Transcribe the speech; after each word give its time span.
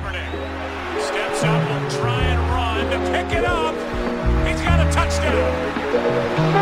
Kaepernick 0.00 1.00
steps 1.00 1.44
up, 1.44 1.68
will 1.68 1.90
try 1.90 2.22
and 2.22 2.40
run 2.50 2.90
to 2.90 2.98
pick 3.10 3.38
it 3.38 3.44
up. 3.44 3.74
He's 4.46 4.60
got 4.62 4.80
a 4.80 4.90
touchdown. 4.90 6.59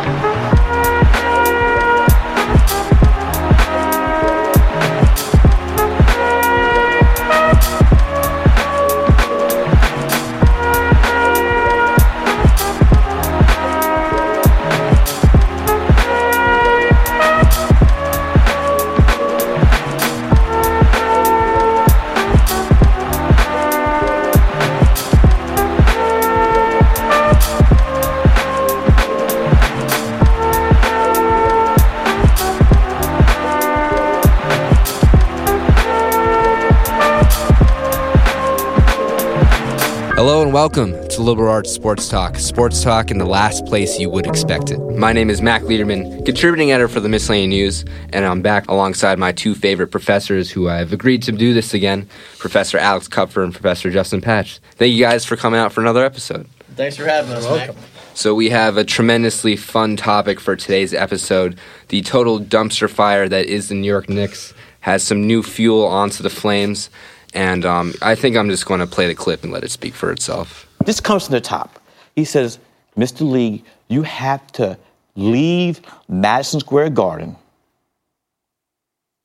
And 40.49 40.55
welcome 40.55 41.07
to 41.09 41.21
Liberal 41.21 41.53
Arts 41.53 41.71
Sports 41.71 42.09
Talk. 42.09 42.37
Sports 42.37 42.83
Talk 42.83 43.11
in 43.11 43.19
the 43.19 43.27
last 43.27 43.67
place 43.67 43.99
you 43.99 44.09
would 44.09 44.27
expect 44.27 44.71
it. 44.71 44.79
My 44.97 45.13
name 45.13 45.29
is 45.29 45.43
Mac 45.43 45.61
Liederman, 45.65 46.25
contributing 46.25 46.73
editor 46.73 46.89
for 46.89 47.01
the 47.01 47.09
Miscellany 47.11 47.47
News, 47.47 47.85
and 48.15 48.25
I'm 48.25 48.41
back 48.41 48.67
alongside 48.67 49.19
my 49.19 49.31
two 49.31 49.55
favorite 49.55 49.89
professors 49.89 50.51
who 50.51 50.71
I've 50.71 50.91
agreed 50.91 51.23
to 51.25 51.33
do 51.33 51.53
this 51.53 51.75
again 51.75 52.09
Professor 52.39 52.79
Alex 52.79 53.09
Kupfer 53.09 53.45
and 53.45 53.53
Professor 53.53 53.91
Justin 53.91 54.23
Patch. 54.23 54.59
Thank 54.77 54.95
you 54.95 55.05
guys 55.05 55.27
for 55.27 55.37
coming 55.37 55.61
out 55.61 55.71
for 55.71 55.83
another 55.83 56.03
episode. 56.03 56.47
Thanks 56.77 56.97
for 56.97 57.05
having 57.05 57.35
us, 57.35 57.45
Mac. 57.45 57.77
So, 58.15 58.35
we 58.35 58.49
have 58.49 58.79
a 58.79 58.85
tremendously 58.85 59.55
fun 59.55 59.97
topic 59.97 60.41
for 60.41 60.57
today's 60.57 60.95
episode. 60.95 61.59
The 61.89 62.01
total 62.01 62.41
dumpster 62.41 62.89
fire 62.89 63.29
that 63.29 63.45
is 63.45 63.69
the 63.69 63.75
New 63.75 63.87
York 63.87 64.09
Knicks 64.09 64.55
has 64.81 65.03
some 65.03 65.27
new 65.27 65.43
fuel 65.43 65.85
onto 65.85 66.23
the 66.23 66.31
flames, 66.31 66.89
and 67.35 67.65
um, 67.65 67.95
I 68.03 68.15
think 68.15 68.37
I'm 68.37 68.49
just 68.49 68.67
going 68.67 68.81
to 68.81 68.87
play 68.87 69.07
the 69.07 69.15
clip 69.15 69.43
and 69.43 69.53
let 69.53 69.65
it 69.65 69.71
speak 69.71 69.95
for 69.95 70.11
itself. 70.11 70.67
This 70.85 71.01
comes 71.01 71.27
from 71.27 71.33
the 71.33 71.41
top. 71.41 71.81
He 72.17 72.25
says, 72.25 72.59
Mr. 72.97 73.29
Lee, 73.29 73.65
you 73.89 74.03
have 74.03 74.47
to 74.53 74.79
leave 75.15 75.81
Madison 76.09 76.61
Square 76.61 76.91
Garden. 76.91 77.37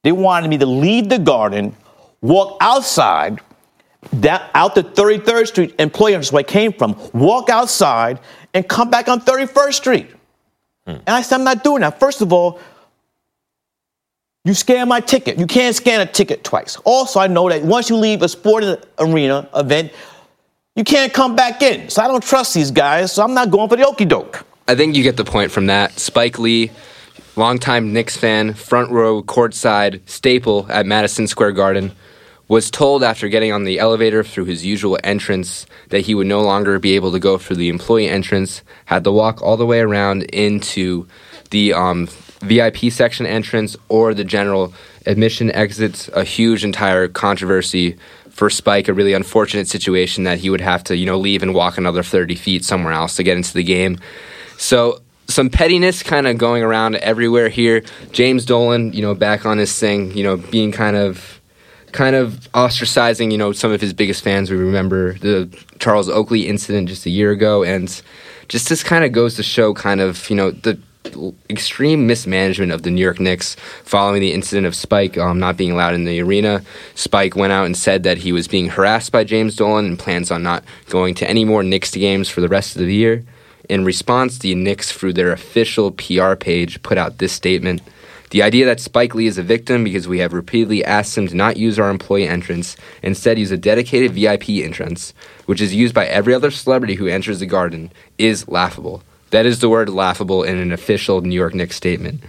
They 0.04 0.12
wanted 0.12 0.50
me 0.50 0.58
to 0.58 0.66
leave 0.66 1.10
the 1.10 1.20
garden, 1.20 1.76
walk 2.22 2.58
outside, 2.60 3.40
down, 4.20 4.42
out 4.54 4.76
to 4.76 4.84
33rd 4.84 5.48
Street, 5.48 5.76
employers 5.80 6.32
where 6.32 6.42
I 6.42 6.44
came 6.44 6.74
from, 6.74 6.98
walk 7.14 7.50
outside, 7.50 8.20
and 8.54 8.68
come 8.68 8.90
back 8.90 9.08
on 9.08 9.22
31st 9.22 9.74
Street. 9.74 10.08
And 10.86 11.02
I 11.08 11.22
said, 11.22 11.38
I'm 11.38 11.46
not 11.46 11.64
doing 11.64 11.82
that. 11.82 12.00
First 12.00 12.22
of 12.22 12.34
all, 12.34 12.60
you 14.46 14.54
scan 14.54 14.88
my 14.90 15.00
ticket. 15.00 15.40
You 15.40 15.48
can't 15.48 15.76
scan 15.76 16.02
a 16.02 16.06
ticket 16.06 16.44
twice. 16.44 16.76
Also, 16.84 17.20
I 17.20 17.28
know 17.28 17.50
that 17.50 17.64
once 17.64 17.90
you 17.90 17.96
leave 17.96 18.22
a 18.22 18.28
sporting 18.28 18.76
arena 19.00 19.48
event, 19.56 19.92
you 20.76 20.84
can't 20.84 21.14
come 21.14 21.36
back 21.36 21.62
in. 21.62 21.90
So 21.90 22.02
I 22.02 22.08
don't 22.08 22.24
trust 22.24 22.54
these 22.54 22.72
guys, 22.72 23.12
so 23.12 23.24
I'm 23.24 23.34
not 23.34 23.52
going 23.52 23.70
for 23.70 23.76
the 23.76 23.88
okey 23.88 24.06
doke. 24.06 24.46
I 24.68 24.76
think 24.76 24.96
you 24.96 25.04
get 25.04 25.18
the 25.18 25.26
point 25.26 25.52
from 25.52 25.68
that. 25.68 25.98
Spike 26.00 26.40
Lee, 26.40 26.72
longtime 27.36 27.94
Knicks 27.94 28.18
fan, 28.18 28.54
front 28.54 28.92
row, 28.92 29.24
courtside, 29.24 30.02
staple 30.10 30.66
at 30.70 30.86
Madison 30.86 31.28
Square 31.28 31.54
Garden, 31.54 31.92
was 32.50 32.70
told 32.70 33.04
after 33.04 33.30
getting 33.30 33.52
on 33.54 33.64
the 33.64 33.80
elevator 33.80 34.24
through 34.24 34.46
his 34.46 34.66
usual 34.66 34.98
entrance 35.04 35.66
that 35.90 36.02
he 36.02 36.16
would 36.16 36.28
no 36.28 36.42
longer 36.42 36.80
be 36.80 36.96
able 36.96 37.12
to 37.12 37.20
go 37.20 37.38
through 37.38 37.56
the 37.56 37.70
employee 37.70 38.10
entrance, 38.10 38.62
had 38.86 39.04
to 39.06 39.12
walk 39.12 39.42
all 39.42 39.56
the 39.56 39.66
way 39.66 39.80
around 39.80 40.24
into 40.24 41.08
the 41.52 41.74
um, 41.74 42.08
VIP 42.44 42.92
section 42.92 43.26
entrance 43.26 43.76
or 43.90 44.14
the 44.14 44.24
general 44.24 44.74
admission 45.06 45.52
exits. 45.52 46.10
A 46.14 46.24
huge 46.24 46.64
entire 46.64 47.08
controversy 47.08 47.98
for 48.30 48.50
Spike, 48.50 48.88
a 48.88 48.94
really 48.94 49.14
unfortunate 49.14 49.68
situation 49.68 50.24
that 50.24 50.40
he 50.40 50.50
would 50.50 50.62
have 50.62 50.84
to, 50.86 50.96
you 50.96 51.06
know, 51.06 51.18
leave 51.18 51.44
and 51.44 51.54
walk 51.54 51.78
another 51.78 52.04
30 52.04 52.36
feet 52.36 52.66
somewhere 52.66 52.94
else 52.94 53.16
to 53.16 53.24
get 53.24 53.38
into 53.38 53.54
the 53.54 53.64
game. 53.64 54.00
So 54.58 55.02
some 55.28 55.50
pettiness 55.50 56.04
kind 56.04 56.28
of 56.28 56.38
going 56.38 56.64
around 56.64 56.96
everywhere 56.96 57.50
here. 57.50 57.84
James 58.12 58.46
Dolan, 58.46 58.94
you 58.94 59.02
know, 59.02 59.14
back 59.14 59.46
on 59.46 59.58
his 59.58 59.78
thing, 59.78 60.16
you 60.18 60.24
know, 60.24 60.38
being 60.38 60.72
kind 60.72 60.96
of 60.96 61.40
kind 61.92 62.16
of 62.16 62.50
ostracizing, 62.54 63.32
you 63.32 63.38
know, 63.38 63.52
some 63.52 63.72
of 63.72 63.80
his 63.80 63.94
biggest 63.94 64.24
fans. 64.24 64.50
We 64.50 64.58
remember 64.58 65.14
the 65.20 65.48
Charles 65.80 66.10
Oakley 66.10 66.48
incident 66.48 66.90
just 66.90 67.06
a 67.06 67.12
year 67.12 67.32
ago 67.32 67.64
and 67.64 68.02
just 68.48 68.68
this 68.68 68.84
kind 68.84 69.06
of 69.06 69.12
goes 69.12 69.36
to 69.36 69.44
show 69.44 69.74
kind 69.74 70.02
of, 70.02 70.30
you 70.30 70.36
know, 70.36 70.52
the 70.52 70.80
extreme 71.50 72.08
mismanagement 72.08 72.72
of 72.72 72.84
the 72.84 72.92
New 72.92 73.02
York 73.02 73.20
Knicks 73.20 73.56
following 73.84 74.22
the 74.22 74.34
incident 74.34 74.66
of 74.66 74.76
Spike 74.76 75.18
um, 75.18 75.40
not 75.40 75.58
being 75.58 75.72
allowed 75.72 75.94
in 75.94 76.06
the 76.06 76.22
arena. 76.22 76.64
Spike 76.96 77.36
went 77.36 77.54
out 77.54 77.66
and 77.66 77.78
said 77.78 78.04
that 78.04 78.20
he 78.20 78.32
was 78.32 78.48
being 78.48 78.70
harassed 78.70 79.12
by 79.12 79.24
James 79.24 79.56
Dolan 79.56 79.86
and 79.86 80.00
plans 80.00 80.32
on 80.32 80.44
not 80.44 80.64
going 80.90 81.14
to 81.16 81.30
any 81.30 81.46
more 81.46 81.64
Knicks 81.64 81.92
games 81.92 82.30
for 82.30 82.42
the 82.42 82.48
rest 82.48 82.76
of 82.76 82.82
the 82.82 82.94
year. 82.94 83.24
In 83.70 83.86
response, 83.86 84.38
the 84.38 84.56
Knicks, 84.56 84.92
through 84.92 85.14
their 85.14 85.32
official 85.32 85.92
PR 85.92 86.36
page, 86.36 86.82
put 86.84 86.98
out 86.98 87.18
this 87.18 87.32
statement. 87.32 87.82
The 88.32 88.42
idea 88.42 88.66
that 88.66 88.80
Spike 88.80 89.14
Lee 89.14 89.28
is 89.28 89.38
a 89.38 89.44
victim 89.44 89.84
because 89.84 90.08
we 90.08 90.20
have 90.20 90.34
repeatedly 90.34 90.84
asked 90.84 91.18
him 91.18 91.28
to 91.28 91.36
not 91.36 91.56
use 91.56 91.78
our 91.78 91.90
employee 91.90 92.28
entrance, 92.28 92.76
instead 93.04 93.38
use 93.38 93.52
a 93.52 93.58
dedicated 93.58 94.12
VIP 94.12 94.50
entrance, 94.50 95.14
which 95.46 95.62
is 95.62 95.76
used 95.76 95.94
by 95.94 96.08
every 96.08 96.34
other 96.34 96.50
celebrity 96.50 96.96
who 96.96 97.08
enters 97.08 97.40
the 97.40 97.46
garden, 97.46 97.92
is 98.18 98.48
laughable. 98.48 99.04
That 99.34 99.48
is 99.48 99.62
the 99.62 99.68
word 99.68 99.90
laughable 99.90 100.44
in 100.44 100.60
an 100.60 100.72
official 100.72 101.22
New 101.22 101.34
York 101.34 101.56
Knicks 101.56 101.76
statement. 101.76 102.22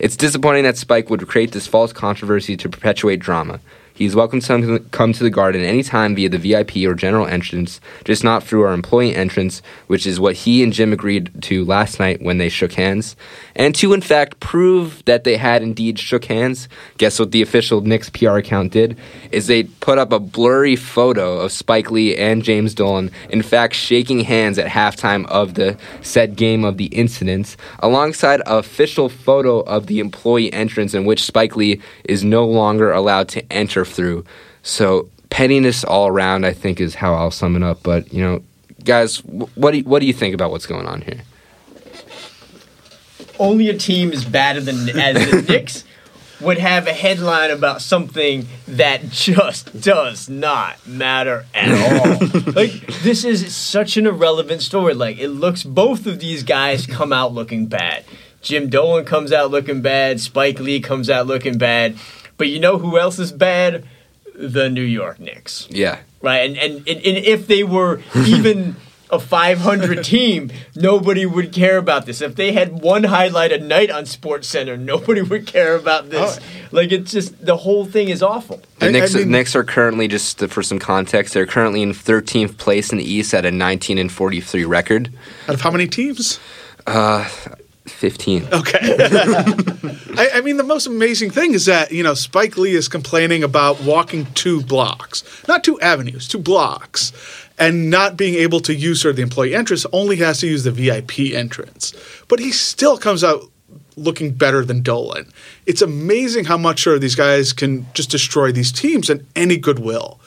It's 0.00 0.16
disappointing 0.16 0.64
that 0.64 0.76
Spike 0.76 1.08
would 1.08 1.28
create 1.28 1.52
this 1.52 1.68
false 1.68 1.92
controversy 1.92 2.56
to 2.56 2.68
perpetuate 2.68 3.20
drama. 3.20 3.60
He 3.98 4.04
is 4.04 4.14
welcome 4.14 4.38
to 4.42 4.78
come 4.92 5.12
to 5.12 5.24
the 5.24 5.28
garden 5.28 5.62
anytime 5.62 6.14
via 6.14 6.28
the 6.28 6.38
VIP 6.38 6.76
or 6.86 6.94
general 6.94 7.26
entrance, 7.26 7.80
just 8.04 8.22
not 8.22 8.44
through 8.44 8.62
our 8.62 8.72
employee 8.72 9.12
entrance, 9.12 9.60
which 9.88 10.06
is 10.06 10.20
what 10.20 10.36
he 10.36 10.62
and 10.62 10.72
Jim 10.72 10.92
agreed 10.92 11.32
to 11.42 11.64
last 11.64 11.98
night 11.98 12.22
when 12.22 12.38
they 12.38 12.48
shook 12.48 12.74
hands. 12.74 13.16
And 13.56 13.74
to, 13.74 13.92
in 13.92 14.00
fact, 14.00 14.38
prove 14.38 15.04
that 15.06 15.24
they 15.24 15.36
had 15.36 15.64
indeed 15.64 15.98
shook 15.98 16.26
hands, 16.26 16.68
guess 16.96 17.18
what 17.18 17.32
the 17.32 17.42
official 17.42 17.80
Knicks 17.80 18.08
PR 18.08 18.36
account 18.36 18.70
did? 18.70 18.96
Is 19.32 19.48
they 19.48 19.64
put 19.64 19.98
up 19.98 20.12
a 20.12 20.20
blurry 20.20 20.76
photo 20.76 21.40
of 21.40 21.50
Spike 21.50 21.90
Lee 21.90 22.16
and 22.16 22.44
James 22.44 22.74
Dolan, 22.74 23.10
in 23.30 23.42
fact, 23.42 23.74
shaking 23.74 24.20
hands 24.20 24.60
at 24.60 24.70
halftime 24.70 25.26
of 25.26 25.54
the 25.54 25.76
said 26.02 26.36
game 26.36 26.64
of 26.64 26.76
the 26.76 26.86
incident, 26.86 27.56
alongside 27.80 28.42
official 28.46 29.08
photo 29.08 29.58
of 29.62 29.88
the 29.88 29.98
employee 29.98 30.52
entrance 30.52 30.94
in 30.94 31.04
which 31.04 31.24
Spike 31.24 31.56
Lee 31.56 31.80
is 32.04 32.22
no 32.22 32.46
longer 32.46 32.92
allowed 32.92 33.26
to 33.30 33.52
enter 33.52 33.84
through. 33.88 34.24
So 34.62 35.08
pettiness 35.30 35.84
all 35.84 36.08
around, 36.08 36.44
I 36.44 36.52
think, 36.52 36.80
is 36.80 36.94
how 36.94 37.14
I'll 37.14 37.30
sum 37.30 37.56
it 37.56 37.62
up. 37.62 37.82
But 37.82 38.12
you 38.12 38.22
know, 38.22 38.42
guys, 38.84 39.18
what 39.18 39.72
do 39.72 39.78
you, 39.78 39.84
what 39.84 40.00
do 40.00 40.06
you 40.06 40.12
think 40.12 40.34
about 40.34 40.50
what's 40.50 40.66
going 40.66 40.86
on 40.86 41.02
here? 41.02 41.22
Only 43.38 43.68
a 43.68 43.76
team 43.76 44.12
as 44.12 44.24
bad 44.24 44.56
as 44.56 44.66
the, 44.66 44.72
as 45.00 45.30
the 45.30 45.42
Knicks 45.42 45.84
would 46.40 46.58
have 46.58 46.86
a 46.86 46.92
headline 46.92 47.50
about 47.50 47.82
something 47.82 48.46
that 48.66 49.08
just 49.10 49.80
does 49.80 50.28
not 50.28 50.86
matter 50.86 51.46
at 51.54 51.70
all. 51.70 52.52
like 52.52 52.86
this 53.02 53.24
is 53.24 53.54
such 53.54 53.96
an 53.96 54.06
irrelevant 54.06 54.62
story. 54.62 54.94
Like 54.94 55.18
it 55.18 55.28
looks 55.28 55.62
both 55.64 56.06
of 56.06 56.20
these 56.20 56.42
guys 56.42 56.86
come 56.86 57.12
out 57.12 57.32
looking 57.32 57.66
bad. 57.66 58.04
Jim 58.40 58.68
Dolan 58.68 59.04
comes 59.04 59.32
out 59.32 59.50
looking 59.50 59.82
bad, 59.82 60.20
Spike 60.20 60.60
Lee 60.60 60.80
comes 60.80 61.10
out 61.10 61.26
looking 61.26 61.58
bad. 61.58 61.96
But 62.38 62.48
you 62.48 62.60
know 62.60 62.78
who 62.78 62.98
else 62.98 63.18
is 63.18 63.32
bad? 63.32 63.84
The 64.34 64.70
New 64.70 64.82
York 64.82 65.20
Knicks. 65.20 65.66
Yeah, 65.68 65.98
right? 66.22 66.48
And 66.48 66.56
and, 66.56 66.76
and, 66.88 66.88
and 66.88 67.18
if 67.18 67.46
they 67.46 67.64
were 67.64 68.00
even 68.14 68.76
a 69.10 69.18
500 69.18 70.04
team, 70.04 70.50
nobody 70.74 71.26
would 71.26 71.52
care 71.52 71.78
about 71.78 72.06
this. 72.06 72.20
If 72.20 72.36
they 72.36 72.52
had 72.52 72.80
one 72.82 73.04
highlight 73.04 73.52
a 73.52 73.58
night 73.58 73.90
on 73.90 74.06
Sports 74.06 74.48
Center, 74.48 74.76
nobody 74.76 75.22
would 75.22 75.46
care 75.46 75.74
about 75.74 76.04
oh. 76.04 76.08
this. 76.08 76.40
Like 76.70 76.92
it's 76.92 77.12
just 77.12 77.44
the 77.44 77.56
whole 77.56 77.84
thing 77.84 78.08
is 78.08 78.22
awful. 78.22 78.60
the 78.78 78.86
I- 78.86 78.88
I 78.88 78.92
Knicks, 78.92 79.14
mean- 79.14 79.30
Knicks 79.30 79.56
are 79.56 79.64
currently 79.64 80.08
just 80.08 80.40
for 80.48 80.62
some 80.62 80.78
context. 80.78 81.34
They're 81.34 81.46
currently 81.46 81.82
in 81.82 81.92
13th 81.92 82.58
place 82.58 82.92
in 82.92 82.98
the 82.98 83.04
East 83.04 83.34
at 83.34 83.44
a 83.44 83.50
19 83.50 83.98
and 83.98 84.12
43 84.12 84.64
record. 84.64 85.10
Out 85.48 85.54
of 85.54 85.60
how 85.60 85.70
many 85.70 85.86
teams? 85.86 86.38
Uh, 86.86 87.28
15. 87.88 88.48
Okay. 88.52 88.78
I, 90.16 90.30
I 90.34 90.40
mean, 90.40 90.56
the 90.56 90.64
most 90.64 90.86
amazing 90.86 91.30
thing 91.30 91.54
is 91.54 91.66
that, 91.66 91.92
you 91.92 92.02
know, 92.02 92.14
Spike 92.14 92.56
Lee 92.56 92.74
is 92.74 92.88
complaining 92.88 93.42
about 93.42 93.80
walking 93.82 94.26
two 94.34 94.62
blocks, 94.62 95.22
not 95.46 95.64
two 95.64 95.80
avenues, 95.80 96.28
two 96.28 96.38
blocks, 96.38 97.12
and 97.58 97.90
not 97.90 98.16
being 98.16 98.34
able 98.34 98.60
to 98.60 98.74
use 98.74 99.00
sort 99.00 99.10
of 99.10 99.16
the 99.16 99.22
employee 99.22 99.54
entrance, 99.54 99.84
only 99.92 100.16
has 100.16 100.40
to 100.40 100.46
use 100.46 100.64
the 100.64 100.70
VIP 100.70 101.32
entrance. 101.32 101.92
But 102.28 102.38
he 102.38 102.52
still 102.52 102.98
comes 102.98 103.24
out 103.24 103.44
looking 103.96 104.32
better 104.32 104.64
than 104.64 104.82
Dolan. 104.82 105.30
It's 105.66 105.82
amazing 105.82 106.44
how 106.44 106.56
much 106.56 106.86
of 106.86 107.00
these 107.00 107.16
guys 107.16 107.52
can 107.52 107.86
just 107.94 108.10
destroy 108.10 108.52
these 108.52 108.72
teams 108.72 109.10
and 109.10 109.26
any 109.34 109.56
goodwill. 109.56 110.20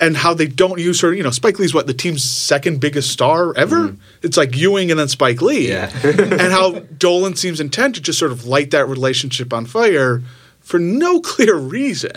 And 0.00 0.16
how 0.16 0.34
they 0.34 0.46
don't 0.46 0.78
use 0.78 1.00
her. 1.00 1.12
You 1.12 1.22
know, 1.22 1.30
Spike 1.30 1.58
Lee's 1.58 1.74
what 1.74 1.86
the 1.86 1.94
team's 1.94 2.24
second 2.24 2.80
biggest 2.80 3.10
star 3.10 3.56
ever. 3.56 3.88
Mm-hmm. 3.88 4.00
It's 4.22 4.36
like 4.36 4.56
Ewing 4.56 4.90
and 4.90 4.98
then 4.98 5.08
Spike 5.08 5.40
Lee. 5.40 5.68
Yeah. 5.68 5.90
and 6.04 6.52
how 6.52 6.80
Dolan 6.98 7.36
seems 7.36 7.60
intent 7.60 7.94
to 7.96 8.00
just 8.00 8.18
sort 8.18 8.32
of 8.32 8.46
light 8.46 8.70
that 8.72 8.88
relationship 8.88 9.52
on 9.52 9.66
fire 9.66 10.22
for 10.60 10.78
no 10.78 11.20
clear 11.20 11.56
reason. 11.56 12.16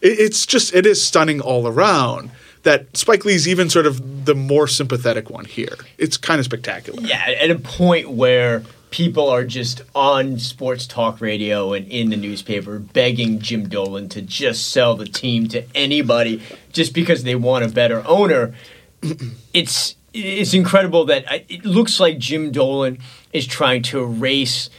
It, 0.00 0.18
it's 0.18 0.46
just 0.46 0.74
it 0.74 0.86
is 0.86 1.04
stunning 1.04 1.40
all 1.40 1.66
around 1.66 2.30
that 2.62 2.96
Spike 2.96 3.24
Lee's 3.24 3.46
even 3.46 3.70
sort 3.70 3.86
of 3.86 4.24
the 4.24 4.34
more 4.34 4.66
sympathetic 4.66 5.30
one 5.30 5.44
here. 5.44 5.76
It's 5.98 6.16
kind 6.16 6.40
of 6.40 6.44
spectacular. 6.44 7.00
Yeah, 7.00 7.24
at 7.24 7.50
a 7.50 7.58
point 7.60 8.10
where 8.10 8.64
people 8.96 9.28
are 9.28 9.44
just 9.44 9.82
on 9.94 10.38
sports 10.38 10.86
talk 10.86 11.20
radio 11.20 11.74
and 11.74 11.86
in 11.88 12.08
the 12.08 12.16
newspaper 12.16 12.78
begging 12.78 13.38
Jim 13.38 13.68
Dolan 13.68 14.08
to 14.08 14.22
just 14.22 14.72
sell 14.72 14.96
the 14.96 15.04
team 15.04 15.48
to 15.48 15.62
anybody 15.74 16.42
just 16.72 16.94
because 16.94 17.22
they 17.22 17.34
want 17.34 17.62
a 17.62 17.68
better 17.68 18.02
owner. 18.06 18.54
it's 19.52 19.96
it's 20.14 20.54
incredible 20.54 21.04
that 21.04 21.30
I- 21.30 21.44
it 21.46 21.66
looks 21.66 22.00
like 22.00 22.16
Jim 22.16 22.50
Dolan 22.50 22.96
is 23.34 23.46
trying 23.46 23.82
to 23.82 24.02
erase 24.02 24.70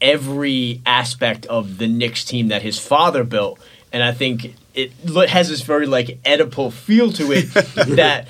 every 0.00 0.82
aspect 0.84 1.46
of 1.46 1.78
the 1.78 1.86
Knicks 1.86 2.24
team 2.24 2.48
that 2.48 2.62
his 2.62 2.80
father 2.80 3.22
built, 3.22 3.60
and 3.92 4.02
I 4.02 4.10
think 4.10 4.56
it 4.76 4.92
has 5.30 5.48
this 5.48 5.62
very 5.62 5.86
like 5.86 6.22
Oedipal 6.24 6.70
feel 6.72 7.10
to 7.14 7.32
it 7.32 7.46
that 7.96 8.28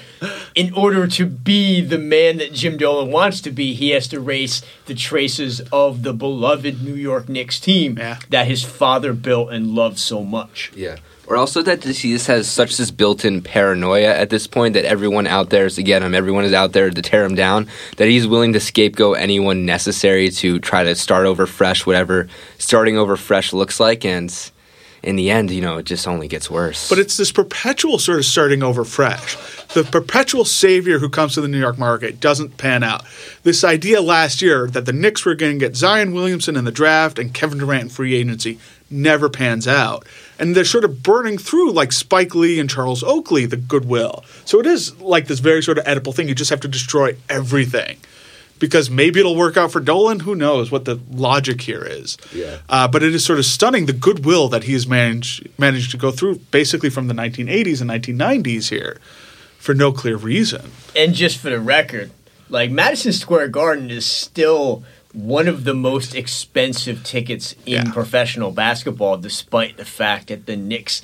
in 0.54 0.72
order 0.74 1.06
to 1.08 1.26
be 1.26 1.80
the 1.80 1.98
man 1.98 2.36
that 2.38 2.52
Jim 2.52 2.76
Dolan 2.76 3.10
wants 3.10 3.40
to 3.42 3.50
be, 3.50 3.74
he 3.74 3.90
has 3.90 4.06
to 4.08 4.16
erase 4.16 4.62
the 4.86 4.94
traces 4.94 5.60
of 5.72 6.02
the 6.04 6.12
beloved 6.14 6.82
New 6.82 6.94
York 6.94 7.28
Knicks 7.28 7.58
team 7.60 7.98
Yeah. 7.98 8.18
that 8.30 8.46
his 8.46 8.62
father 8.62 9.12
built 9.12 9.50
and 9.52 9.74
loved 9.74 9.98
so 9.98 10.22
much. 10.22 10.70
Yeah. 10.74 10.96
Or 11.26 11.36
also 11.36 11.60
that 11.62 11.80
this- 11.80 11.98
he 12.02 12.12
just 12.12 12.28
has 12.28 12.48
such 12.48 12.76
this 12.76 12.92
built-in 12.92 13.42
paranoia 13.42 14.14
at 14.14 14.30
this 14.30 14.46
point 14.46 14.74
that 14.74 14.84
everyone 14.84 15.26
out 15.26 15.50
there 15.50 15.66
is 15.66 15.74
to 15.74 15.82
get 15.82 16.00
him, 16.02 16.14
everyone 16.14 16.44
is 16.44 16.52
out 16.52 16.72
there 16.72 16.88
to 16.88 17.02
tear 17.02 17.24
him 17.24 17.34
down, 17.34 17.66
that 17.96 18.06
he's 18.06 18.28
willing 18.28 18.52
to 18.52 18.60
scapegoat 18.60 19.18
anyone 19.18 19.66
necessary 19.66 20.30
to 20.30 20.60
try 20.60 20.84
to 20.84 20.94
start 20.94 21.26
over 21.26 21.44
fresh, 21.46 21.84
whatever 21.84 22.28
starting 22.58 22.96
over 22.96 23.16
fresh 23.16 23.52
looks 23.52 23.80
like, 23.80 24.04
and 24.04 24.32
in 25.02 25.16
the 25.16 25.30
end, 25.30 25.50
you 25.50 25.60
know, 25.60 25.78
it 25.78 25.86
just 25.86 26.08
only 26.08 26.28
gets 26.28 26.50
worse. 26.50 26.88
But 26.88 26.98
it's 26.98 27.16
this 27.16 27.32
perpetual 27.32 27.98
sort 27.98 28.18
of 28.18 28.24
starting 28.24 28.62
over 28.62 28.84
fresh. 28.84 29.36
The 29.74 29.84
perpetual 29.84 30.44
savior 30.44 30.98
who 30.98 31.08
comes 31.08 31.34
to 31.34 31.40
the 31.40 31.48
New 31.48 31.60
York 31.60 31.78
market 31.78 32.20
doesn't 32.20 32.56
pan 32.56 32.82
out. 32.82 33.04
This 33.42 33.62
idea 33.62 34.00
last 34.00 34.42
year 34.42 34.66
that 34.68 34.86
the 34.86 34.92
Knicks 34.92 35.24
were 35.24 35.34
going 35.34 35.58
to 35.58 35.64
get 35.64 35.76
Zion 35.76 36.12
Williamson 36.12 36.56
in 36.56 36.64
the 36.64 36.72
draft 36.72 37.18
and 37.18 37.32
Kevin 37.34 37.58
Durant 37.58 37.82
in 37.84 37.88
free 37.88 38.14
agency 38.14 38.58
never 38.90 39.28
pans 39.28 39.66
out. 39.66 40.06
And 40.38 40.54
they're 40.54 40.64
sort 40.64 40.84
of 40.84 41.02
burning 41.02 41.38
through, 41.38 41.72
like 41.72 41.92
Spike 41.92 42.34
Lee 42.34 42.60
and 42.60 42.70
Charles 42.70 43.02
Oakley, 43.02 43.46
the 43.46 43.56
goodwill. 43.56 44.24
So 44.44 44.60
it 44.60 44.66
is 44.66 45.00
like 45.00 45.26
this 45.26 45.40
very 45.40 45.62
sort 45.62 45.78
of 45.78 45.84
Oedipal 45.84 46.14
thing. 46.14 46.28
You 46.28 46.34
just 46.34 46.50
have 46.50 46.60
to 46.60 46.68
destroy 46.68 47.16
everything 47.28 47.98
because 48.58 48.90
maybe 48.90 49.20
it'll 49.20 49.36
work 49.36 49.56
out 49.56 49.70
for 49.72 49.80
Dolan. 49.80 50.20
Who 50.20 50.34
knows 50.34 50.70
what 50.70 50.84
the 50.84 50.98
logic 51.10 51.60
here 51.62 51.84
is? 51.84 52.16
Yeah. 52.32 52.58
Uh, 52.68 52.88
but 52.88 53.02
it 53.02 53.14
is 53.14 53.24
sort 53.24 53.38
of 53.38 53.44
stunning 53.44 53.86
the 53.86 53.92
goodwill 53.92 54.48
that 54.48 54.64
he's 54.64 54.86
managed 54.86 55.48
managed 55.58 55.90
to 55.92 55.96
go 55.96 56.10
through, 56.10 56.36
basically 56.50 56.90
from 56.90 57.08
the 57.08 57.14
1980s 57.14 57.80
and 57.80 57.90
1990s 57.90 58.70
here, 58.70 58.98
for 59.58 59.74
no 59.74 59.92
clear 59.92 60.16
reason. 60.16 60.70
And 60.94 61.14
just 61.14 61.38
for 61.38 61.50
the 61.50 61.60
record, 61.60 62.10
like 62.48 62.70
Madison 62.70 63.12
Square 63.12 63.48
Garden 63.48 63.90
is 63.90 64.06
still 64.06 64.84
one 65.12 65.48
of 65.48 65.64
the 65.64 65.72
most 65.74 66.14
expensive 66.14 67.02
tickets 67.02 67.54
in 67.64 67.86
Yeah. 67.86 67.92
professional 67.92 68.50
basketball, 68.50 69.16
despite 69.16 69.76
the 69.78 69.84
fact 69.84 70.28
that 70.28 70.44
the 70.46 70.56
Knicks 70.56 71.00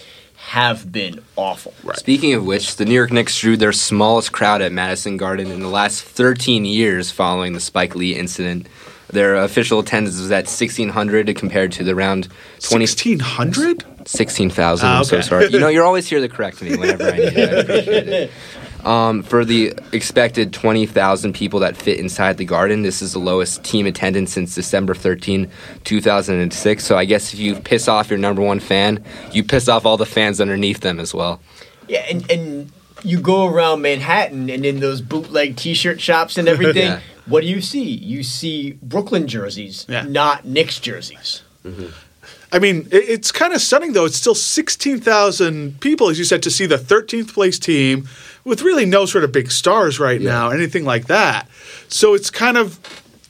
have 0.49 0.91
been 0.91 1.23
awful. 1.37 1.73
Speaking 1.95 2.35
of 2.35 2.45
which, 2.45 2.77
the 2.77 2.85
New 2.85 2.95
York 2.95 3.13
Knicks 3.13 3.39
drew 3.39 3.57
their 3.57 3.73
smallest 3.73 4.33
crowd 4.33 4.61
at 4.61 4.73
Madison 4.73 5.17
Garden 5.17 5.51
in 5.51 5.61
the 5.61 5.69
last 5.69 6.03
13 6.03 6.65
years 6.65 7.11
following 7.11 7.53
the 7.53 7.61
Spike 7.61 7.95
Lee 7.95 8.15
incident. 8.17 8.67
Their 9.09 9.37
official 9.37 9.79
attendance 9.79 10.19
was 10.19 10.31
at 10.31 10.47
1,600 10.47 11.35
compared 11.37 11.71
to 11.73 11.85
the 11.85 11.95
round 11.95 12.25
20, 12.61 12.83
1600? 12.83 13.85
16,000. 14.05 14.87
Ah, 14.87 14.99
I'm 14.99 15.05
so 15.05 15.21
sorry. 15.21 15.49
You 15.49 15.61
know, 15.61 15.69
you're 15.69 15.85
always 15.85 16.09
here 16.09 16.21
to 16.21 16.29
correct 16.29 16.61
me 16.61 16.77
whenever 16.77 17.05
I 17.05 17.17
need 17.17 17.19
it. 17.37 17.39
I 17.39 17.61
appreciate 17.61 18.09
it. 18.09 18.31
Um, 18.85 19.23
for 19.23 19.45
the 19.45 19.73
expected 19.93 20.53
20,000 20.53 21.33
people 21.35 21.61
that 21.61 21.77
fit 21.77 22.01
inside 22.01 22.37
the 22.37 22.45
garden, 22.45 22.83
this 22.83 23.01
is 23.01 23.13
the 23.13 23.21
lowest 23.21 23.63
team 23.63 23.87
attendance 23.87 24.33
since 24.33 24.55
December 24.55 24.95
13, 24.95 25.49
2006. 25.85 26.85
So 26.85 26.97
I 26.97 27.05
guess 27.05 27.33
if 27.33 27.39
you 27.39 27.55
piss 27.57 27.87
off 27.89 28.11
your 28.11 28.19
number 28.19 28.43
one 28.43 28.59
fan, 28.61 29.05
you 29.33 29.45
piss 29.45 29.69
off 29.69 29.87
all 29.87 29.97
the 29.97 30.07
fans 30.07 30.41
underneath 30.41 30.81
them 30.81 30.99
as 30.99 31.15
well. 31.15 31.41
Yeah, 31.89 32.05
and, 32.11 32.29
and 32.31 32.73
you 33.05 33.21
go 33.21 33.47
around 33.47 33.83
Manhattan 33.83 34.51
and 34.51 34.65
in 34.67 34.81
those 34.81 35.01
bootleg 35.01 35.57
T-shirt 35.57 36.01
shops 36.01 36.37
and 36.39 36.49
everything. 36.49 36.83
Yeah. 36.93 37.01
What 37.27 37.43
do 37.43 37.47
you 37.47 37.61
see? 37.61 37.85
You 37.89 38.25
see 38.25 38.73
Brooklyn 38.83 39.29
jerseys, 39.29 39.87
Yeah. 39.89 40.03
not 40.03 40.45
Knicks 40.45 40.81
jerseys. 40.81 41.43
I 42.53 42.59
mean, 42.59 42.87
it- 42.91 43.09
it's 43.09 43.33
kind 43.33 43.55
of 43.55 43.61
stunning, 43.63 43.95
though. 43.95 44.05
It's 44.05 44.17
still 44.19 44.35
16,000 44.35 45.81
people, 45.81 46.11
as 46.11 46.19
you 46.19 46.25
said, 46.25 46.43
to 46.43 46.51
see 46.51 46.67
the 46.67 46.77
13th 46.79 47.33
place 47.33 47.59
team 47.59 48.07
with 48.45 48.63
really 48.63 48.85
no 48.85 49.07
sort 49.07 49.25
of 49.25 49.33
big 49.33 49.51
stars 49.51 49.99
right 49.99 50.21
now, 50.21 50.51
anything 50.51 50.85
like 50.85 51.07
that. 51.07 51.49
So 51.89 52.15
it's 52.15 52.31
kind 52.31 52.57
of 52.59 52.79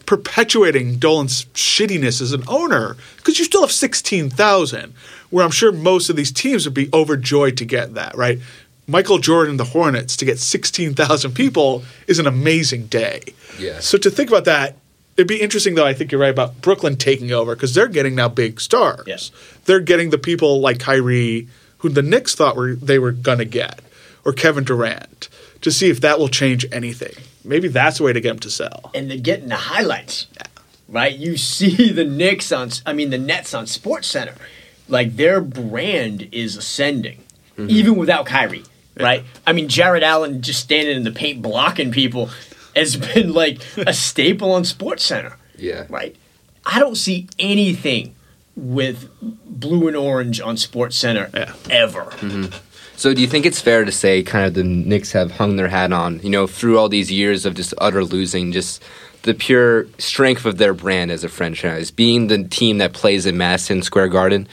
perpetuating 0.07 0.97
Dolan's 0.97 1.47
shittiness 1.55 2.21
as 2.21 2.33
an 2.33 2.43
owner 2.49 2.97
because 3.17 3.39
you 3.39 3.45
still 3.45 3.61
have 3.63 3.73
16,000, 3.73 4.93
where 5.31 5.45
I'm 5.45 5.51
sure 5.53 5.71
most 5.73 6.11
of 6.11 6.17
these 6.17 6.33
teams 6.33 6.65
would 6.65 6.75
be 6.75 6.89
overjoyed 6.93 7.57
to 7.59 7.65
get 7.65 7.95
that, 7.95 8.17
right? 8.17 8.41
Michael 8.89 9.19
Jordan, 9.19 9.57
the 9.59 9.65
Hornets, 9.65 10.17
to 10.17 10.25
get 10.25 10.41
16,000 10.41 11.33
people 11.35 11.85
is 12.09 12.19
an 12.19 12.27
amazing 12.27 12.87
day. 12.87 13.21
Yeah. 13.59 13.79
So 13.81 13.97
to 13.99 14.11
think 14.11 14.29
about 14.29 14.45
that, 14.47 14.77
it'd 15.17 15.29
be 15.29 15.41
interesting, 15.41 15.75
though. 15.75 15.87
I 15.87 15.95
think 15.95 16.13
you're 16.13 16.21
right 16.21 16.31
about 16.31 16.61
Brooklyn 16.61 16.97
taking 16.97 17.33
over 17.33 17.55
because 17.55 17.75
they're 17.75 17.89
getting 17.89 18.15
now 18.15 18.29
big 18.29 18.61
stars. 18.61 19.05
Yes. 19.07 19.31
They're 19.65 19.81
getting 19.81 20.11
the 20.11 20.19
people 20.19 20.61
like 20.61 20.79
Kyrie, 20.79 21.49
who 21.79 21.89
the 21.89 22.03
Knicks 22.03 22.35
thought 22.35 22.57
were 22.57 22.75
they 22.75 22.99
were 22.99 23.13
gonna 23.13 23.45
get, 23.45 23.81
or 24.25 24.33
Kevin 24.33 24.65
Durant, 24.65 25.29
to 25.61 25.71
see 25.71 25.91
if 25.91 26.01
that 26.01 26.19
will 26.19 26.29
change 26.29 26.67
anything. 26.73 27.15
Maybe 27.45 27.69
that's 27.69 28.01
a 28.01 28.03
way 28.05 28.13
to 28.13 28.21
get 28.21 28.29
them 28.31 28.39
to 28.41 28.51
sell. 28.51 28.91
and 28.95 29.11
they're 29.11 29.19
getting 29.19 29.49
the 29.49 29.57
highlights. 29.57 30.27
Right? 30.89 31.17
You 31.17 31.37
see 31.37 31.91
the 31.91 32.05
Knicks 32.05 32.53
on, 32.53 32.71
I 32.85 32.93
mean, 32.93 33.11
the 33.11 33.19
Nets 33.19 33.55
on 33.55 33.67
Sports 33.67 34.09
Center. 34.09 34.35
Like 34.89 35.17
their 35.17 35.41
brand 35.41 36.29
is 36.33 36.57
ascending, 36.57 37.19
mm-hmm. 37.57 37.71
even 37.71 37.97
without 37.97 38.27
Kyrie. 38.27 38.65
Right? 39.01 39.25
I 39.47 39.55
mean, 39.55 39.69
Jarrett 39.69 40.03
Allen 40.03 40.43
just 40.43 40.61
standing 40.61 40.95
in 40.95 41.03
the 41.03 41.11
paint 41.11 41.41
blocking 41.41 41.93
people 41.93 42.29
has 42.77 42.97
been 42.97 43.33
like 43.33 43.61
a 43.77 43.93
staple 43.93 44.53
on 44.53 44.65
Sports 44.65 45.05
Center. 45.05 45.37
Yeah. 45.57 45.87
Right? 45.89 46.17
I 46.65 46.79
don't 46.79 46.97
see 46.97 47.29
anything 47.39 48.15
with 48.55 49.09
blue 49.21 49.89
and 49.89 49.97
orange 49.97 50.41
on 50.41 50.57
Sports 50.57 50.97
Center 50.97 51.31
Yeah. 51.35 51.55
ever. 51.71 52.05
Mm-hmm. 52.19 52.55
So, 52.97 53.15
do 53.15 53.21
you 53.21 53.27
think 53.27 53.47
it's 53.47 53.61
fair 53.61 53.85
to 53.85 53.91
say, 53.91 54.23
kind 54.23 54.47
of, 54.47 54.55
the 54.55 54.63
Knicks 54.63 55.11
have 55.13 55.33
hung 55.33 55.57
their 55.57 55.69
hat 55.69 55.93
on, 55.93 56.21
you 56.23 56.31
know, 56.31 56.47
through 56.47 56.79
all 56.79 56.89
these 56.89 57.11
years 57.11 57.45
of 57.47 57.55
just 57.55 57.75
utter 57.79 58.05
losing, 58.05 58.53
just 58.53 58.83
the 59.23 59.35
pure 59.35 59.87
strength 59.99 60.45
of 60.45 60.59
their 60.59 60.75
brand 60.75 61.11
as 61.11 61.25
a 61.25 61.29
franchise, 61.29 61.91
being 61.91 62.27
the 62.29 62.45
team 62.45 62.79
that 62.79 62.93
plays 62.93 63.25
in 63.27 63.37
Madison 63.37 63.83
Square 63.83 64.09
Garden? 64.09 64.47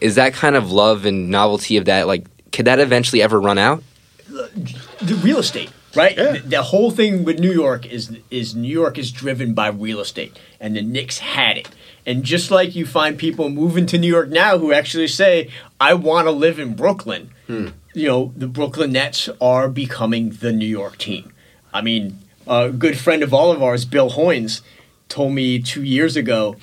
Is 0.00 0.16
that 0.16 0.32
kind 0.32 0.56
of 0.56 0.72
love 0.72 1.04
and 1.04 1.28
novelty 1.30 1.76
of 1.76 1.84
that, 1.84 2.06
like, 2.08 2.26
could 2.50 2.64
that 2.64 2.80
eventually 2.80 3.22
ever 3.22 3.40
run 3.40 3.58
out? 3.58 3.82
the 4.28 5.20
real 5.22 5.38
estate, 5.38 5.70
right? 5.94 6.16
Yeah. 6.16 6.32
The, 6.32 6.38
the 6.40 6.62
whole 6.62 6.90
thing 6.90 7.24
with 7.24 7.38
New 7.38 7.52
York 7.52 7.86
is 7.86 8.16
is 8.30 8.54
New 8.54 8.72
York 8.72 8.98
is 8.98 9.10
driven 9.10 9.54
by 9.54 9.68
real 9.68 10.00
estate, 10.00 10.38
and 10.60 10.76
the 10.76 10.82
Knicks 10.82 11.18
had 11.18 11.58
it. 11.58 11.68
And 12.04 12.24
just 12.24 12.50
like 12.50 12.74
you 12.74 12.84
find 12.84 13.16
people 13.18 13.48
moving 13.48 13.86
to 13.86 13.98
New 13.98 14.08
York 14.08 14.28
now 14.28 14.58
who 14.58 14.72
actually 14.72 15.08
say, 15.08 15.50
"I 15.80 15.94
want 15.94 16.26
to 16.26 16.32
live 16.32 16.58
in 16.58 16.74
Brooklyn," 16.74 17.30
hmm. 17.46 17.68
you 17.94 18.08
know, 18.08 18.32
the 18.36 18.48
Brooklyn 18.48 18.92
Nets 18.92 19.28
are 19.40 19.68
becoming 19.68 20.30
the 20.30 20.52
New 20.52 20.66
York 20.66 20.98
team. 20.98 21.32
I 21.72 21.80
mean, 21.80 22.18
a 22.46 22.70
good 22.70 22.98
friend 22.98 23.22
of 23.22 23.32
all 23.32 23.52
of 23.52 23.62
ours, 23.62 23.84
Bill 23.84 24.10
Hoynes, 24.10 24.62
told 25.08 25.32
me 25.32 25.60
two 25.60 25.82
years 25.82 26.16
ago 26.16 26.56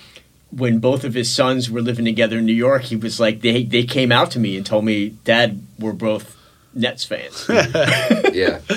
when 0.51 0.79
both 0.79 1.03
of 1.03 1.13
his 1.13 1.31
sons 1.31 1.69
were 1.69 1.81
living 1.81 2.05
together 2.05 2.39
in 2.39 2.45
New 2.45 2.53
York, 2.53 2.83
he 2.83 2.95
was 2.95 3.19
like, 3.19 3.41
they 3.41 3.63
they 3.63 3.83
came 3.83 4.11
out 4.11 4.31
to 4.31 4.39
me 4.39 4.57
and 4.57 4.65
told 4.65 4.85
me, 4.85 5.09
Dad, 5.23 5.61
we're 5.77 5.93
both 5.93 6.35
Nets 6.73 7.03
fans. 7.03 7.47
Yeah. 8.33 8.59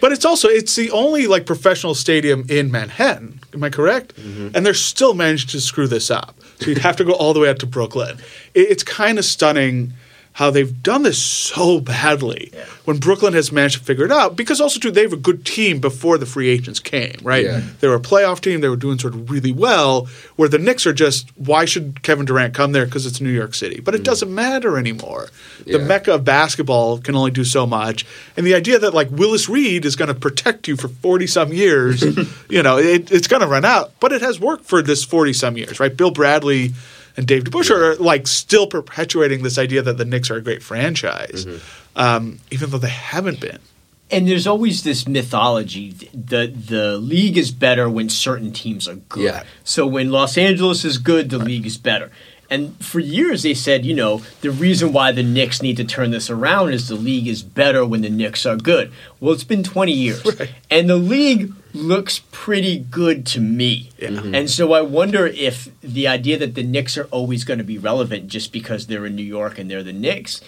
But 0.00 0.12
it's 0.12 0.24
also 0.24 0.48
it's 0.48 0.74
the 0.76 0.90
only 0.90 1.26
like 1.26 1.46
professional 1.46 1.94
stadium 1.94 2.44
in 2.48 2.70
Manhattan. 2.70 3.40
Am 3.54 3.62
I 3.64 3.70
correct? 3.70 4.16
Mm-hmm. 4.16 4.50
And 4.54 4.66
they're 4.66 4.74
still 4.74 5.14
managed 5.14 5.50
to 5.50 5.60
screw 5.60 5.86
this 5.86 6.10
up. 6.10 6.36
So 6.60 6.66
you'd 6.66 6.78
have 6.78 6.96
to 6.96 7.04
go 7.04 7.12
all 7.12 7.32
the 7.32 7.40
way 7.40 7.48
out 7.48 7.58
to 7.60 7.66
Brooklyn. 7.66 8.18
It, 8.54 8.70
it's 8.70 8.82
kind 8.82 9.18
of 9.18 9.24
stunning 9.24 9.92
how 10.36 10.50
they've 10.50 10.82
done 10.82 11.02
this 11.02 11.20
so 11.20 11.80
badly 11.80 12.52
when 12.84 12.98
Brooklyn 12.98 13.32
has 13.32 13.50
managed 13.50 13.78
to 13.78 13.84
figure 13.84 14.04
it 14.04 14.12
out. 14.12 14.36
Because 14.36 14.60
also 14.60 14.78
too, 14.78 14.90
they 14.90 15.00
have 15.00 15.14
a 15.14 15.16
good 15.16 15.46
team 15.46 15.80
before 15.80 16.18
the 16.18 16.26
free 16.26 16.50
agents 16.50 16.78
came, 16.78 17.16
right? 17.22 17.46
Yeah. 17.46 17.62
They 17.80 17.88
were 17.88 17.94
a 17.94 18.00
playoff 18.00 18.42
team. 18.42 18.60
They 18.60 18.68
were 18.68 18.76
doing 18.76 18.98
sort 18.98 19.14
of 19.14 19.30
really 19.30 19.50
well. 19.50 20.08
Where 20.36 20.50
the 20.50 20.58
Knicks 20.58 20.86
are 20.86 20.92
just, 20.92 21.30
why 21.38 21.64
should 21.64 22.02
Kevin 22.02 22.26
Durant 22.26 22.52
come 22.52 22.72
there? 22.72 22.84
Because 22.84 23.06
it's 23.06 23.18
New 23.18 23.30
York 23.30 23.54
City. 23.54 23.80
But 23.80 23.94
it 23.94 24.02
mm. 24.02 24.04
doesn't 24.04 24.32
matter 24.32 24.76
anymore. 24.76 25.28
The 25.64 25.78
mecca 25.78 26.12
of 26.12 26.24
basketball 26.26 26.98
can 26.98 27.14
only 27.14 27.30
do 27.30 27.42
so 27.42 27.66
much. 27.66 28.04
And 28.36 28.46
the 28.46 28.54
idea 28.54 28.78
that 28.78 28.92
like 28.92 29.10
Willis 29.10 29.48
Reed 29.48 29.86
is 29.86 29.96
going 29.96 30.08
to 30.08 30.14
protect 30.14 30.68
you 30.68 30.76
for 30.76 30.88
40 30.88 31.26
some 31.28 31.50
years, 31.54 32.02
you 32.50 32.62
know, 32.62 32.76
it, 32.76 33.10
it's 33.10 33.26
going 33.26 33.40
to 33.40 33.48
run 33.48 33.64
out. 33.64 33.92
But 34.00 34.12
it 34.12 34.20
has 34.20 34.38
worked 34.38 34.66
for 34.66 34.82
this 34.82 35.02
40 35.02 35.32
some 35.32 35.56
years, 35.56 35.80
right? 35.80 35.96
Bill 35.96 36.10
Bradley 36.10 36.74
and 37.16 37.26
Dave 37.26 37.44
DeBusschere 37.44 37.94
are 37.94 37.96
like 37.96 38.26
still 38.26 38.66
perpetuating 38.66 39.42
this 39.42 39.58
idea 39.58 39.82
that 39.82 39.98
the 39.98 40.04
Knicks 40.04 40.30
are 40.30 40.36
a 40.36 40.40
great 40.42 40.62
franchise, 40.62 41.46
um, 41.96 42.40
even 42.50 42.70
though 42.70 42.78
they 42.78 42.88
haven't 42.88 43.40
been. 43.40 43.58
And 44.10 44.28
there's 44.28 44.46
always 44.46 44.84
this 44.84 45.08
mythology. 45.08 45.90
The 46.12 46.46
the 46.46 46.96
league 46.98 47.36
is 47.36 47.50
better 47.50 47.90
when 47.90 48.08
certain 48.08 48.52
teams 48.52 48.86
are 48.86 48.94
good. 48.94 49.24
Yeah. 49.24 49.42
So 49.64 49.86
when 49.86 50.10
Los 50.10 50.38
Angeles 50.38 50.84
is 50.84 50.98
good, 50.98 51.30
the 51.30 51.38
league 51.38 51.66
is 51.66 51.76
better. 51.76 52.12
And 52.48 52.76
for 52.84 53.00
years 53.00 53.42
they 53.42 53.54
said, 53.54 53.84
you 53.84 53.94
know, 53.94 54.22
the 54.42 54.52
reason 54.52 54.92
why 54.92 55.10
the 55.10 55.24
Knicks 55.24 55.62
need 55.62 55.76
to 55.78 55.84
turn 55.84 56.12
this 56.12 56.30
around 56.30 56.72
is 56.72 56.86
the 56.86 56.94
league 56.94 57.26
is 57.26 57.42
better 57.42 57.84
when 57.84 58.02
the 58.02 58.10
Knicks 58.10 58.46
are 58.46 58.56
good. 58.56 58.92
Well, 59.18 59.34
it's 59.34 59.42
been 59.42 59.64
20 59.64 59.92
years. 59.92 60.24
And 60.70 60.90
the 60.90 60.96
league 60.96 61.52
looks 61.76 62.20
pretty 62.32 62.78
good 62.78 63.26
to 63.26 63.40
me. 63.40 63.90
Mm-hmm. 63.98 64.34
And 64.34 64.50
so 64.50 64.72
I 64.72 64.80
wonder 64.80 65.26
if 65.26 65.68
the 65.80 66.08
idea 66.08 66.38
that 66.38 66.54
the 66.54 66.62
Knicks 66.62 66.96
are 66.96 67.04
always 67.06 67.44
going 67.44 67.58
to 67.58 67.64
be 67.64 67.78
relevant 67.78 68.28
just 68.28 68.52
because 68.52 68.86
they're 68.86 69.06
in 69.06 69.14
New 69.14 69.22
York 69.22 69.58
and 69.58 69.70
they're 69.70 69.82
the 69.82 69.92
Knicks, 69.92 70.40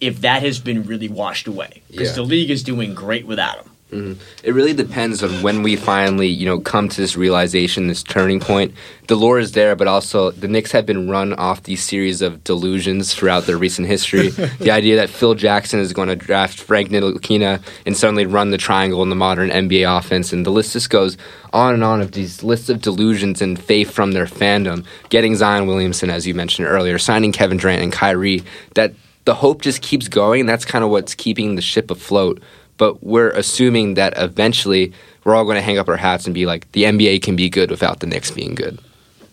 if 0.00 0.20
that 0.20 0.42
has 0.42 0.58
been 0.58 0.82
really 0.84 1.08
washed 1.08 1.46
away. 1.46 1.82
Because 1.90 2.08
Yeah. 2.10 2.14
the 2.16 2.22
league 2.24 2.50
is 2.50 2.62
doing 2.62 2.94
great 2.94 3.26
without 3.26 3.64
them. 3.64 3.72
Mm-hmm. 3.92 4.20
It 4.42 4.52
really 4.52 4.72
depends 4.72 5.22
on 5.22 5.42
when 5.42 5.62
we 5.62 5.76
finally, 5.76 6.26
you 6.26 6.44
know, 6.44 6.58
come 6.58 6.88
to 6.88 7.00
this 7.00 7.16
realization, 7.16 7.86
this 7.86 8.02
turning 8.02 8.40
point. 8.40 8.74
The 9.06 9.14
lore 9.14 9.38
is 9.38 9.52
there, 9.52 9.76
but 9.76 9.86
also 9.86 10.32
the 10.32 10.48
Knicks 10.48 10.72
have 10.72 10.86
been 10.86 11.08
run 11.08 11.32
off 11.34 11.62
these 11.62 11.84
series 11.84 12.20
of 12.20 12.42
delusions 12.42 13.14
throughout 13.14 13.44
their 13.44 13.56
recent 13.56 13.86
history. 13.86 14.28
the 14.58 14.72
idea 14.72 14.96
that 14.96 15.08
Phil 15.08 15.34
Jackson 15.34 15.78
is 15.78 15.92
going 15.92 16.08
to 16.08 16.16
draft 16.16 16.58
Frank 16.58 16.90
Ntilikina 16.90 17.62
and 17.86 17.96
suddenly 17.96 18.26
run 18.26 18.50
the 18.50 18.58
triangle 18.58 19.04
in 19.04 19.08
the 19.08 19.14
modern 19.14 19.50
NBA 19.50 19.98
offense, 19.98 20.32
and 20.32 20.44
the 20.44 20.50
list 20.50 20.72
just 20.72 20.90
goes 20.90 21.16
on 21.52 21.72
and 21.72 21.84
on 21.84 22.00
of 22.00 22.10
these 22.10 22.42
lists 22.42 22.68
of 22.68 22.82
delusions 22.82 23.40
and 23.40 23.56
faith 23.56 23.92
from 23.92 24.12
their 24.12 24.26
fandom. 24.26 24.84
Getting 25.10 25.36
Zion 25.36 25.68
Williamson, 25.68 26.10
as 26.10 26.26
you 26.26 26.34
mentioned 26.34 26.66
earlier, 26.66 26.98
signing 26.98 27.30
Kevin 27.30 27.58
Durant 27.58 27.82
and 27.82 27.92
Kyrie. 27.92 28.42
That 28.74 28.94
the 29.26 29.34
hope 29.34 29.62
just 29.62 29.80
keeps 29.80 30.08
going. 30.08 30.40
and 30.40 30.48
That's 30.48 30.64
kind 30.64 30.82
of 30.82 30.90
what's 30.90 31.14
keeping 31.14 31.54
the 31.54 31.62
ship 31.62 31.90
afloat 31.90 32.42
but 32.76 33.02
we're 33.02 33.30
assuming 33.30 33.94
that 33.94 34.14
eventually 34.16 34.92
we're 35.24 35.34
all 35.34 35.44
going 35.44 35.56
to 35.56 35.62
hang 35.62 35.78
up 35.78 35.88
our 35.88 35.96
hats 35.96 36.26
and 36.26 36.34
be 36.34 36.46
like, 36.46 36.70
the 36.72 36.84
NBA 36.84 37.22
can 37.22 37.36
be 37.36 37.48
good 37.48 37.70
without 37.70 38.00
the 38.00 38.06
Knicks 38.06 38.30
being 38.30 38.54
good. 38.54 38.78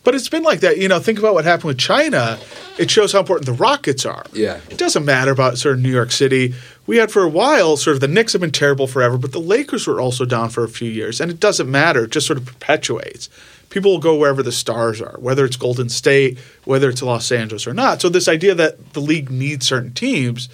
But 0.03 0.15
it's 0.15 0.27
been 0.27 0.43
like 0.43 0.59
that. 0.59 0.77
You 0.77 0.89
know, 0.89 0.99
think 0.99 1.17
about 1.17 1.33
what 1.33 1.45
happened 1.45 1.65
with 1.65 1.77
China. 1.77 2.37
It 2.77 2.91
shows 2.91 3.13
how 3.13 3.19
important 3.19 3.45
the 3.45 3.53
Rockets 3.53 4.05
are. 4.05 4.25
Yeah. 4.33 4.59
It 4.69 4.77
doesn't 4.77 5.05
matter 5.05 5.31
about 5.31 5.57
sort 5.57 5.75
of 5.75 5.81
New 5.81 5.91
York 5.91 6.11
City. 6.11 6.53
We 6.87 6.97
had 6.97 7.09
for 7.09 7.23
a 7.23 7.29
while 7.29 7.77
sort 7.77 7.95
of 7.95 8.01
the 8.01 8.09
Knicks 8.09 8.33
have 8.33 8.41
been 8.41 8.51
terrible 8.51 8.85
forever, 8.87 9.17
but 9.17 9.31
the 9.31 9.39
Lakers 9.39 9.87
were 9.87 10.01
also 10.01 10.25
down 10.25 10.49
for 10.49 10.63
a 10.63 10.67
few 10.67 10.91
years. 10.91 11.21
And 11.21 11.31
it 11.31 11.39
doesn't 11.39 11.71
matter. 11.71 12.03
It 12.03 12.11
just 12.11 12.27
sort 12.27 12.37
of 12.37 12.45
perpetuates. 12.45 13.29
People 13.69 13.91
will 13.91 13.99
go 13.99 14.17
wherever 14.17 14.43
the 14.43 14.51
stars 14.51 15.01
are, 15.01 15.15
whether 15.19 15.45
it's 15.45 15.55
Golden 15.55 15.89
State, 15.89 16.37
whether 16.65 16.89
it's 16.89 17.01
Los 17.01 17.31
Angeles 17.31 17.65
or 17.65 17.73
not. 17.73 18.01
So 18.01 18.09
this 18.09 18.27
idea 18.27 18.53
that 18.55 18.93
the 18.93 18.99
league 18.99 19.31
needs 19.31 19.65
certain 19.65 19.93
teams, 19.93 20.49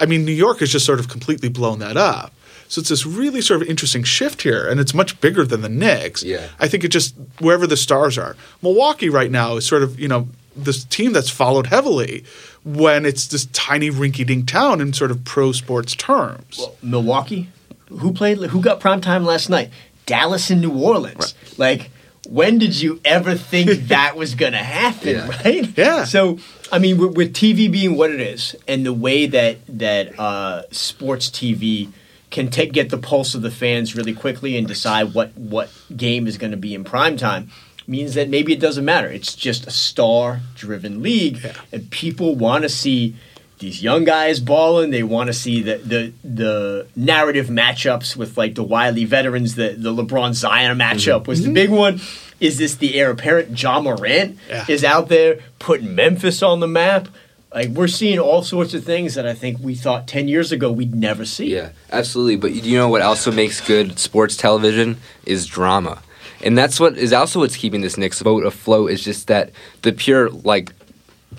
I 0.00 0.06
mean, 0.06 0.24
New 0.24 0.32
York 0.32 0.60
has 0.60 0.72
just 0.72 0.86
sort 0.86 0.98
of 0.98 1.08
completely 1.08 1.48
blown 1.48 1.78
that 1.80 1.96
up. 1.96 2.32
So 2.68 2.80
it's 2.80 2.88
this 2.88 3.04
really 3.04 3.40
sort 3.40 3.62
of 3.62 3.68
interesting 3.68 4.04
shift 4.04 4.42
here, 4.42 4.68
and 4.68 4.78
it's 4.78 4.94
much 4.94 5.20
bigger 5.20 5.44
than 5.44 5.62
the 5.62 5.68
Knicks. 5.68 6.22
Yeah. 6.22 6.48
I 6.60 6.68
think 6.68 6.84
it 6.84 6.88
just 6.88 7.16
wherever 7.40 7.66
the 7.66 7.76
stars 7.76 8.16
are. 8.16 8.36
Milwaukee 8.62 9.08
right 9.08 9.30
now 9.30 9.56
is 9.56 9.66
sort 9.66 9.82
of 9.82 9.98
you 9.98 10.06
know 10.06 10.28
this 10.56 10.84
team 10.84 11.12
that's 11.12 11.30
followed 11.30 11.66
heavily 11.66 12.24
when 12.64 13.06
it's 13.06 13.26
this 13.28 13.46
tiny 13.46 13.90
rinky-dink 13.90 14.46
town 14.46 14.80
in 14.80 14.92
sort 14.92 15.10
of 15.10 15.24
pro 15.24 15.52
sports 15.52 15.94
terms. 15.94 16.58
Well, 16.58 16.76
Milwaukee, 16.82 17.48
who 17.88 18.12
played? 18.12 18.38
Who 18.38 18.60
got 18.60 18.80
prime 18.80 19.00
time 19.00 19.24
last 19.24 19.48
night? 19.48 19.70
Dallas 20.06 20.50
and 20.50 20.60
New 20.60 20.72
Orleans. 20.72 21.34
Like, 21.56 21.90
when 22.28 22.58
did 22.58 22.80
you 22.80 23.00
ever 23.04 23.34
think 23.34 23.70
that 23.88 24.16
was 24.16 24.34
going 24.34 24.52
to 24.52 24.58
happen? 24.58 25.08
Yeah. 25.08 25.28
Right? 25.28 25.76
Yeah. 25.76 26.04
So, 26.04 26.38
I 26.72 26.78
mean, 26.78 26.98
with, 26.98 27.16
with 27.16 27.34
TV 27.34 27.70
being 27.70 27.96
what 27.96 28.10
it 28.10 28.20
is, 28.20 28.56
and 28.68 28.86
the 28.86 28.92
way 28.92 29.26
that 29.26 29.58
that 29.68 30.18
uh, 30.18 30.62
sports 30.70 31.28
TV 31.28 31.92
can 32.30 32.48
take 32.48 32.72
get 32.72 32.90
the 32.90 32.98
pulse 32.98 33.34
of 33.34 33.42
the 33.42 33.50
fans 33.50 33.96
really 33.96 34.14
quickly 34.14 34.56
and 34.56 34.66
decide 34.66 35.14
what 35.14 35.36
what 35.36 35.70
game 35.96 36.26
is 36.26 36.38
going 36.38 36.52
to 36.52 36.56
be 36.56 36.74
in 36.74 36.84
prime 36.84 37.16
time. 37.16 37.50
Means 37.86 38.14
that 38.14 38.28
maybe 38.28 38.52
it 38.52 38.60
doesn't 38.60 38.84
matter. 38.84 39.08
It's 39.08 39.34
just 39.34 39.66
a 39.66 39.70
star-driven 39.72 41.02
league, 41.02 41.44
and 41.72 41.90
people 41.90 42.36
want 42.36 42.62
to 42.62 42.68
see 42.68 43.16
these 43.58 43.82
young 43.82 44.04
guys 44.04 44.38
balling. 44.38 44.90
They 44.90 45.02
want 45.02 45.26
to 45.26 45.32
see 45.32 45.62
the, 45.62 45.78
the 45.78 46.12
the 46.22 46.86
narrative 46.94 47.48
matchups 47.48 48.16
with 48.16 48.38
like 48.38 48.54
the 48.54 48.62
wily 48.62 49.04
veterans. 49.04 49.56
The 49.56 49.74
the 49.76 49.92
LeBron 49.92 50.34
Zion 50.34 50.78
matchup 50.78 51.26
was 51.26 51.44
the 51.44 51.52
big 51.52 51.70
one. 51.70 52.00
Is 52.40 52.58
this 52.58 52.76
the 52.76 52.98
heir 52.98 53.10
apparent? 53.10 53.60
Ja 53.62 53.80
Morant 53.80 54.38
Yeah. 54.48 54.64
is 54.68 54.82
out 54.84 55.08
there 55.08 55.38
putting 55.58 55.94
Memphis 55.94 56.42
on 56.42 56.60
the 56.60 56.66
map. 56.68 57.08
Like 57.54 57.68
we're 57.70 57.88
seeing 57.88 58.18
all 58.18 58.42
sorts 58.42 58.74
of 58.74 58.84
things 58.84 59.14
that 59.14 59.26
I 59.26 59.34
think 59.34 59.58
we 59.60 59.74
thought 59.74 60.06
ten 60.06 60.28
years 60.28 60.52
ago 60.52 60.70
we'd 60.70 60.94
never 60.94 61.24
see. 61.24 61.54
Yeah, 61.54 61.70
absolutely. 61.92 62.36
But 62.36 62.52
you 62.52 62.78
know 62.78 62.88
what 62.88 63.02
also 63.02 63.30
makes 63.32 63.60
good 63.60 63.98
sports 63.98 64.36
television 64.36 64.98
is 65.26 65.46
drama. 65.46 66.00
And 66.42 66.56
that's 66.56 66.80
what 66.80 66.96
is 66.96 67.12
also 67.12 67.40
what's 67.40 67.56
keeping 67.56 67.80
this 67.82 67.98
Knicks 67.98 68.20
vote 68.20 68.46
afloat 68.46 68.90
is 68.92 69.04
just 69.04 69.26
that 69.26 69.50
the 69.82 69.92
pure 69.92 70.30
like 70.30 70.72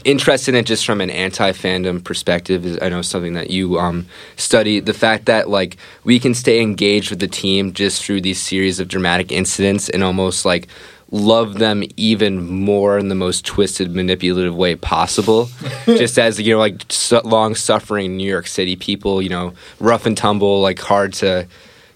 interest 0.03 0.47
in 0.47 0.55
it 0.55 0.65
just 0.65 0.85
from 0.85 1.01
an 1.01 1.09
anti-fandom 1.09 2.03
perspective 2.03 2.65
is 2.65 2.79
I 2.81 2.89
know 2.89 3.01
something 3.01 3.33
that 3.33 3.49
you 3.49 3.79
um, 3.79 4.07
study. 4.35 4.79
The 4.79 4.93
fact 4.93 5.25
that 5.25 5.49
like 5.49 5.77
we 6.03 6.19
can 6.19 6.33
stay 6.33 6.61
engaged 6.61 7.09
with 7.09 7.19
the 7.19 7.27
team 7.27 7.73
just 7.73 8.03
through 8.03 8.21
these 8.21 8.41
series 8.41 8.79
of 8.79 8.87
dramatic 8.87 9.31
incidents 9.31 9.89
and 9.89 10.03
almost 10.03 10.45
like 10.45 10.67
love 11.11 11.59
them 11.59 11.83
even 11.97 12.41
more 12.41 12.97
in 12.97 13.09
the 13.09 13.15
most 13.15 13.45
twisted 13.45 13.93
manipulative 13.93 14.55
way 14.55 14.75
possible. 14.75 15.49
Just 15.85 16.17
as 16.17 16.39
you 16.39 16.53
know 16.53 16.59
like 16.59 16.83
su- 16.89 17.19
long 17.25 17.53
suffering 17.53 18.15
New 18.15 18.27
York 18.27 18.47
City 18.47 18.77
people 18.77 19.21
you 19.21 19.29
know 19.29 19.53
rough 19.79 20.05
and 20.05 20.17
tumble 20.17 20.61
like 20.61 20.79
hard 20.79 21.13
to 21.15 21.45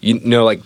you 0.06 0.20
know 0.20 0.46
like 0.46 0.62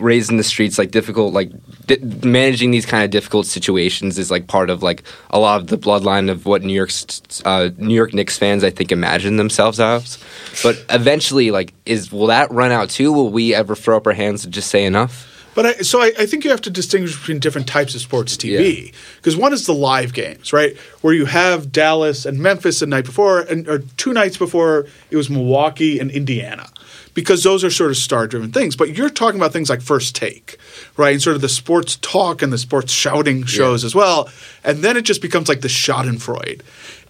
raised 0.00 0.30
in 0.30 0.38
the 0.38 0.42
streets 0.42 0.78
like 0.78 0.90
difficult 0.90 1.34
like 1.34 1.50
di- 1.86 1.98
managing 2.24 2.70
these 2.70 2.86
kind 2.86 3.04
of 3.04 3.10
difficult 3.10 3.46
situations 3.46 4.18
is 4.18 4.30
like 4.30 4.46
part 4.46 4.70
of 4.70 4.82
like 4.82 5.02
a 5.30 5.38
lot 5.38 5.60
of 5.60 5.66
the 5.66 5.76
bloodline 5.76 6.30
of 6.30 6.46
what 6.46 6.62
New 6.62 6.72
York's 6.72 7.20
uh, 7.44 7.70
New 7.76 7.94
York 7.94 8.14
Knicks 8.14 8.38
fans 8.38 8.64
I 8.64 8.70
think 8.70 8.90
imagine 8.90 9.36
themselves 9.36 9.78
as. 9.78 10.18
But 10.62 10.82
eventually 10.88 11.50
like 11.50 11.74
is 11.84 12.10
will 12.10 12.28
that 12.28 12.50
run 12.50 12.72
out 12.72 12.88
too? 12.88 13.12
Will 13.12 13.30
we 13.30 13.54
ever 13.54 13.76
throw 13.76 13.98
up 13.98 14.06
our 14.06 14.14
hands 14.14 14.44
and 14.44 14.54
just 14.54 14.70
say 14.70 14.84
enough? 14.84 15.26
But 15.54 15.66
I, 15.66 15.72
so 15.78 16.00
I, 16.00 16.12
I 16.16 16.26
think 16.26 16.44
you 16.44 16.50
have 16.50 16.60
to 16.62 16.70
distinguish 16.70 17.18
between 17.18 17.40
different 17.40 17.66
types 17.66 17.92
of 17.96 18.00
sports 18.00 18.36
TV 18.36 18.94
because 19.16 19.36
one 19.36 19.52
is 19.52 19.66
the 19.66 19.74
live 19.74 20.12
games, 20.12 20.52
right, 20.52 20.76
where 21.00 21.12
you 21.12 21.24
have 21.24 21.72
Dallas 21.72 22.24
and 22.24 22.38
Memphis 22.38 22.78
the 22.78 22.86
night 22.86 23.04
before, 23.04 23.40
and 23.40 23.66
or 23.66 23.80
two 23.96 24.12
nights 24.12 24.36
before 24.36 24.86
it 25.10 25.16
was 25.16 25.28
Milwaukee 25.28 25.98
and 25.98 26.12
Indiana, 26.12 26.70
because 27.18 27.42
those 27.42 27.64
are 27.64 27.70
sort 27.70 27.90
of 27.90 27.96
star-driven 27.96 28.52
things. 28.52 28.76
But 28.76 28.96
you're 28.96 29.10
talking 29.10 29.40
about 29.40 29.52
things 29.52 29.68
like 29.68 29.82
First 29.82 30.14
Take, 30.14 30.56
right, 30.96 31.14
and 31.14 31.20
sort 31.20 31.34
of 31.34 31.42
the 31.42 31.48
sports 31.48 31.96
talk 31.96 32.42
and 32.42 32.52
the 32.52 32.58
sports 32.58 32.92
shouting 32.92 33.44
shows 33.44 33.82
as 33.82 33.92
well, 33.92 34.30
and 34.62 34.84
then 34.84 34.96
it 34.96 35.02
just 35.02 35.20
becomes 35.20 35.48
like 35.48 35.60
the 35.60 35.66
Schadenfreude. 35.66 36.60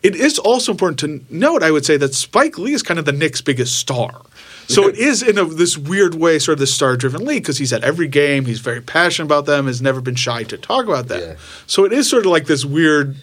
It 0.02 0.16
is 0.16 0.38
also 0.38 0.72
important 0.72 0.98
to 1.00 1.20
note, 1.28 1.62
I 1.62 1.70
would 1.70 1.84
say, 1.84 1.98
that 1.98 2.14
Spike 2.14 2.56
Lee 2.56 2.72
is 2.72 2.82
kind 2.82 2.98
of 2.98 3.04
the 3.04 3.12
Knicks' 3.12 3.42
biggest 3.42 3.76
star. 3.76 4.22
So 4.66 4.88
it 4.88 4.96
is 4.96 5.22
in 5.22 5.36
a, 5.36 5.44
this 5.44 5.76
weird 5.76 6.14
way, 6.14 6.38
sort 6.38 6.54
of 6.54 6.60
this 6.60 6.74
star-driven 6.74 7.26
league 7.26 7.42
because 7.42 7.58
he's 7.58 7.74
at 7.74 7.84
every 7.84 8.08
game. 8.08 8.46
He's 8.46 8.60
very 8.60 8.80
passionate 8.80 9.26
about 9.26 9.44
them. 9.44 9.66
Has 9.66 9.82
never 9.82 10.00
been 10.00 10.14
shy 10.14 10.42
to 10.44 10.56
talk 10.56 10.86
about 10.86 11.08
them. 11.08 11.20
Yeah. 11.20 11.36
So 11.66 11.84
it 11.84 11.92
is 11.92 12.08
sort 12.08 12.24
of 12.24 12.32
like 12.32 12.46
this 12.46 12.64
weird 12.64 13.16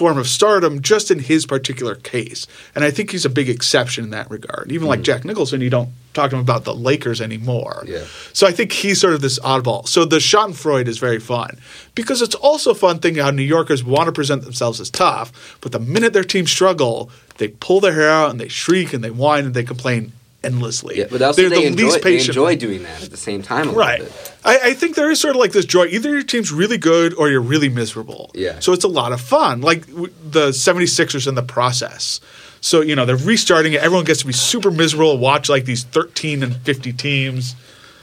form 0.00 0.16
of 0.16 0.26
stardom, 0.26 0.80
just 0.80 1.10
in 1.10 1.18
his 1.18 1.44
particular 1.44 1.94
case. 1.94 2.46
And 2.74 2.84
I 2.84 2.90
think 2.90 3.10
he's 3.10 3.26
a 3.26 3.28
big 3.28 3.50
exception 3.50 4.02
in 4.04 4.10
that 4.12 4.30
regard. 4.30 4.72
Even 4.72 4.88
like 4.88 5.00
hmm. 5.00 5.04
Jack 5.04 5.26
Nicholson, 5.26 5.60
you 5.60 5.68
don't 5.68 5.90
talk 6.14 6.30
to 6.30 6.36
him 6.36 6.40
about 6.40 6.64
the 6.64 6.74
Lakers 6.74 7.20
anymore. 7.20 7.84
Yeah. 7.86 8.06
So 8.32 8.46
I 8.46 8.50
think 8.50 8.72
he's 8.72 8.98
sort 8.98 9.12
of 9.12 9.20
this 9.20 9.38
oddball. 9.40 9.86
So 9.86 10.06
the 10.06 10.16
Schadenfreude 10.16 10.88
is 10.88 10.96
very 10.96 11.20
fun 11.20 11.58
because 11.94 12.22
it's 12.22 12.34
also 12.34 12.72
fun 12.72 13.00
thing 13.00 13.16
how 13.16 13.30
New 13.30 13.42
Yorkers 13.42 13.84
want 13.84 14.06
to 14.06 14.12
present 14.12 14.42
themselves 14.44 14.80
as 14.80 14.88
tough, 14.88 15.58
but 15.60 15.72
the 15.72 15.78
minute 15.78 16.14
their 16.14 16.24
team 16.24 16.46
struggle, 16.46 17.10
they 17.36 17.48
pull 17.48 17.80
their 17.80 17.92
hair 17.92 18.08
out 18.08 18.30
and 18.30 18.40
they 18.40 18.48
shriek 18.48 18.94
and 18.94 19.04
they 19.04 19.10
whine 19.10 19.44
and 19.44 19.52
they 19.52 19.64
complain 19.64 20.12
endlessly. 20.42 20.98
yeah 20.98 21.06
but 21.10 21.20
also 21.22 21.40
They're 21.42 21.50
they 21.50 21.60
the 21.62 21.66
enjoy, 21.66 21.84
least 21.84 21.96
they 21.96 22.02
patient. 22.02 22.28
enjoy 22.30 22.56
doing 22.56 22.82
that 22.84 23.02
at 23.02 23.10
the 23.10 23.16
same 23.16 23.42
time 23.42 23.68
a 23.68 23.72
Right. 23.72 24.00
bit. 24.00 24.32
I, 24.44 24.58
I 24.70 24.74
think 24.74 24.96
there 24.96 25.10
is 25.10 25.20
sort 25.20 25.34
of 25.36 25.40
like 25.40 25.52
this 25.52 25.66
joy. 25.66 25.86
Either 25.86 26.10
your 26.10 26.22
team's 26.22 26.50
really 26.50 26.78
good 26.78 27.12
or 27.14 27.28
you're 27.28 27.42
really 27.42 27.68
miserable. 27.68 28.30
Yeah. 28.34 28.58
So 28.60 28.72
it's 28.72 28.84
a 28.84 28.88
lot 28.88 29.12
of 29.12 29.20
fun. 29.20 29.60
Like 29.60 29.84
the 29.86 30.48
76ers 30.50 31.26
in 31.28 31.34
the 31.34 31.42
process. 31.42 32.20
So 32.62 32.80
you 32.80 32.94
know 32.96 33.04
they're 33.06 33.16
restarting 33.16 33.74
it. 33.74 33.82
Everyone 33.82 34.04
gets 34.04 34.20
to 34.20 34.26
be 34.26 34.32
super 34.32 34.70
miserable. 34.70 35.12
and 35.12 35.20
Watch 35.20 35.48
like 35.48 35.64
these 35.66 35.84
13 35.84 36.42
and 36.42 36.56
50 36.56 36.92
teams. 36.94 37.54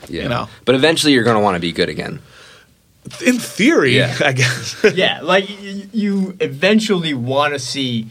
Yeah. 0.08 0.24
You 0.24 0.30
know. 0.30 0.50
But 0.66 0.76
eventually 0.76 1.14
you're 1.14 1.24
going 1.24 1.38
to 1.38 1.42
want 1.44 1.56
to 1.56 1.60
be 1.60 1.72
good 1.72 1.90
again. 1.90 2.20
In 3.26 3.40
theory, 3.40 3.96
Yeah. 3.98 4.16
I 4.24 4.34
guess. 4.34 4.84
yeah, 4.96 5.22
like 5.22 5.46
you 5.94 6.36
eventually 6.40 7.14
want 7.14 7.54
to 7.54 7.60
see 7.60 8.08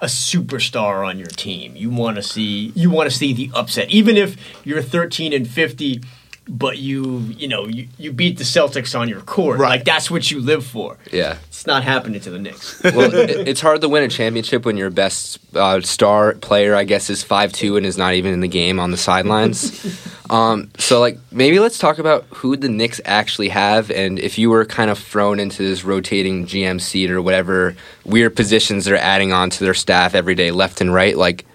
a 0.00 0.06
superstar 0.06 1.06
on 1.06 1.18
your 1.18 1.28
team. 1.28 1.74
You 1.74 1.90
want 1.90 2.16
to 2.16 2.22
see 2.22 2.72
you 2.74 2.90
want 2.90 3.10
to 3.10 3.16
see 3.16 3.32
the 3.32 3.50
upset, 3.54 3.90
even 3.90 4.16
if 4.16 4.36
you're 4.64 4.82
13 4.82 5.32
and 5.32 5.48
50, 5.48 6.02
but 6.48 6.78
you 6.78 7.18
you 7.36 7.48
know 7.48 7.66
you, 7.66 7.88
you 7.98 8.12
beat 8.12 8.38
the 8.38 8.44
Celtics 8.44 8.98
on 8.98 9.08
your 9.08 9.20
court. 9.20 9.58
Right. 9.58 9.70
Like 9.70 9.84
that's 9.84 10.10
what 10.10 10.30
you 10.30 10.40
live 10.40 10.64
for. 10.64 10.96
Yeah. 11.12 11.38
It's 11.48 11.66
not 11.66 11.82
happening 11.82 12.20
to 12.20 12.30
the 12.30 12.38
Knicks. 12.38 12.82
well, 12.84 13.12
it, 13.12 13.48
it's 13.48 13.60
hard 13.60 13.80
to 13.80 13.88
win 13.88 14.02
a 14.02 14.08
championship 14.08 14.64
when 14.64 14.76
your 14.76 14.90
best 14.90 15.38
uh, 15.56 15.80
star 15.80 16.34
player, 16.34 16.74
I 16.74 16.84
guess, 16.84 17.10
is 17.10 17.22
five 17.22 17.52
two 17.52 17.76
and 17.76 17.84
is 17.84 17.98
not 17.98 18.14
even 18.14 18.32
in 18.32 18.40
the 18.40 18.48
game 18.48 18.78
on 18.78 18.90
the 18.90 18.96
sidelines. 18.96 20.06
um, 20.30 20.70
so, 20.78 21.00
like, 21.00 21.18
maybe 21.32 21.58
let's 21.58 21.78
talk 21.78 21.98
about 21.98 22.24
who 22.30 22.56
the 22.56 22.68
Knicks 22.68 23.00
actually 23.04 23.48
have, 23.48 23.90
and 23.90 24.18
if 24.18 24.38
you 24.38 24.50
were 24.50 24.64
kind 24.64 24.90
of 24.90 24.98
thrown 24.98 25.40
into 25.40 25.62
this 25.62 25.82
rotating 25.82 26.46
GM 26.46 26.80
seat 26.80 27.10
or 27.10 27.20
whatever 27.20 27.74
weird 28.04 28.36
positions 28.36 28.84
they're 28.84 28.96
adding 28.96 29.32
on 29.32 29.50
to 29.50 29.64
their 29.64 29.74
staff 29.74 30.14
every 30.14 30.34
day, 30.34 30.50
left 30.50 30.80
and 30.80 30.92
right, 30.92 31.16
like, 31.16 31.46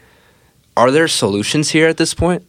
are 0.75 0.91
there 0.91 1.07
solutions 1.07 1.69
here 1.69 1.88
at 1.88 1.98
this 1.98 2.13
point? 2.13 2.45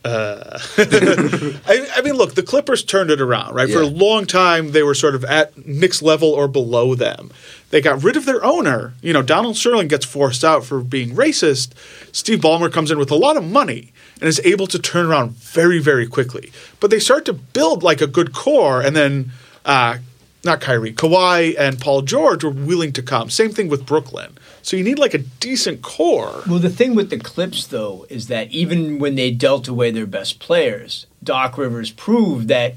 I, 0.04 1.88
I 1.96 2.00
mean, 2.02 2.14
look, 2.14 2.34
the 2.34 2.42
Clippers 2.42 2.84
turned 2.84 3.10
it 3.10 3.20
around, 3.20 3.54
right? 3.54 3.68
For 3.68 3.80
a 3.82 3.86
long 3.86 4.26
time, 4.26 4.72
they 4.72 4.82
were 4.82 4.94
sort 4.94 5.14
of 5.14 5.24
at 5.24 5.66
Knicks 5.66 6.00
level 6.02 6.28
or 6.28 6.48
below 6.48 6.94
them. 6.94 7.30
They 7.70 7.80
got 7.80 8.02
rid 8.02 8.16
of 8.16 8.24
their 8.24 8.42
owner. 8.44 8.94
You 9.02 9.12
know, 9.12 9.22
Donald 9.22 9.56
Sterling 9.56 9.88
gets 9.88 10.06
forced 10.06 10.44
out 10.44 10.64
for 10.64 10.80
being 10.80 11.14
racist. 11.14 11.72
Steve 12.12 12.38
Ballmer 12.40 12.72
comes 12.72 12.90
in 12.90 12.98
with 12.98 13.10
a 13.10 13.16
lot 13.16 13.36
of 13.36 13.44
money 13.44 13.92
and 14.20 14.28
is 14.28 14.40
able 14.44 14.66
to 14.68 14.78
turn 14.78 15.06
around 15.06 15.32
very, 15.32 15.78
very 15.78 16.06
quickly. 16.06 16.52
But 16.80 16.90
they 16.90 16.98
start 16.98 17.24
to 17.26 17.32
build 17.32 17.82
like 17.82 18.00
a 18.00 18.06
good 18.06 18.32
core, 18.32 18.80
and 18.80 18.96
then 18.96 19.32
uh, 19.64 19.98
not 20.44 20.60
Kyrie, 20.60 20.92
Kawhi 20.92 21.54
and 21.58 21.80
Paul 21.80 22.02
George 22.02 22.44
were 22.44 22.50
willing 22.50 22.92
to 22.92 23.02
come. 23.02 23.28
Same 23.30 23.50
thing 23.50 23.68
with 23.68 23.84
Brooklyn. 23.86 24.38
So 24.62 24.76
you 24.76 24.84
need 24.84 24.98
like 24.98 25.14
a 25.14 25.18
decent 25.18 25.82
core. 25.82 26.42
Well, 26.48 26.58
the 26.58 26.70
thing 26.70 26.94
with 26.94 27.10
the 27.10 27.18
Clips, 27.18 27.66
though, 27.66 28.06
is 28.08 28.28
that 28.28 28.50
even 28.50 28.98
when 28.98 29.14
they 29.16 29.30
dealt 29.30 29.66
away 29.68 29.90
their 29.90 30.06
best 30.06 30.38
players, 30.38 31.06
Doc 31.24 31.58
Rivers 31.58 31.90
proved 31.90 32.48
that 32.48 32.74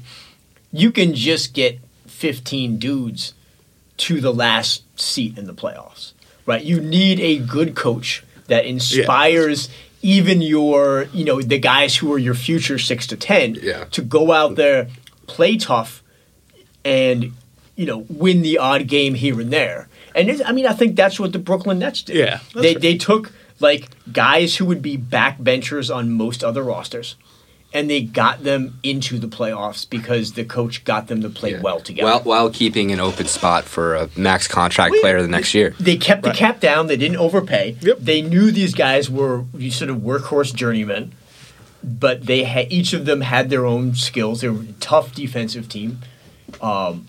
you 0.72 0.90
can 0.90 1.14
just 1.14 1.52
get 1.54 1.78
15 2.06 2.78
dudes 2.78 3.34
to 3.98 4.20
the 4.20 4.32
last 4.32 4.82
seat 4.98 5.36
in 5.38 5.46
the 5.46 5.54
playoffs, 5.54 6.12
right? 6.46 6.64
You 6.64 6.80
need 6.80 7.20
a 7.20 7.38
good 7.38 7.74
coach 7.76 8.24
that 8.48 8.64
inspires 8.64 9.68
even 10.00 10.42
your, 10.42 11.04
you 11.12 11.24
know, 11.24 11.40
the 11.40 11.58
guys 11.58 11.96
who 11.96 12.12
are 12.12 12.18
your 12.18 12.34
future 12.34 12.78
six 12.78 13.06
to 13.08 13.16
10 13.16 13.58
Yeah. 13.62 13.84
to 13.92 14.02
go 14.02 14.32
out 14.32 14.56
there, 14.56 14.88
play 15.26 15.56
tough, 15.56 16.02
and, 16.84 17.32
you 17.76 17.86
know, 17.86 18.06
win 18.08 18.42
the 18.42 18.58
odd 18.58 18.86
game 18.86 19.14
here 19.14 19.40
and 19.40 19.52
there. 19.52 19.88
And 20.14 20.28
it's, 20.28 20.42
I 20.44 20.52
mean, 20.52 20.66
I 20.66 20.72
think 20.72 20.96
that's 20.96 21.18
what 21.18 21.32
the 21.32 21.38
Brooklyn 21.38 21.78
Nets 21.78 22.02
did. 22.02 22.16
Yeah, 22.16 22.40
they 22.54 22.72
right. 22.74 22.80
they 22.80 22.96
took 22.98 23.32
like 23.60 23.88
guys 24.12 24.56
who 24.56 24.64
would 24.66 24.82
be 24.82 24.98
backbenchers 24.98 25.94
on 25.94 26.10
most 26.10 26.44
other 26.44 26.62
rosters, 26.62 27.16
and 27.72 27.88
they 27.88 28.02
got 28.02 28.44
them 28.44 28.78
into 28.82 29.18
the 29.18 29.26
playoffs 29.28 29.88
because 29.88 30.32
the 30.34 30.44
coach 30.44 30.84
got 30.84 31.06
them 31.06 31.22
to 31.22 31.30
play 31.30 31.58
well 31.58 31.80
together. 31.80 32.10
While, 32.10 32.20
while 32.20 32.50
keeping 32.50 32.92
an 32.92 33.00
open 33.00 33.26
spot 33.26 33.64
for 33.64 33.94
a 33.94 34.10
max 34.16 34.46
contract 34.46 34.92
Well, 34.92 35.00
player 35.00 35.22
the 35.22 35.28
next 35.28 35.54
year. 35.54 35.74
They 35.80 35.96
kept 35.96 36.26
Right. 36.26 36.32
the 36.34 36.38
cap 36.38 36.60
down. 36.60 36.88
They 36.88 36.96
didn't 36.98 37.16
overpay. 37.16 37.76
Yep. 37.80 37.98
They 38.00 38.20
knew 38.20 38.50
these 38.50 38.74
guys 38.74 39.08
were 39.08 39.44
these 39.54 39.76
sort 39.76 39.90
of 39.90 39.98
workhorse 39.98 40.54
journeymen, 40.54 41.12
but 41.82 42.26
they 42.26 42.44
had 42.44 42.70
each 42.70 42.92
of 42.92 43.06
them 43.06 43.22
had 43.22 43.48
their 43.48 43.64
own 43.64 43.94
skills. 43.94 44.42
They 44.42 44.48
were 44.50 44.60
a 44.60 44.72
tough 44.80 45.14
defensive 45.14 45.68
team, 45.68 46.00
um, 46.60 47.06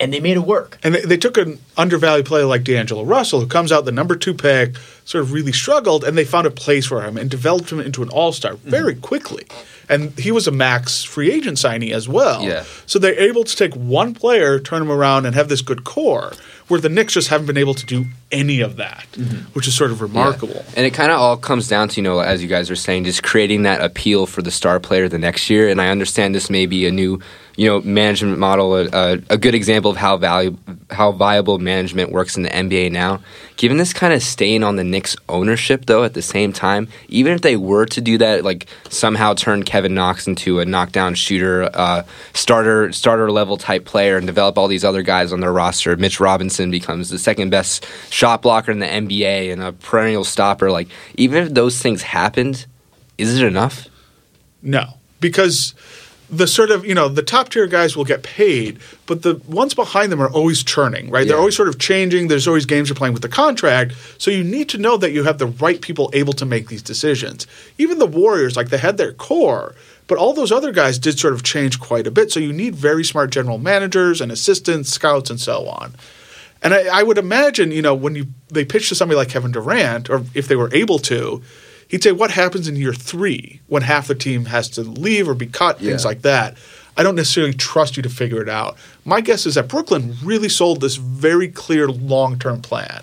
and 0.00 0.12
they 0.12 0.20
made 0.20 0.36
it 0.36 0.40
work. 0.40 0.78
And 0.82 0.94
they, 0.94 1.00
they 1.02 1.16
took 1.16 1.36
an 1.36 1.58
undervalued 1.76 2.26
player 2.26 2.44
like 2.44 2.64
D'Angelo 2.64 3.04
Russell, 3.04 3.40
who 3.40 3.46
comes 3.46 3.72
out 3.72 3.84
the 3.84 3.92
number 3.92 4.16
two 4.16 4.34
pick, 4.34 4.76
sort 5.04 5.22
of 5.22 5.32
really 5.32 5.52
struggled, 5.52 6.04
and 6.04 6.16
they 6.16 6.24
found 6.24 6.46
a 6.46 6.50
place 6.50 6.86
for 6.86 7.02
him 7.02 7.16
and 7.16 7.30
developed 7.30 7.72
him 7.72 7.80
into 7.80 8.02
an 8.02 8.08
all 8.10 8.32
star 8.32 8.52
mm-hmm. 8.52 8.70
very 8.70 8.94
quickly. 8.94 9.46
And 9.88 10.16
he 10.18 10.30
was 10.30 10.46
a 10.46 10.50
max 10.50 11.02
free 11.02 11.32
agent 11.32 11.56
signee 11.56 11.92
as 11.92 12.08
well. 12.08 12.42
Yeah. 12.42 12.64
So 12.86 12.98
they're 12.98 13.18
able 13.18 13.44
to 13.44 13.56
take 13.56 13.74
one 13.74 14.14
player, 14.14 14.60
turn 14.60 14.82
him 14.82 14.90
around, 14.90 15.24
and 15.24 15.34
have 15.34 15.48
this 15.48 15.62
good 15.62 15.84
core, 15.84 16.32
where 16.68 16.80
the 16.80 16.90
Knicks 16.90 17.14
just 17.14 17.28
haven't 17.28 17.46
been 17.46 17.56
able 17.56 17.74
to 17.74 17.86
do 17.86 18.06
any 18.30 18.60
of 18.60 18.76
that, 18.76 19.06
which 19.54 19.66
is 19.66 19.74
sort 19.74 19.90
of 19.90 20.02
remarkable. 20.02 20.54
Yeah. 20.54 20.72
And 20.76 20.86
it 20.86 20.92
kind 20.92 21.10
of 21.10 21.18
all 21.18 21.36
comes 21.36 21.68
down 21.68 21.88
to, 21.88 21.96
you 21.96 22.02
know, 22.02 22.20
as 22.20 22.42
you 22.42 22.48
guys 22.48 22.70
are 22.70 22.76
saying, 22.76 23.04
just 23.04 23.22
creating 23.22 23.62
that 23.62 23.80
appeal 23.80 24.26
for 24.26 24.42
the 24.42 24.50
star 24.50 24.80
player 24.80 25.08
the 25.08 25.18
next 25.18 25.48
year. 25.48 25.68
And 25.68 25.80
I 25.80 25.88
understand 25.88 26.34
this 26.34 26.50
may 26.50 26.66
be 26.66 26.86
a 26.86 26.90
new, 26.90 27.20
you 27.56 27.68
know, 27.68 27.80
management 27.80 28.38
model, 28.38 28.76
a, 28.76 28.86
a, 28.92 29.12
a 29.30 29.38
good 29.38 29.54
example 29.54 29.90
of 29.90 29.96
how 29.96 30.16
valuable, 30.18 30.58
how 30.90 31.12
viable 31.12 31.58
management 31.58 32.12
works 32.12 32.36
in 32.36 32.42
the 32.42 32.50
NBA 32.50 32.92
now. 32.92 33.20
Given 33.56 33.78
this 33.78 33.92
kind 33.92 34.12
of 34.12 34.22
stain 34.22 34.62
on 34.62 34.76
the 34.76 34.84
Knicks 34.84 35.16
ownership, 35.28 35.86
though, 35.86 36.04
at 36.04 36.14
the 36.14 36.22
same 36.22 36.52
time, 36.52 36.86
even 37.08 37.32
if 37.32 37.40
they 37.40 37.56
were 37.56 37.86
to 37.86 38.00
do 38.00 38.18
that, 38.18 38.44
like 38.44 38.66
somehow 38.88 39.34
turn 39.34 39.64
Kevin 39.64 39.94
Knox 39.94 40.28
into 40.28 40.60
a 40.60 40.64
knockdown 40.64 41.14
shooter, 41.14 41.68
uh, 41.74 42.04
starter 42.34 42.92
starter 42.92 43.32
level 43.32 43.56
type 43.56 43.84
player, 43.84 44.16
and 44.16 44.26
develop 44.26 44.56
all 44.58 44.68
these 44.68 44.84
other 44.84 45.02
guys 45.02 45.32
on 45.32 45.40
their 45.40 45.52
roster, 45.52 45.96
Mitch 45.96 46.20
Robinson 46.20 46.70
becomes 46.70 47.10
the 47.10 47.18
second 47.18 47.50
best 47.50 47.84
shot 48.18 48.42
blocker 48.42 48.72
in 48.72 48.80
the 48.80 48.86
NBA 48.86 49.52
and 49.52 49.62
a 49.62 49.72
perennial 49.72 50.24
stopper. 50.24 50.72
Like 50.72 50.88
even 51.14 51.44
if 51.44 51.54
those 51.54 51.80
things 51.80 52.02
happened, 52.02 52.66
is 53.16 53.40
it 53.40 53.46
enough? 53.46 53.86
No, 54.60 54.94
because 55.20 55.72
the 56.28 56.48
sort 56.48 56.72
of 56.72 56.84
you 56.84 56.94
know 56.94 57.08
the 57.08 57.22
top 57.22 57.48
tier 57.48 57.68
guys 57.68 57.96
will 57.96 58.04
get 58.04 58.24
paid, 58.24 58.80
but 59.06 59.22
the 59.22 59.36
ones 59.46 59.72
behind 59.72 60.10
them 60.10 60.20
are 60.20 60.30
always 60.30 60.64
churning, 60.64 61.10
right? 61.10 61.28
They're 61.28 61.38
always 61.38 61.56
sort 61.56 61.68
of 61.68 61.78
changing. 61.78 62.26
There's 62.26 62.48
always 62.48 62.66
games 62.66 62.88
you're 62.88 62.96
playing 62.96 63.14
with 63.14 63.22
the 63.22 63.28
contract, 63.28 63.94
so 64.18 64.32
you 64.32 64.42
need 64.42 64.68
to 64.70 64.78
know 64.78 64.96
that 64.96 65.12
you 65.12 65.22
have 65.22 65.38
the 65.38 65.46
right 65.46 65.80
people 65.80 66.10
able 66.12 66.32
to 66.34 66.44
make 66.44 66.68
these 66.68 66.82
decisions. 66.82 67.46
Even 67.78 68.00
the 68.00 68.06
Warriors, 68.06 68.56
like 68.56 68.70
they 68.70 68.78
had 68.78 68.96
their 68.96 69.12
core, 69.12 69.76
but 70.08 70.18
all 70.18 70.34
those 70.34 70.50
other 70.50 70.72
guys 70.72 70.98
did 70.98 71.20
sort 71.20 71.34
of 71.34 71.44
change 71.44 71.78
quite 71.78 72.08
a 72.08 72.10
bit. 72.10 72.32
So 72.32 72.40
you 72.40 72.52
need 72.52 72.74
very 72.74 73.04
smart 73.04 73.30
general 73.30 73.58
managers 73.58 74.20
and 74.20 74.32
assistants, 74.32 74.90
scouts, 74.90 75.30
and 75.30 75.40
so 75.40 75.68
on. 75.68 75.94
And 76.62 76.74
I, 76.74 77.00
I 77.00 77.02
would 77.02 77.18
imagine, 77.18 77.70
you 77.70 77.82
know, 77.82 77.94
when 77.94 78.14
you 78.14 78.26
they 78.48 78.64
pitch 78.64 78.88
to 78.88 78.94
somebody 78.94 79.16
like 79.16 79.28
Kevin 79.28 79.52
Durant, 79.52 80.10
or 80.10 80.24
if 80.34 80.48
they 80.48 80.56
were 80.56 80.72
able 80.74 80.98
to, 81.00 81.42
he'd 81.86 82.02
say, 82.02 82.12
"What 82.12 82.32
happens 82.32 82.66
in 82.66 82.76
year 82.76 82.92
three 82.92 83.60
when 83.68 83.82
half 83.82 84.08
the 84.08 84.14
team 84.14 84.46
has 84.46 84.68
to 84.70 84.82
leave 84.82 85.28
or 85.28 85.34
be 85.34 85.46
cut, 85.46 85.78
things 85.78 86.04
like 86.04 86.22
that." 86.22 86.56
I 86.96 87.04
don't 87.04 87.14
necessarily 87.14 87.54
trust 87.54 87.96
you 87.96 88.02
to 88.02 88.08
figure 88.08 88.42
it 88.42 88.48
out. 88.48 88.76
My 89.04 89.20
guess 89.20 89.46
is 89.46 89.54
that 89.54 89.68
Brooklyn 89.68 90.16
really 90.24 90.48
sold 90.48 90.80
this 90.80 90.96
very 90.96 91.46
clear 91.46 91.86
long 91.88 92.40
term 92.40 92.60
plan. 92.60 93.02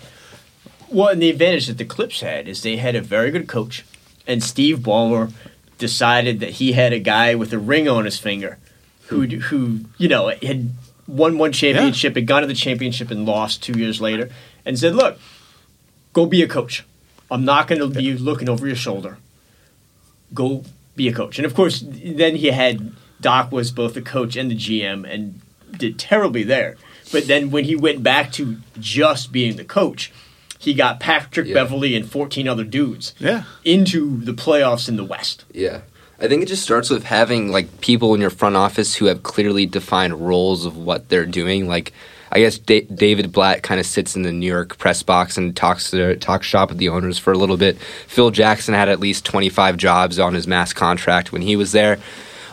Well, 0.90 1.08
and 1.08 1.22
the 1.22 1.30
advantage 1.30 1.66
that 1.66 1.78
the 1.78 1.84
Clips 1.86 2.20
had 2.20 2.46
is 2.46 2.62
they 2.62 2.76
had 2.76 2.94
a 2.94 3.00
very 3.00 3.30
good 3.30 3.48
coach, 3.48 3.86
and 4.26 4.42
Steve 4.42 4.80
Ballmer 4.80 5.32
decided 5.78 6.40
that 6.40 6.50
he 6.50 6.72
had 6.72 6.92
a 6.92 6.98
guy 6.98 7.34
with 7.34 7.52
a 7.54 7.58
ring 7.58 7.88
on 7.88 8.04
his 8.04 8.18
finger, 8.18 8.58
who 9.06 9.26
who 9.26 9.80
you 9.96 10.08
know 10.08 10.28
had 10.42 10.70
won 11.06 11.38
one 11.38 11.52
championship, 11.52 12.14
had 12.14 12.26
gone 12.26 12.42
to 12.42 12.48
the 12.48 12.54
championship 12.54 13.10
and 13.10 13.26
lost 13.26 13.62
two 13.62 13.78
years 13.78 14.00
later, 14.00 14.30
and 14.64 14.78
said, 14.78 14.94
"Look, 14.94 15.18
go 16.12 16.26
be 16.26 16.42
a 16.42 16.48
coach. 16.48 16.84
I'm 17.30 17.44
not 17.44 17.66
going 17.68 17.80
to 17.80 17.88
be 17.88 18.14
looking 18.16 18.48
over 18.48 18.66
your 18.66 18.76
shoulder. 18.76 19.18
Go 20.34 20.64
be 20.96 21.08
a 21.08 21.12
coach." 21.12 21.38
And 21.38 21.46
of 21.46 21.54
course, 21.54 21.82
then 21.86 22.36
he 22.36 22.48
had 22.48 22.92
Doc 23.20 23.50
was 23.52 23.70
both 23.70 23.94
the 23.94 24.02
coach 24.02 24.36
and 24.36 24.50
the 24.50 24.56
GM, 24.56 25.04
and 25.10 25.40
did 25.76 25.98
terribly 25.98 26.42
there. 26.42 26.76
But 27.12 27.26
then 27.26 27.50
when 27.50 27.64
he 27.64 27.76
went 27.76 28.02
back 28.02 28.32
to 28.32 28.56
just 28.78 29.30
being 29.32 29.56
the 29.56 29.64
coach, 29.64 30.12
he 30.58 30.74
got 30.74 30.98
Patrick 31.00 31.46
Yeah. 31.46 31.54
Beverley 31.54 31.94
and 31.94 32.10
14 32.10 32.48
other 32.48 32.64
dudes 32.64 33.14
Yeah. 33.18 33.44
into 33.64 34.18
the 34.22 34.32
playoffs 34.32 34.88
in 34.88 34.96
the 34.96 35.04
West. 35.04 35.44
Yeah. 35.52 35.82
I 36.18 36.28
think 36.28 36.42
it 36.42 36.46
just 36.46 36.62
starts 36.62 36.88
with 36.88 37.04
having 37.04 37.52
like 37.52 37.80
people 37.80 38.14
in 38.14 38.20
your 38.20 38.30
front 38.30 38.56
office 38.56 38.94
who 38.94 39.06
have 39.06 39.22
clearly 39.22 39.66
defined 39.66 40.14
roles 40.14 40.64
of 40.64 40.76
what 40.76 41.08
they're 41.08 41.26
doing. 41.26 41.68
Like, 41.68 41.92
I 42.32 42.40
guess 42.40 42.58
da- 42.58 42.86
David 42.86 43.32
Blatt 43.32 43.62
kind 43.62 43.78
of 43.78 43.86
sits 43.86 44.16
in 44.16 44.22
the 44.22 44.32
New 44.32 44.46
York 44.46 44.78
press 44.78 45.02
box 45.02 45.36
and 45.36 45.54
talks 45.54 45.90
to 45.90 46.18
shop 46.40 46.70
with 46.70 46.78
the 46.78 46.88
owners 46.88 47.18
for 47.18 47.32
a 47.32 47.38
little 47.38 47.56
bit. 47.56 47.78
Phil 48.06 48.30
Jackson 48.30 48.74
had 48.74 48.88
at 48.88 48.98
least 48.98 49.24
twenty 49.24 49.50
five 49.50 49.76
jobs 49.76 50.18
on 50.18 50.34
his 50.34 50.46
mass 50.46 50.72
contract 50.72 51.32
when 51.32 51.42
he 51.42 51.54
was 51.54 51.72
there. 51.72 51.98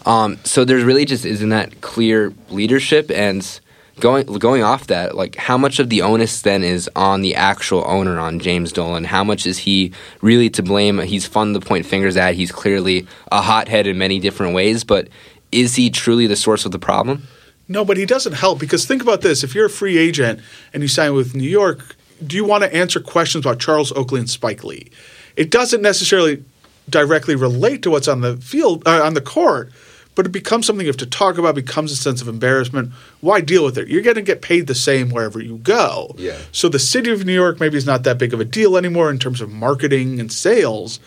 Um, 0.06 0.38
so 0.44 0.66
there 0.66 0.78
really 0.86 1.06
just 1.06 1.24
isn't 1.24 1.50
that 1.50 1.80
clear 1.80 2.34
leadership 2.50 3.10
and 3.10 3.60
going 4.00 4.26
going 4.26 4.64
off 4.64 4.88
that, 4.88 5.16
like 5.16 5.36
how 5.36 5.58
much 5.58 5.80
of 5.80 5.90
the 5.90 6.02
onus 6.02 6.42
then 6.42 6.64
is 6.64 6.90
on 6.96 7.22
the 7.22 7.36
actual 7.36 7.84
owner, 7.88 8.20
on 8.20 8.40
James 8.40 8.72
Dolan? 8.72 9.04
How 9.04 9.24
much 9.24 9.46
is 9.46 9.60
he 9.60 9.92
really 10.22 10.50
to 10.52 10.64
blame? 10.64 11.00
He's 11.00 11.26
fun 11.26 11.54
to 11.54 11.60
point 11.60 11.86
fingers 11.86 12.18
at. 12.18 12.36
He's 12.36 12.52
clearly 12.52 13.08
a 13.32 13.42
hothead 13.42 13.88
in 13.88 13.98
many 13.98 14.20
different 14.20 14.54
ways, 14.54 14.84
but 14.84 15.08
is 15.52 15.76
he 15.76 15.90
truly 15.90 16.28
the 16.28 16.36
source 16.36 16.66
of 16.66 16.72
the 16.72 16.80
problem? 16.80 17.28
No, 17.68 17.86
but 17.86 17.98
he 17.98 18.06
doesn't 18.06 18.34
help 18.34 18.60
because 18.60 18.86
think 18.86 19.02
about 19.02 19.22
this: 19.22 19.44
if 19.44 19.56
you're 19.56 19.68
a 19.68 19.70
free 19.70 19.98
agent 19.98 20.40
and 20.74 20.82
you 20.84 20.88
sign 20.88 21.14
with 21.14 21.36
New 21.36 21.50
York, 21.50 21.96
do 22.26 22.36
you 22.36 22.46
want 22.46 22.64
to 22.64 22.74
answer 22.74 23.00
questions 23.00 23.46
about 23.46 23.60
Charles 23.60 23.92
Oakley 23.94 24.20
and 24.20 24.30
Spike 24.30 24.64
Lee? 24.64 24.90
It 25.36 25.50
doesn't 25.50 25.82
necessarily 25.82 26.44
directly 26.90 27.36
relate 27.36 27.82
to 27.84 27.92
what's 27.92 28.08
on 28.08 28.22
the 28.22 28.38
field 28.38 28.84
uh, 28.88 29.02
on 29.04 29.14
the 29.14 29.22
court, 29.22 29.72
but 30.16 30.26
it 30.26 30.32
becomes 30.32 30.66
something 30.66 30.86
you 30.86 30.90
have 30.90 30.98
to 30.98 31.06
talk 31.06 31.38
about. 31.38 31.56
Becomes 31.56 31.92
a 31.92 31.96
sense 31.96 32.22
of 32.22 32.28
embarrassment. 32.28 32.92
Why 33.22 33.42
deal 33.42 33.64
with 33.66 33.78
it? 33.78 33.88
You're 33.88 34.02
going 34.02 34.16
to 34.16 34.22
get 34.22 34.42
paid 34.42 34.68
the 34.68 34.76
same 34.76 35.10
wherever 35.10 35.40
you 35.40 35.58
go. 35.58 36.16
Yeah. 36.18 36.38
So 36.52 36.70
the 36.70 36.80
city 36.80 37.12
of 37.12 37.26
New 37.26 37.34
York 37.34 37.60
maybe 37.60 37.78
is 37.78 37.86
not 37.86 38.04
that 38.04 38.18
big 38.18 38.34
of 38.34 38.40
a 38.40 38.46
deal 38.46 38.78
anymore 38.78 39.10
in 39.10 39.20
terms 39.20 39.42
of 39.42 39.52
marketing 39.52 40.20
and 40.20 40.32
sales, 40.32 41.00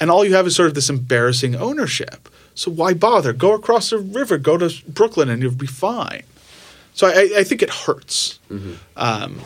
and 0.00 0.10
all 0.10 0.24
you 0.24 0.34
have 0.34 0.46
is 0.46 0.56
sort 0.56 0.68
of 0.68 0.74
this 0.74 0.90
embarrassing 0.90 1.54
ownership. 1.54 2.28
So 2.54 2.70
why 2.70 2.94
bother? 2.94 3.32
Go 3.32 3.52
across 3.54 3.90
the 3.90 3.98
river, 3.98 4.38
go 4.38 4.56
to 4.56 4.72
Brooklyn, 4.88 5.28
and 5.28 5.42
you'll 5.42 5.52
be 5.52 5.66
fine. 5.66 6.22
So 6.94 7.08
I, 7.08 7.38
I 7.38 7.44
think 7.44 7.62
it 7.62 7.70
hurts 7.70 8.38
um, 8.96 9.40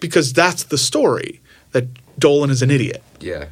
because 0.00 0.32
that's 0.32 0.64
the 0.64 0.78
story 0.78 1.40
that 1.72 1.86
Dolan 2.18 2.50
is 2.50 2.62
an 2.62 2.70
idiot. 2.70 3.02
Yeah. 3.20 3.46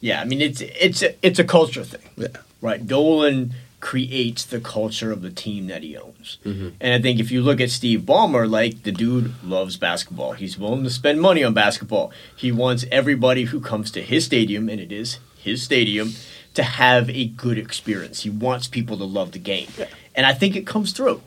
Yeah, 0.00 0.20
I 0.20 0.24
mean 0.24 0.40
it's 0.40 0.60
it's 0.60 1.02
a, 1.02 1.26
it's 1.26 1.40
a 1.40 1.44
culture 1.44 1.82
thing. 1.82 2.08
Yeah. 2.16 2.40
Right. 2.60 2.86
Dolan 2.86 3.52
creates 3.80 4.44
the 4.44 4.60
culture 4.60 5.12
of 5.12 5.22
the 5.22 5.30
team 5.30 5.68
that 5.68 5.82
he 5.82 5.96
owns. 5.96 6.38
Mm-hmm. 6.44 6.70
And 6.80 6.94
I 6.94 7.00
think 7.00 7.20
if 7.20 7.30
you 7.30 7.40
look 7.42 7.60
at 7.60 7.70
Steve 7.70 8.00
Ballmer, 8.00 8.50
like 8.50 8.82
the 8.82 8.92
dude 8.92 9.32
loves 9.44 9.76
basketball. 9.76 10.32
He's 10.32 10.58
willing 10.58 10.82
to 10.84 10.90
spend 10.90 11.20
money 11.20 11.44
on 11.44 11.54
basketball. 11.54 12.12
He 12.34 12.50
wants 12.50 12.84
everybody 12.90 13.44
who 13.44 13.60
comes 13.60 13.90
to 13.92 14.02
his 14.02 14.24
stadium, 14.24 14.68
and 14.68 14.80
it 14.80 14.90
is 14.90 15.18
his 15.38 15.62
stadium, 15.62 16.12
to 16.54 16.62
have 16.64 17.08
a 17.10 17.26
good 17.26 17.56
experience. 17.58 18.22
He 18.22 18.30
wants 18.30 18.66
people 18.66 18.96
to 18.98 19.04
love 19.04 19.30
the 19.32 19.38
game. 19.38 19.68
And 20.14 20.26
I 20.26 20.34
think 20.34 20.56
it 20.56 20.66
comes 20.66 20.92
through. 20.92 21.22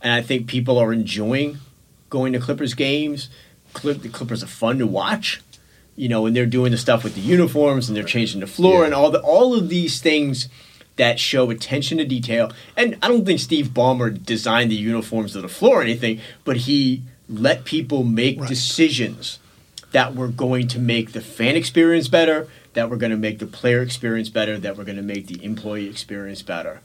And 0.00 0.12
I 0.12 0.22
think 0.22 0.46
people 0.46 0.78
are 0.78 0.92
enjoying 0.92 1.58
going 2.10 2.32
to 2.32 2.38
Clippers 2.38 2.74
games. 2.74 3.28
Clip, 3.72 4.02
the 4.02 4.08
Clippers 4.08 4.44
are 4.44 4.48
fun 4.48 4.78
to 4.78 4.86
watch 4.86 5.40
you 5.94 6.08
know, 6.08 6.24
and 6.24 6.34
they're 6.34 6.46
doing 6.46 6.72
the 6.72 6.78
stuff 6.78 7.04
with 7.04 7.14
the 7.14 7.20
uniforms 7.20 7.86
and 7.88 7.94
they're 7.96 8.02
changing 8.02 8.40
the 8.40 8.46
floor 8.46 8.80
Yeah. 8.80 8.86
and 8.86 8.94
all 8.94 9.10
the 9.10 9.20
all 9.20 9.54
of 9.54 9.68
these 9.68 10.00
things 10.00 10.48
that 10.96 11.18
show 11.18 11.50
attention 11.50 11.98
to 11.98 12.04
detail. 12.04 12.52
And 12.76 12.98
I 13.02 13.08
don't 13.08 13.24
think 13.24 13.40
Steve 13.40 13.68
Ballmer 13.68 14.22
designed 14.24 14.70
the 14.70 14.76
uniforms 14.76 15.34
of 15.34 15.42
the 15.42 15.48
floor 15.48 15.80
or 15.80 15.82
anything, 15.82 16.20
but 16.44 16.58
he 16.58 17.02
let 17.28 17.64
people 17.64 18.04
make 18.04 18.44
decisions 18.46 19.38
that 19.92 20.14
were 20.14 20.28
going 20.28 20.68
to 20.68 20.78
make 20.78 21.12
the 21.12 21.20
fan 21.20 21.56
experience 21.56 22.08
better, 22.08 22.48
that 22.74 22.90
were 22.90 22.96
going 22.96 23.10
to 23.10 23.18
make 23.18 23.38
the 23.38 23.46
player 23.46 23.82
experience 23.82 24.28
better, 24.28 24.58
that 24.58 24.76
were 24.76 24.84
going 24.84 24.96
to 24.96 25.02
make 25.02 25.26
the 25.26 25.42
employee 25.44 25.88
experience 25.88 26.42
better. 26.42 26.80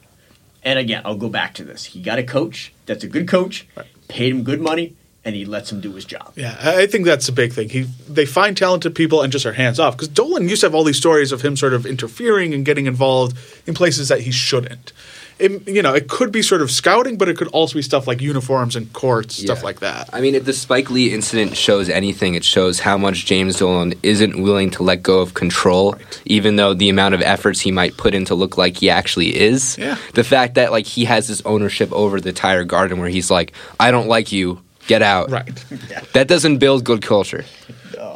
And 0.62 0.78
again, 0.78 1.02
I'll 1.04 1.16
go 1.16 1.28
back 1.28 1.54
to 1.54 1.64
this. 1.64 1.86
He 1.86 2.02
got 2.02 2.18
a 2.18 2.22
coach 2.22 2.72
that's 2.86 3.04
a 3.04 3.08
good 3.08 3.28
coach, 3.28 3.66
paid 4.08 4.32
him 4.32 4.42
good 4.42 4.60
money, 4.60 4.96
and 5.24 5.34
he 5.34 5.44
lets 5.44 5.70
him 5.70 5.80
do 5.80 5.92
his 5.92 6.04
job. 6.04 6.32
Yeah, 6.36 6.56
I 6.60 6.82
I 6.82 6.86
think 6.86 7.04
that's 7.04 7.28
a 7.28 7.32
big 7.32 7.52
thing. 7.52 7.68
He 7.68 7.82
they 8.08 8.26
find 8.26 8.56
talented 8.56 8.94
people 8.94 9.22
and 9.22 9.32
just 9.32 9.46
are 9.46 9.52
hands 9.52 9.80
off. 9.80 9.96
Because 9.96 10.08
Dolan 10.08 10.48
used 10.48 10.60
to 10.60 10.66
have 10.66 10.74
all 10.74 10.84
these 10.84 10.96
stories 10.96 11.32
of 11.32 11.42
him 11.42 11.56
sort 11.56 11.74
of 11.74 11.86
interfering 11.86 12.54
and 12.54 12.64
getting 12.64 12.86
involved 12.86 13.36
in 13.66 13.74
places 13.74 14.08
that 14.08 14.20
he 14.20 14.30
shouldn't. 14.30 14.92
It, 15.38 15.68
you 15.68 15.82
know, 15.82 15.94
it 15.94 16.08
could 16.08 16.32
be 16.32 16.42
sort 16.42 16.62
of 16.62 16.70
scouting, 16.70 17.16
but 17.16 17.28
it 17.28 17.36
could 17.36 17.46
also 17.48 17.74
be 17.74 17.82
stuff 17.82 18.08
like 18.08 18.20
uniforms 18.20 18.74
and 18.74 18.92
courts, 18.92 19.36
stuff 19.36 19.62
like 19.62 19.78
that. 19.80 20.10
I 20.12 20.20
mean, 20.20 20.34
if 20.34 20.44
the 20.44 20.52
Spike 20.52 20.90
Lee 20.90 21.12
incident 21.12 21.56
shows 21.56 21.88
anything, 21.88 22.34
it 22.34 22.42
shows 22.42 22.80
how 22.80 22.98
much 22.98 23.24
James 23.24 23.56
Dolan 23.56 23.94
isn't 24.02 24.42
willing 24.42 24.70
to 24.70 24.82
let 24.82 25.00
go 25.00 25.20
of 25.20 25.34
control, 25.34 25.94
even 26.24 26.56
though 26.56 26.74
the 26.74 26.88
amount 26.88 27.14
of 27.14 27.22
efforts 27.22 27.60
he 27.60 27.70
might 27.70 27.96
put 27.96 28.14
in 28.14 28.24
to 28.24 28.34
look 28.34 28.58
like 28.58 28.78
he 28.78 28.90
actually 28.90 29.38
is. 29.38 29.78
Yeah. 29.78 29.96
The 30.14 30.24
fact 30.24 30.56
that 30.56 30.72
like 30.72 30.86
he 30.86 31.04
has 31.04 31.28
this 31.28 31.40
ownership 31.44 31.92
over 31.92 32.20
the 32.20 32.30
entire 32.30 32.64
garden, 32.64 32.98
where 32.98 33.08
he's 33.08 33.30
like, 33.30 33.52
"I 33.78 33.92
don't 33.92 34.08
like 34.08 34.32
you, 34.32 34.60
get 34.88 35.02
out." 35.02 35.30
Right. 35.30 35.64
That 36.14 36.26
doesn't 36.26 36.58
build 36.58 36.82
good 36.84 37.02
culture. 37.02 37.44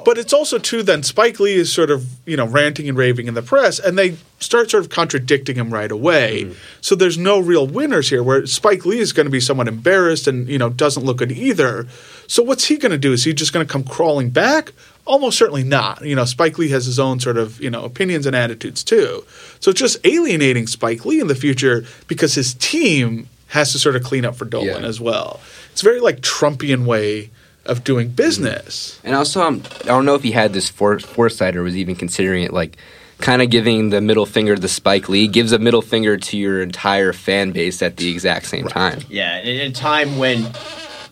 But 0.05 0.19
it's 0.19 0.33
also 0.33 0.59
too 0.59 0.83
then 0.83 1.03
Spike 1.05 1.39
Lee 1.39 1.55
is 1.55 1.73
sort 1.73 1.91
of, 1.91 2.05
you 2.27 2.37
know, 2.37 2.47
ranting 2.47 2.89
and 2.89 2.99
raving 2.99 3.29
in 3.29 3.35
the 3.35 3.43
press 3.43 3.79
and 3.79 3.97
they 3.97 4.17
start 4.41 4.71
sort 4.71 4.83
of 4.85 4.91
contradicting 4.91 5.55
him 5.57 5.73
right 5.73 5.91
away. 5.93 6.45
Mm-hmm. 6.45 6.53
So 6.81 6.95
there's 6.97 7.19
no 7.19 7.39
real 7.39 7.67
winners 7.67 8.11
here 8.11 8.23
where 8.23 8.45
Spike 8.47 8.85
Lee 8.85 8.99
is 8.99 9.13
going 9.13 9.27
to 9.27 9.31
be 9.31 9.39
somewhat 9.41 9.69
embarrassed 9.69 10.27
and, 10.27 10.49
you 10.49 10.59
know, 10.59 10.71
doesn't 10.71 11.05
look 11.05 11.19
good 11.19 11.31
either. 11.31 11.87
So 12.27 12.43
what's 12.43 12.65
he 12.65 12.77
going 12.79 12.91
to 12.93 12.99
do? 12.99 13.13
Is 13.13 13.23
he 13.25 13.33
just 13.33 13.53
going 13.53 13.65
to 13.65 13.73
come 13.73 13.85
crawling 13.85 14.31
back? 14.31 14.73
Almost 15.05 15.39
certainly 15.39 15.65
not. 15.65 16.05
You 16.05 16.17
know, 16.17 16.25
Spike 16.25 16.59
Lee 16.59 16.71
has 16.71 16.87
his 16.87 16.99
own 16.99 17.21
sort 17.21 17.37
of, 17.37 17.61
you 17.61 17.71
know, 17.71 17.85
opinions 17.85 18.27
and 18.27 18.35
attitudes 18.35 18.83
too. 18.83 19.25
So 19.61 19.71
it's 19.71 19.81
just 19.81 19.99
alienating 20.05 20.67
Spike 20.67 21.05
Lee 21.05 21.21
in 21.21 21.29
the 21.29 21.37
future 21.37 21.85
because 22.09 22.35
his 22.35 22.55
team 22.55 23.29
has 23.49 23.73
to 23.73 23.79
sort 23.79 23.95
of 23.97 24.03
clean 24.03 24.25
up 24.25 24.35
for 24.35 24.47
Dolan 24.47 24.83
Yeah. 24.83 24.89
as 24.89 24.99
well. 25.01 25.41
It's 25.73 25.83
a 25.83 25.85
very 25.85 26.01
like 26.01 26.21
Trumpian 26.21 26.85
way 26.87 27.31
of 27.67 27.85
doing 27.85 28.09
business. 28.09 29.01
And 29.05 29.15
also, 29.15 29.41
um, 29.43 29.63
I 29.83 29.87
don't 29.87 30.05
know 30.05 30.15
if 30.15 30.23
he 30.23 30.33
had 30.33 30.53
this 30.53 30.69
fore- 30.69 30.99
foresight 30.99 31.57
or 31.57 31.63
was 31.63 31.77
even 31.77 31.95
considering 31.97 32.43
it, 32.43 32.53
like 32.53 32.77
kind 33.19 33.41
of 33.41 33.51
giving 33.51 33.91
the 33.91 34.01
middle 34.01 34.27
finger 34.27 34.57
to 34.57 34.69
Spike 34.69 35.09
Lee 35.09 35.29
gives 35.29 35.53
a 35.53 35.59
middle 35.59 35.83
finger 35.83 36.17
to 36.17 36.37
your 36.37 36.61
entire 36.61 37.13
fan 37.13 37.53
base 37.53 37.81
at 37.81 37.97
the 37.97 38.11
exact 38.11 38.47
same 38.47 38.67
time. 38.67 39.01
Yeah, 39.09 39.39
in 39.41 39.61
a 39.61 39.73
time 39.73 40.19
when 40.19 40.51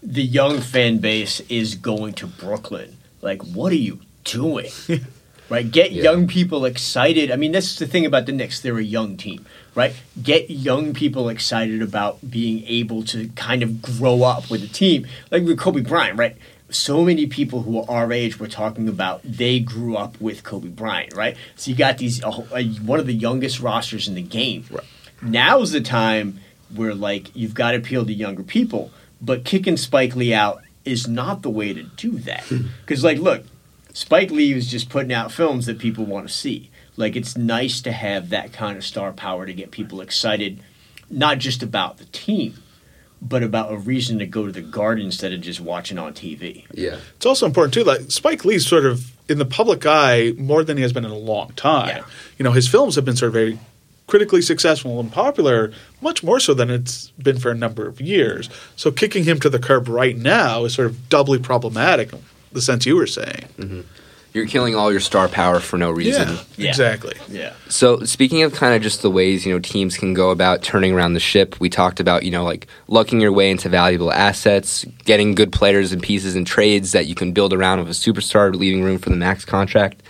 the 0.02 0.22
young 0.22 0.60
fan 0.60 0.98
base 0.98 1.38
is 1.48 1.76
going 1.76 2.14
to 2.14 2.26
Brooklyn, 2.26 2.96
like, 3.22 3.42
what 3.42 3.70
are 3.70 3.76
you 3.76 4.00
doing? 4.24 4.70
right? 5.48 5.70
Get 5.70 5.92
Yeah. 5.92 6.02
young 6.02 6.26
people 6.26 6.64
excited. 6.64 7.30
I 7.30 7.36
mean, 7.36 7.52
that's 7.52 7.78
the 7.78 7.86
thing 7.86 8.04
about 8.06 8.26
the 8.26 8.32
Knicks. 8.32 8.60
They're 8.60 8.78
a 8.78 8.82
young 8.82 9.16
team, 9.16 9.46
right? 9.74 9.94
Get 10.22 10.50
young 10.50 10.94
people 10.94 11.28
excited 11.28 11.82
about 11.82 12.30
being 12.30 12.64
able 12.66 13.02
to 13.04 13.28
kind 13.30 13.62
of 13.62 13.82
grow 13.82 14.22
up 14.22 14.50
with 14.50 14.60
the 14.60 14.68
team. 14.68 15.06
Like 15.30 15.44
with 15.44 15.58
Kobe 15.58 15.80
Bryant, 15.80 16.18
right? 16.18 16.36
So 16.70 17.04
many 17.04 17.26
people 17.26 17.62
who 17.62 17.80
are 17.80 17.90
our 17.90 18.12
age 18.12 18.38
were 18.38 18.48
talking 18.48 18.88
about 18.88 19.20
they 19.24 19.58
grew 19.58 19.96
up 19.96 20.20
with 20.20 20.44
Kobe 20.44 20.68
Bryant, 20.68 21.14
right? 21.14 21.36
So 21.56 21.70
you 21.70 21.76
got 21.76 21.98
these 21.98 22.22
uh, 22.22 22.28
uh, 22.28 22.62
one 22.62 23.00
of 23.00 23.06
the 23.06 23.14
youngest 23.14 23.60
rosters 23.60 24.06
in 24.06 24.14
the 24.14 24.22
game. 24.22 24.64
Right. 24.70 24.84
Now's 25.22 25.72
the 25.72 25.80
time 25.80 26.40
where 26.74 26.94
like 26.94 27.34
you've 27.34 27.54
got 27.54 27.72
to 27.72 27.78
appeal 27.78 28.06
to 28.06 28.12
younger 28.12 28.42
people, 28.44 28.92
but 29.20 29.44
kicking 29.44 29.76
Spike 29.76 30.14
Lee 30.14 30.32
out 30.32 30.62
is 30.84 31.08
not 31.08 31.42
the 31.42 31.50
way 31.50 31.72
to 31.72 31.82
do 31.82 32.12
that. 32.20 32.44
Because 32.80 33.04
like, 33.04 33.18
look, 33.18 33.44
Spike 33.92 34.30
Lee 34.30 34.54
was 34.54 34.66
just 34.66 34.88
putting 34.88 35.12
out 35.12 35.32
films 35.32 35.66
that 35.66 35.78
people 35.78 36.04
want 36.04 36.26
to 36.26 36.32
see. 36.32 36.69
Like 37.00 37.16
it's 37.16 37.36
nice 37.36 37.80
to 37.82 37.92
have 37.92 38.30
that 38.30 38.52
kind 38.52 38.76
of 38.76 38.84
star 38.84 39.12
power 39.12 39.46
to 39.46 39.52
get 39.52 39.70
people 39.70 40.00
excited, 40.00 40.60
not 41.10 41.38
just 41.38 41.62
about 41.62 41.98
the 41.98 42.04
team, 42.06 42.62
but 43.20 43.42
about 43.42 43.72
a 43.72 43.76
reason 43.76 44.18
to 44.18 44.26
go 44.26 44.46
to 44.46 44.52
the 44.52 44.62
garden 44.62 45.06
instead 45.06 45.32
of 45.32 45.40
just 45.40 45.60
watching 45.60 45.98
on 45.98 46.14
TV. 46.14 46.64
Yeah. 46.72 46.98
It's 47.16 47.26
also 47.26 47.46
important 47.46 47.74
too. 47.74 47.84
Like 47.84 48.10
Spike 48.10 48.44
Lee's 48.44 48.66
sort 48.66 48.86
of 48.86 49.12
in 49.28 49.38
the 49.38 49.44
public 49.44 49.84
eye 49.86 50.34
more 50.36 50.62
than 50.64 50.76
he 50.76 50.82
has 50.82 50.92
been 50.92 51.04
in 51.04 51.10
a 51.10 51.18
long 51.18 51.52
time. 51.52 51.88
Yeah. 51.88 52.04
You 52.38 52.44
know, 52.44 52.52
his 52.52 52.68
films 52.68 52.94
have 52.94 53.04
been 53.04 53.16
sort 53.16 53.28
of 53.28 53.34
very 53.34 53.58
critically 54.06 54.42
successful 54.42 54.98
and 54.98 55.12
popular, 55.12 55.72
much 56.00 56.22
more 56.22 56.40
so 56.40 56.52
than 56.52 56.68
it's 56.68 57.10
been 57.10 57.38
for 57.38 57.50
a 57.50 57.54
number 57.54 57.86
of 57.86 58.00
years. 58.00 58.50
So 58.74 58.90
kicking 58.90 59.22
him 59.24 59.38
to 59.40 59.48
the 59.48 59.60
curb 59.60 59.88
right 59.88 60.16
now 60.16 60.64
is 60.64 60.74
sort 60.74 60.88
of 60.88 61.08
doubly 61.08 61.38
problematic. 61.38 62.12
in 62.12 62.18
The 62.52 62.60
sense 62.60 62.86
you 62.86 62.96
were 62.96 63.06
saying. 63.06 63.44
Mm-hmm. 63.56 63.80
You're 64.32 64.46
killing 64.46 64.76
all 64.76 64.92
your 64.92 65.00
star 65.00 65.28
power 65.28 65.58
for 65.58 65.76
no 65.76 65.90
reason. 65.90 66.38
Yeah. 66.56 66.68
exactly. 66.68 67.14
Yeah. 67.28 67.54
So 67.68 68.04
speaking 68.04 68.42
of 68.42 68.54
kind 68.54 68.74
of 68.74 68.82
just 68.82 69.02
the 69.02 69.10
ways 69.10 69.44
you 69.44 69.52
know 69.52 69.58
teams 69.58 69.96
can 69.96 70.14
go 70.14 70.30
about 70.30 70.62
turning 70.62 70.92
around 70.92 71.14
the 71.14 71.20
ship, 71.20 71.58
we 71.60 71.68
talked 71.68 71.98
about 72.00 72.22
you 72.22 72.30
know 72.30 72.44
like 72.44 72.66
lucking 72.86 73.20
your 73.20 73.32
way 73.32 73.50
into 73.50 73.68
valuable 73.68 74.12
assets, 74.12 74.84
getting 75.04 75.34
good 75.34 75.52
players 75.52 75.92
and 75.92 76.02
pieces 76.02 76.36
and 76.36 76.46
trades 76.46 76.92
that 76.92 77.06
you 77.06 77.14
can 77.14 77.32
build 77.32 77.52
around 77.52 77.80
with 77.80 77.88
a 77.88 77.92
superstar, 77.92 78.54
leaving 78.54 78.82
room 78.82 78.98
for 78.98 79.10
the 79.10 79.16
max 79.16 79.44
contract. 79.44 80.02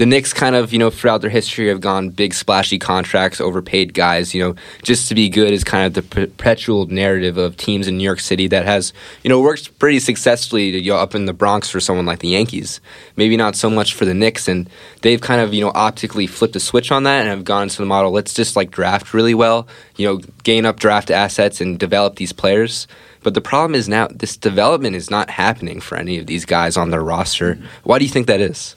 The 0.00 0.06
Knicks 0.06 0.32
kind 0.32 0.56
of 0.56 0.72
you 0.72 0.78
know 0.78 0.88
throughout 0.88 1.20
their 1.20 1.28
history 1.28 1.68
have 1.68 1.82
gone 1.82 2.08
big 2.08 2.32
splashy 2.32 2.78
contracts, 2.78 3.38
overpaid 3.38 3.92
guys. 3.92 4.34
You 4.34 4.42
know 4.42 4.54
just 4.82 5.10
to 5.10 5.14
be 5.14 5.28
good 5.28 5.52
is 5.52 5.62
kind 5.62 5.86
of 5.86 5.92
the 5.92 6.00
perpetual 6.00 6.86
narrative 6.86 7.36
of 7.36 7.58
teams 7.58 7.86
in 7.86 7.98
New 7.98 8.04
York 8.04 8.20
City 8.20 8.46
that 8.46 8.64
has 8.64 8.94
you 9.22 9.28
know 9.28 9.42
worked 9.42 9.78
pretty 9.78 10.00
successfully 10.00 10.70
you 10.70 10.90
know, 10.92 10.96
up 10.96 11.14
in 11.14 11.26
the 11.26 11.34
Bronx 11.34 11.68
for 11.68 11.80
someone 11.80 12.06
like 12.06 12.20
the 12.20 12.28
Yankees. 12.28 12.80
Maybe 13.16 13.36
not 13.36 13.56
so 13.56 13.68
much 13.68 13.92
for 13.92 14.06
the 14.06 14.14
Knicks, 14.14 14.48
and 14.48 14.70
they've 15.02 15.20
kind 15.20 15.42
of 15.42 15.52
you 15.52 15.60
know 15.60 15.70
optically 15.74 16.26
flipped 16.26 16.56
a 16.56 16.60
switch 16.60 16.90
on 16.90 17.02
that 17.02 17.20
and 17.20 17.28
have 17.28 17.44
gone 17.44 17.68
to 17.68 17.76
the 17.76 17.84
model. 17.84 18.10
Let's 18.10 18.32
just 18.32 18.56
like 18.56 18.70
draft 18.70 19.12
really 19.12 19.34
well, 19.34 19.68
you 19.96 20.06
know, 20.06 20.22
gain 20.44 20.64
up 20.64 20.80
draft 20.80 21.10
assets 21.10 21.60
and 21.60 21.78
develop 21.78 22.16
these 22.16 22.32
players. 22.32 22.86
But 23.22 23.34
the 23.34 23.42
problem 23.42 23.74
is 23.74 23.86
now 23.86 24.08
this 24.08 24.38
development 24.38 24.96
is 24.96 25.10
not 25.10 25.28
happening 25.28 25.78
for 25.78 25.98
any 25.98 26.16
of 26.16 26.26
these 26.26 26.46
guys 26.46 26.78
on 26.78 26.88
their 26.88 27.04
roster. 27.04 27.58
Why 27.82 27.98
do 27.98 28.06
you 28.06 28.10
think 28.10 28.28
that 28.28 28.40
is? 28.40 28.76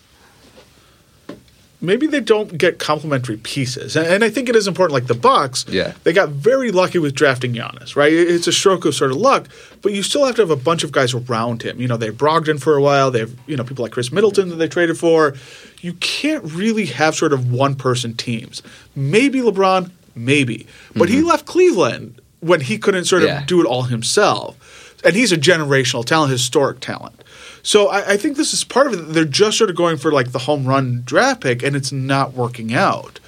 Maybe 1.83 2.07
they 2.07 2.21
don't 2.21 2.57
get 2.57 2.79
complementary 2.79 3.35
pieces. 3.35 3.97
And, 3.97 4.07
and 4.07 4.23
I 4.23 4.29
think 4.29 4.47
it 4.47 4.55
is 4.55 4.69
important, 4.69 4.93
like 4.93 5.07
the 5.07 5.13
Bucks. 5.13 5.65
Yeah. 5.67 5.91
They 6.03 6.13
got 6.13 6.29
very 6.29 6.71
lucky 6.71 6.97
with 6.97 7.13
drafting 7.13 7.53
Giannis, 7.53 7.97
right? 7.97 8.13
It's 8.13 8.47
a 8.47 8.53
stroke 8.53 8.85
of 8.85 8.95
sort 8.95 9.11
of 9.11 9.17
luck, 9.17 9.49
but 9.81 9.91
you 9.91 10.01
still 10.01 10.25
have 10.25 10.35
to 10.37 10.41
have 10.43 10.49
a 10.49 10.55
bunch 10.55 10.85
of 10.85 10.93
guys 10.93 11.13
around 11.13 11.61
him. 11.61 11.81
You 11.81 11.89
know, 11.89 11.97
they 11.97 12.05
have 12.05 12.15
Brogdon 12.15 12.61
for 12.61 12.77
a 12.77 12.81
while. 12.81 13.11
They 13.11 13.19
have, 13.19 13.35
you 13.47 13.57
know, 13.57 13.65
people 13.65 13.83
like 13.83 13.91
Khris 13.91 14.13
Middleton 14.13 14.47
that 14.47 14.55
they 14.55 14.69
traded 14.69 14.97
for. 14.97 15.35
You 15.81 15.91
can't 15.95 16.43
really 16.45 16.85
have 16.85 17.15
sort 17.15 17.33
of 17.33 17.51
one 17.51 17.75
person 17.75 18.13
teams. 18.13 18.63
Maybe 18.95 19.41
LeBron, 19.41 19.91
maybe. 20.15 20.65
But 20.95 21.09
he 21.09 21.17
mm-hmm. 21.17 21.27
left 21.27 21.45
Cleveland 21.45 22.21
when 22.39 22.61
he 22.61 22.77
couldn't 22.77 23.05
sort 23.05 23.23
of 23.23 23.27
Yeah. 23.27 23.43
do 23.45 23.59
it 23.59 23.65
all 23.65 23.83
himself. 23.83 24.55
And 25.03 25.17
he's 25.17 25.33
a 25.33 25.37
generational 25.37 26.05
talent, 26.05 26.31
historic 26.31 26.79
talent. 26.79 27.22
So 27.63 27.87
I, 27.87 28.11
I 28.11 28.17
think 28.17 28.37
this 28.37 28.53
is 28.53 28.63
part 28.63 28.87
of 28.87 28.93
it. 28.93 29.13
They're 29.13 29.25
just 29.25 29.57
sort 29.57 29.69
of 29.69 29.75
going 29.75 29.97
for 29.97 30.11
like 30.11 30.31
the 30.31 30.39
home 30.39 30.65
run 30.65 31.01
draft 31.05 31.41
pick, 31.41 31.63
and 31.63 31.75
it's 31.75 31.91
not 31.91 32.33
working 32.33 32.73
out. 32.73 33.19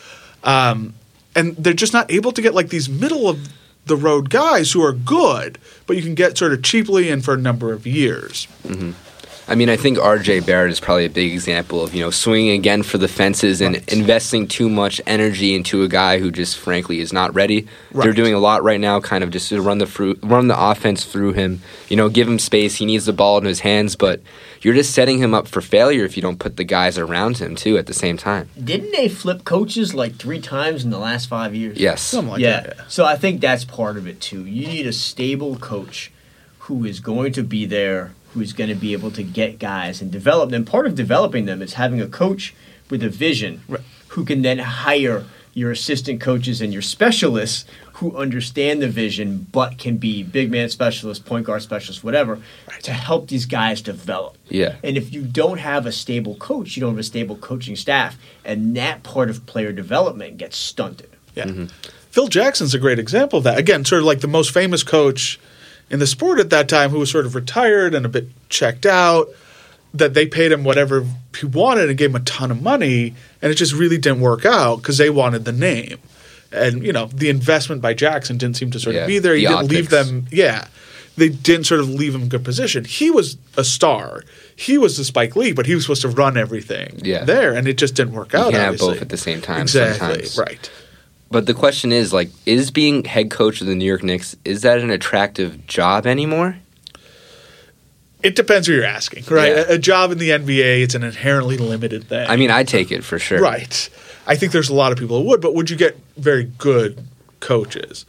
Um, 0.44 0.94
and 1.36 1.56
they're 1.56 1.74
just 1.74 1.94
not 1.94 2.12
able 2.12 2.32
to 2.34 2.42
get 2.42 2.54
like 2.54 2.70
these 2.70 2.88
middle 2.88 3.28
of 3.28 3.50
the 3.86 3.96
road 3.96 4.30
guys 4.30 4.72
who 4.72 4.84
are 4.84 4.94
good, 4.94 5.58
but 5.88 5.96
you 5.96 6.02
can 6.04 6.16
get 6.16 6.38
sort 6.38 6.52
of 6.54 6.64
cheaply 6.64 7.10
and 7.10 7.24
for 7.24 7.34
a 7.34 7.38
number 7.38 7.72
of 7.72 7.88
years. 7.88 8.48
I 9.48 9.54
mean, 9.54 9.70
I 9.70 9.78
think 9.78 10.00
R.J. 10.00 10.40
Barrett 10.42 10.72
is 10.72 10.80
probably 10.80 11.06
a 11.06 11.10
big 11.10 11.32
example 11.32 11.84
of 11.84 11.94
you 11.94 12.02
know 12.02 12.10
swinging 12.10 12.52
again 12.58 12.82
for 12.82 12.98
the 12.98 13.08
fences 13.08 13.62
and 13.62 13.76
Right. 13.76 13.94
investing 13.94 14.48
too 14.48 14.70
much 14.70 15.00
energy 15.06 15.54
into 15.54 15.84
a 15.84 15.88
guy 15.88 16.18
who 16.20 16.32
just 16.32 16.58
frankly 16.58 17.00
is 17.00 17.14
not 17.14 17.34
ready. 17.36 17.68
They're 17.92 18.14
doing 18.14 18.34
a 18.34 18.40
lot 18.40 18.64
right 18.64 18.80
now, 18.80 19.00
kind 19.00 19.24
of 19.24 19.30
just 19.30 19.50
to 19.50 19.62
run 19.62 19.78
the 19.78 19.86
fruit, 19.86 20.20
run 20.24 20.48
the 20.48 20.60
offense 20.60 21.06
through 21.06 21.34
him. 21.34 21.62
You 21.90 21.98
know, 21.98 22.10
give 22.10 22.28
him 22.28 22.40
space. 22.40 22.76
He 22.76 22.86
needs 22.86 23.06
the 23.06 23.14
ball 23.14 23.38
in 23.38 23.46
his 23.46 23.60
hands, 23.60 23.96
but 23.96 24.22
you're 24.62 24.74
just 24.74 24.94
setting 24.96 25.20
him 25.20 25.34
up 25.36 25.48
for 25.48 25.62
failure 25.62 26.06
if 26.06 26.16
you 26.16 26.22
don't 26.24 26.40
put 26.40 26.58
the 26.58 26.64
guys 26.64 26.98
around 26.98 27.38
him 27.38 27.56
too 27.56 27.78
at 27.78 27.86
the 27.86 27.94
same 27.94 28.18
time. 28.18 28.50
Didn't 28.62 28.92
they 28.94 29.08
flip 29.08 29.44
coaches 29.44 29.94
like 29.94 30.16
three 30.16 30.42
times 30.42 30.84
in 30.84 30.90
the 30.90 30.98
last 30.98 31.28
five 31.28 31.54
years? 31.54 31.78
Yes. 31.78 32.02
Something 32.02 32.32
like 32.32 32.42
yeah. 32.42 32.62
that. 32.62 32.92
So 32.92 33.06
I 33.06 33.16
think 33.16 33.42
that's 33.42 33.64
part 33.64 33.96
of 33.98 34.08
it 34.08 34.20
too. 34.20 34.44
You 34.46 34.66
need 34.68 34.88
a 34.88 34.94
stable 34.94 35.58
coach 35.58 36.12
who 36.62 36.84
is 36.84 37.00
going 37.00 37.32
to 37.34 37.44
be 37.44 37.66
there, 37.68 38.14
who 38.36 38.42
is 38.42 38.54
going 38.54 38.70
to 38.70 38.76
be 38.76 38.92
able 38.92 39.10
to 39.12 39.24
get 39.24 39.58
guys 39.60 40.02
and 40.02 40.12
develop 40.12 40.50
them. 40.52 40.66
Part 40.66 40.86
of 40.86 40.94
developing 40.94 41.46
them 41.46 41.62
is 41.62 41.74
having 41.74 42.02
a 42.02 42.08
coach 42.08 42.54
with 42.90 43.02
a 43.02 43.10
vision 43.10 43.62
Right. 43.68 43.82
who 44.10 44.26
can 44.26 44.42
then 44.42 44.60
hire 44.60 45.24
your 45.54 45.72
assistant 45.72 46.20
coaches 46.20 46.60
and 46.60 46.74
your 46.74 46.82
specialists 46.82 47.64
who 47.94 48.14
understand 48.18 48.82
the 48.82 48.90
vision 48.90 49.48
but 49.54 49.78
can 49.78 49.96
be 49.96 50.22
big 50.22 50.52
man 50.52 50.68
specialists, 50.68 51.24
point 51.26 51.46
guard 51.46 51.62
specialists, 51.62 52.04
whatever, 52.04 52.40
to 52.84 52.92
help 52.92 53.30
these 53.30 53.46
guys 53.46 53.82
develop. 53.82 54.38
Yeah. 54.50 54.76
And 54.84 54.98
if 54.98 55.14
you 55.14 55.22
don't 55.22 55.60
have 55.60 55.86
a 55.86 55.94
stable 55.94 56.36
coach, 56.36 56.76
you 56.76 56.82
don't 56.82 56.92
have 56.92 57.00
a 57.00 57.04
stable 57.04 57.38
coaching 57.38 57.78
staff, 57.78 58.18
and 58.44 58.76
that 58.76 59.04
part 59.04 59.30
of 59.30 59.46
player 59.46 59.72
development 59.72 60.36
gets 60.36 60.58
stunted. 60.58 61.10
Yeah. 61.36 61.46
Mm-hmm. 61.46 61.66
Phil 62.12 62.28
Jackson's 62.28 62.74
a 62.74 62.80
great 62.80 63.00
example 63.00 63.38
of 63.38 63.46
that. 63.46 63.58
Again, 63.58 63.86
sort 63.86 64.02
of 64.02 64.06
like 64.06 64.20
the 64.20 64.28
most 64.28 64.52
famous 64.54 64.84
coach 64.84 65.40
in 65.90 66.00
the 66.00 66.08
sport 66.08 66.40
at 66.40 66.50
that 66.50 66.68
time 66.70 66.90
who 66.90 67.00
was 67.00 67.10
sort 67.12 67.26
of 67.26 67.36
retired 67.36 67.94
and 67.94 68.06
a 68.06 68.10
bit 68.10 68.28
checked 68.50 68.86
out, 68.86 69.28
that 69.94 70.14
they 70.14 70.26
paid 70.26 70.52
him 70.52 70.64
whatever 70.64 71.06
he 71.40 71.46
wanted 71.46 71.90
and 71.90 71.98
gave 71.98 72.10
him 72.10 72.16
a 72.18 72.20
ton 72.22 72.52
of 72.52 72.62
money, 72.62 73.14
and 73.42 73.52
it 73.52 73.56
just 73.56 73.74
really 73.74 73.98
didn't 73.98 74.20
work 74.20 74.46
out 74.46 74.78
because 74.78 74.98
they 74.98 75.10
wanted 75.10 75.46
the 75.46 75.52
name. 75.54 75.98
And, 76.52 76.84
you 76.84 76.92
know, 76.94 77.06
the 77.08 77.30
investment 77.30 77.82
by 77.82 77.94
Jackson 77.94 78.38
didn't 78.38 78.58
seem 78.58 78.72
to 78.72 78.80
sort 78.80 78.96
Yeah, 78.96 79.02
of 79.04 79.08
be 79.08 79.20
there. 79.20 79.36
He 79.36 79.46
the 79.46 79.52
didn't 79.56 79.68
leave 79.72 79.90
them, 79.90 80.26
yeah. 80.32 80.68
They 81.18 81.30
didn't 81.30 81.66
sort 81.66 81.80
of 81.80 81.88
leave 81.90 82.14
him 82.14 82.24
in 82.24 82.30
good 82.30 82.44
position. 82.44 82.84
He 82.84 83.10
was 83.10 83.38
a 83.56 83.64
star. 83.64 84.24
He 84.54 84.78
was 84.78 84.98
the 84.98 85.06
Spike 85.06 85.36
Lee, 85.38 85.54
but 85.54 85.66
he 85.66 85.74
was 85.76 85.86
supposed 85.86 86.02
to 86.02 86.10
run 86.10 86.36
everything 86.38 87.00
Yeah. 87.04 87.24
there, 87.24 87.54
and 87.54 87.68
it 87.70 87.78
just 87.78 87.96
didn't 87.96 88.14
work 88.14 88.34
You 88.34 88.40
out. 88.40 88.54
have 88.54 88.78
both 88.78 89.02
at 89.02 89.08
the 89.10 89.18
same 89.18 89.40
time 89.42 89.62
Exactly. 89.62 90.26
sometimes. 90.26 90.38
Right. 90.38 90.70
But 91.32 91.48
the 91.48 91.54
question 91.54 91.92
is, 91.92 92.14
like, 92.14 92.30
is 92.46 92.72
being 92.72 93.04
head 93.04 93.32
coach 93.32 93.60
of 93.62 93.68
the 93.68 93.76
New 93.76 93.86
York 93.86 94.04
Knicks 94.04 94.36
is 94.46 94.62
that 94.62 94.80
an 94.80 94.90
attractive 94.92 95.66
job 95.68 96.06
anymore? 96.06 96.58
It 98.24 98.36
depends 98.36 98.68
who 98.68 98.74
you're 98.74 98.84
asking, 98.84 99.26
right? 99.30 99.52
Yeah. 99.56 99.64
A, 99.68 99.74
a 99.74 99.78
job 99.78 100.12
in 100.12 100.18
the 100.18 100.30
NBA, 100.30 100.82
it's 100.82 100.96
an 100.96 101.04
inherently 101.04 101.58
limited 101.58 102.06
thing. 102.06 102.28
I 102.28 102.38
mean, 102.38 102.50
I 102.50 102.64
take 102.64 102.92
it 102.92 103.04
for 103.04 103.20
sure. 103.20 103.40
right. 103.40 103.90
I 104.26 104.36
think 104.36 104.52
there's 104.52 104.70
a 104.70 104.74
lot 104.74 104.92
of 104.92 104.98
people 104.98 105.22
who 105.22 105.28
would, 105.30 105.42
but 105.42 105.54
would 105.54 105.70
you 105.70 105.76
get 105.76 106.00
very 106.18 106.46
good 106.46 107.06
coaches? 107.40 108.06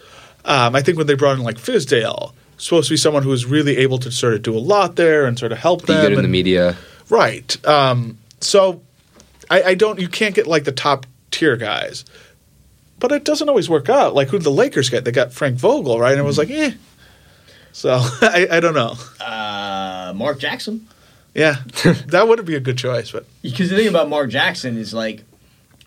Um, 0.46 0.74
I 0.74 0.80
think 0.80 0.96
when 0.96 1.06
they 1.06 1.14
brought 1.14 1.36
in 1.36 1.42
like 1.44 1.56
Fizdale, 1.56 2.32
supposed 2.56 2.88
to 2.88 2.94
be 2.94 2.96
someone 2.96 3.22
who 3.22 3.28
was 3.28 3.44
really 3.44 3.76
able 3.78 3.98
to 3.98 4.10
sort 4.10 4.32
of 4.32 4.42
do 4.42 4.56
a 4.56 4.60
lot 4.60 4.96
there 4.96 5.26
and 5.26 5.38
sort 5.38 5.52
of 5.52 5.58
help 5.58 5.82
Be 5.82 5.92
them. 5.92 6.02
good 6.02 6.12
in 6.12 6.22
the 6.22 6.28
media. 6.28 6.76
Right. 7.10 7.66
Um, 7.66 8.16
so 8.40 8.80
I, 9.50 9.62
I 9.62 9.74
don't. 9.74 9.98
You 10.00 10.08
can't 10.08 10.34
get 10.34 10.46
like 10.46 10.64
the 10.64 10.72
top 10.72 11.04
tier 11.30 11.56
guys, 11.56 12.04
but 12.98 13.12
it 13.12 13.24
doesn't 13.24 13.48
always 13.48 13.68
work 13.68 13.88
out. 13.88 14.14
Like 14.14 14.28
who 14.28 14.38
did 14.38 14.44
the 14.44 14.50
Lakers 14.50 14.88
get? 14.90 15.04
They 15.04 15.12
got 15.12 15.32
Frank 15.32 15.56
Vogel, 15.58 15.98
right? 15.98 16.12
And 16.12 16.20
it 16.20 16.24
was 16.24 16.38
like, 16.38 16.50
eh. 16.50 16.72
So 17.72 17.90
I, 18.22 18.48
I 18.52 18.60
don't 18.60 18.74
know. 18.74 18.94
Uh, 19.24 20.12
Mark 20.14 20.38
Jackson. 20.38 20.86
Yeah, 21.34 21.56
that 22.06 22.26
would 22.28 22.44
be 22.46 22.54
a 22.54 22.60
good 22.60 22.78
choice, 22.78 23.10
but 23.10 23.26
Because 23.42 23.68
the 23.68 23.76
thing 23.76 23.88
about 23.88 24.08
Mark 24.08 24.30
Jackson 24.30 24.78
is 24.78 24.94
like, 24.94 25.22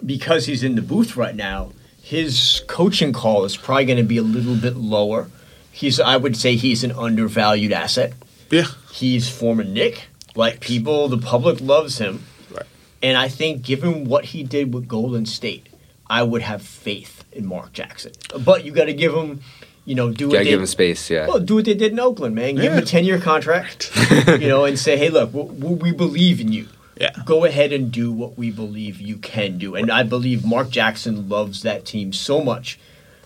because 0.06 0.46
he's 0.46 0.64
in 0.64 0.76
the 0.76 0.82
booth 0.84 1.16
right 1.18 1.36
now, 1.36 1.72
his 2.04 2.64
coaching 2.68 3.14
call 3.14 3.46
is 3.46 3.58
probably 3.58 3.86
going 3.86 3.98
to 3.98 4.04
be 4.04 4.18
a 4.18 4.22
little 4.22 4.56
bit 4.56 4.76
lower. 4.76 5.28
He's, 5.72 6.00
I 6.00 6.18
would 6.18 6.38
say, 6.38 6.56
he's 6.56 6.84
an 6.84 6.92
undervalued 6.92 7.72
asset. 7.72 8.14
yeah, 8.52 8.66
He's 8.92 9.28
former 9.30 9.64
Knick. 9.64 10.08
Like 10.36 10.60
people, 10.60 11.08
the 11.08 11.18
public 11.18 11.60
loves 11.62 11.98
him. 11.98 12.24
Right. 12.52 12.66
And 13.02 13.18
I 13.18 13.28
think, 13.28 13.64
given 13.64 14.06
what 14.06 14.26
he 14.26 14.44
did 14.44 14.74
with 14.74 14.88
Golden 14.88 15.26
State, 15.26 15.68
I 16.10 16.24
would 16.24 16.42
have 16.42 16.62
faith 16.62 17.24
in 17.32 17.46
Mark 17.46 17.74
Jackson. 17.74 18.14
But 18.44 18.66
you 18.66 18.72
got 18.72 18.86
to 18.86 18.94
give 18.94 19.14
him, 19.14 19.42
you 19.86 19.96
know, 19.96 20.12
do 20.12 20.28
what 20.28 20.34
Gotta 20.34 20.46
they, 20.46 20.50
give 20.52 20.60
him 20.60 20.66
space, 20.66 21.10
yeah. 21.10 21.28
Well, 21.28 21.40
do 21.40 21.56
what 21.56 21.66
they 21.66 21.74
did 21.74 21.92
in 21.92 22.00
Oakland, 22.00 22.36
man. 22.36 22.56
Give 22.56 22.74
him 22.74 22.80
a 22.80 22.86
ten-year 22.86 23.20
contract, 23.20 23.92
you 24.28 24.48
know, 24.48 24.66
and 24.66 24.78
say, 24.78 24.98
"Hey, 24.98 25.10
look, 25.10 25.34
we, 25.34 25.74
we 25.76 25.92
believe 25.92 26.42
in 26.42 26.52
you. 26.52 26.68
Yeah. 27.00 27.12
Go 27.26 27.46
ahead 27.46 27.72
and 27.72 27.92
do 27.92 28.12
what 28.12 28.38
we 28.38 28.52
believe 28.52 29.00
you 29.00 29.18
can 29.18 29.58
do." 29.58 29.76
And 29.76 29.92
I 29.92 30.04
believe 30.04 30.46
Mark 30.46 30.70
Jackson 30.70 31.30
loves 31.30 31.64
that 31.64 31.86
team 31.86 32.12
so 32.14 32.42
much 32.42 32.80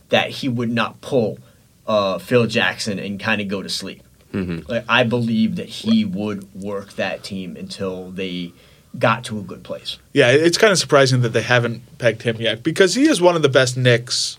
that 0.10 0.30
he 0.30 0.50
would 0.50 0.69
not 0.69 1.02
pull 1.02 1.39
uh, 1.88 2.19
Phil 2.19 2.48
Jackson 2.48 3.00
and 3.00 3.19
kind 3.19 3.41
of 3.41 3.48
go 3.48 3.62
to 3.62 3.69
sleep. 3.69 4.04
Mm-hmm. 4.34 4.69
Like 4.69 4.86
I 4.89 5.04
believe 5.04 5.56
that 5.58 5.69
he 5.69 6.06
would 6.06 6.54
work 6.54 6.93
that 6.93 7.24
team 7.24 7.56
until 7.56 8.12
they 8.12 8.52
got 9.00 9.24
to 9.26 9.40
a 9.40 9.42
good 9.42 9.64
place. 9.64 9.98
yeah. 10.14 10.30
It's 10.32 10.58
kind 10.58 10.72
of 10.72 10.78
surprising 10.78 11.22
that 11.22 11.30
they 11.30 11.42
haven't 11.42 11.82
pegged 11.98 12.22
him 12.22 12.38
yet 12.40 12.62
because 12.64 12.94
he 12.96 13.08
is 13.08 13.20
one 13.22 13.36
of 13.36 13.42
the 13.42 13.50
best 13.50 13.76
Knicks 13.78 14.38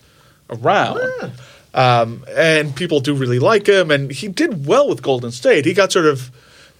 around. 0.48 1.00
Um, 1.74 2.24
and 2.36 2.74
people 2.76 3.00
do 3.00 3.14
really 3.14 3.40
like 3.40 3.66
him, 3.66 3.90
and 3.90 4.12
he 4.12 4.28
did 4.28 4.64
well 4.66 4.88
with 4.88 5.02
Golden 5.02 5.32
State. 5.32 5.64
He 5.64 5.74
got 5.74 5.90
sort 5.90 6.06
of, 6.06 6.30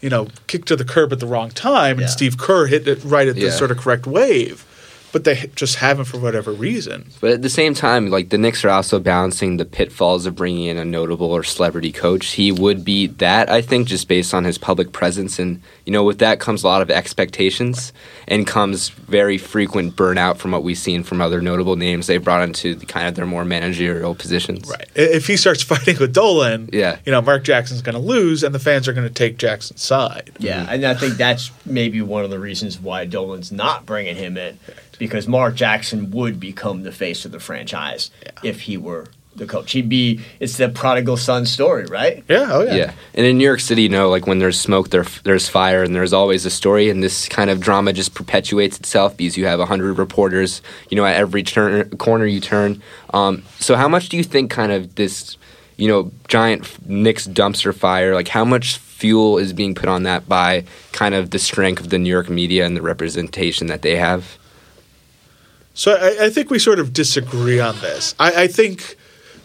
you 0.00 0.08
know, 0.08 0.28
kicked 0.46 0.68
to 0.68 0.76
the 0.76 0.84
curb 0.84 1.12
at 1.12 1.18
the 1.18 1.26
wrong 1.26 1.50
time, 1.50 1.96
Yeah. 1.98 2.02
and 2.04 2.10
Steve 2.10 2.38
Kerr 2.38 2.66
hit 2.66 2.86
it 2.86 3.02
right 3.02 3.26
at 3.26 3.34
the 3.34 3.50
sort 3.50 3.72
of 3.72 3.78
correct 3.78 4.06
wave. 4.06 4.64
But 5.14 5.24
they 5.24 5.48
just 5.54 5.76
haven't 5.76 6.04
for 6.04 6.18
whatever 6.18 6.52
reason. 6.52 7.06
But 7.20 7.30
at 7.30 7.40
the 7.42 7.48
same 7.48 7.72
time, 7.72 8.10
like 8.10 8.28
the 8.28 8.36
Knicks 8.36 8.64
are 8.64 8.68
also 8.70 8.98
balancing 8.98 9.56
the 9.56 9.64
pitfalls 9.64 10.26
of 10.26 10.34
bringing 10.34 10.64
in 10.64 10.76
a 10.76 10.84
notable 10.84 11.30
or 11.30 11.42
celebrity 11.44 11.92
coach. 11.92 12.32
He 12.32 12.50
would 12.52 12.84
be 12.84 13.06
that, 13.06 13.48
I 13.48 13.62
think, 13.62 13.86
just 13.86 14.08
based 14.08 14.34
on 14.34 14.42
his 14.44 14.58
public 14.58 14.92
presence, 14.92 15.38
and 15.38 15.62
you 15.86 15.92
know, 15.92 16.02
with 16.02 16.18
that 16.18 16.40
comes 16.40 16.64
a 16.64 16.66
lot 16.66 16.82
of 16.82 16.90
expectations, 16.90 17.92
and 18.28 18.46
comes 18.46 18.88
very 18.88 19.38
frequent 19.38 19.94
burnout 19.96 20.38
from 20.38 20.50
what 20.50 20.64
we've 20.64 20.76
seen 20.76 21.04
from 21.04 21.20
other 21.20 21.40
notable 21.40 21.76
names 21.76 22.08
they've 22.08 22.22
brought 22.24 22.42
into 22.42 22.74
the, 22.74 22.84
kind 22.86 23.06
of 23.06 23.14
their 23.14 23.24
more 23.26 23.44
managerial 23.44 24.14
positions. 24.16 24.68
Right. 24.68 24.88
If 24.96 25.26
he 25.28 25.36
starts 25.36 25.62
fighting 25.72 25.96
with 25.98 26.12
Dolan, 26.12 26.70
Yeah. 26.72 26.98
you 27.06 27.12
know, 27.12 27.22
Mark 27.22 27.44
Jackson's 27.44 27.82
going 27.82 27.94
to 27.94 28.00
lose, 28.00 28.42
and 28.42 28.52
the 28.54 28.58
fans 28.58 28.88
are 28.88 28.92
going 28.92 29.06
to 29.06 29.14
take 29.14 29.38
Jackson's 29.38 29.80
side. 29.82 30.32
Yeah, 30.40 30.66
and 30.68 30.84
I 30.84 30.94
think 30.94 31.14
that's 31.14 31.52
maybe 31.64 32.02
one 32.02 32.24
of 32.24 32.30
the 32.30 32.40
reasons 32.40 32.80
why 32.80 33.04
Dolan's 33.04 33.52
not 33.52 33.86
bringing 33.86 34.16
him 34.16 34.36
in, 34.36 34.58
because 34.98 35.26
Mark 35.28 35.54
Jackson 35.54 36.10
would 36.10 36.38
become 36.40 36.82
the 36.82 36.92
face 36.92 37.24
of 37.24 37.32
the 37.32 37.40
franchise 37.40 38.10
if 38.42 38.62
he 38.62 38.76
were 38.76 39.06
the 39.36 39.46
coach. 39.46 39.72
He'd 39.72 39.88
be 39.88 40.20
it's 40.40 40.56
the 40.56 40.68
prodigal 40.68 41.16
son 41.16 41.46
story, 41.46 41.86
right? 41.86 42.24
Yeah. 42.28 42.48
Oh 42.50 42.62
yeah. 42.62 42.74
Yeah, 42.74 42.92
and 43.14 43.26
in 43.26 43.38
New 43.38 43.44
York 43.44 43.60
City, 43.60 43.82
you 43.82 43.88
know, 43.88 44.08
like 44.08 44.26
when 44.26 44.38
there's 44.38 44.58
smoke, 44.58 44.90
there 44.90 45.04
there's 45.24 45.48
fire, 45.48 45.82
and 45.82 45.94
there's 45.94 46.12
always 46.12 46.46
a 46.46 46.50
story, 46.50 46.90
and 46.90 47.02
this 47.02 47.28
kind 47.28 47.50
of 47.50 47.60
drama 47.60 47.92
just 47.92 48.14
perpetuates 48.14 48.78
itself 48.78 49.16
because 49.16 49.36
you 49.36 49.46
have 49.46 49.60
hundred 49.60 49.98
reporters, 49.98 50.62
you 50.90 50.96
know, 50.96 51.04
at 51.04 51.16
every 51.16 51.42
turn 51.42 51.88
corner 51.96 52.26
you 52.26 52.40
turn. 52.40 52.82
Um, 53.12 53.42
so, 53.58 53.76
how 53.76 53.88
much 53.88 54.08
do 54.08 54.16
you 54.16 54.24
think 54.24 54.50
kind 54.50 54.72
of 54.72 54.94
this, 54.94 55.36
you 55.76 55.88
know, 55.88 56.10
giant 56.28 56.86
Knicks 56.88 57.26
dumpster 57.26 57.74
fire, 57.74 58.14
like 58.14 58.28
how 58.28 58.44
much 58.44 58.78
fuel 58.78 59.38
is 59.38 59.52
being 59.52 59.74
put 59.74 59.88
on 59.88 60.04
that 60.04 60.28
by 60.28 60.64
kind 60.92 61.14
of 61.14 61.30
the 61.30 61.38
strength 61.38 61.80
of 61.80 61.90
the 61.90 61.98
New 61.98 62.10
York 62.10 62.30
media 62.30 62.64
and 62.64 62.76
the 62.76 62.82
representation 62.82 63.66
that 63.66 63.82
they 63.82 63.96
have? 63.96 64.38
So 65.74 65.92
I, 65.92 66.26
I 66.26 66.30
think 66.30 66.50
we 66.50 66.58
sort 66.58 66.78
of 66.78 66.92
disagree 66.92 67.60
on 67.60 67.78
this. 67.80 68.14
I, 68.18 68.44
I 68.44 68.46
think 68.46 68.96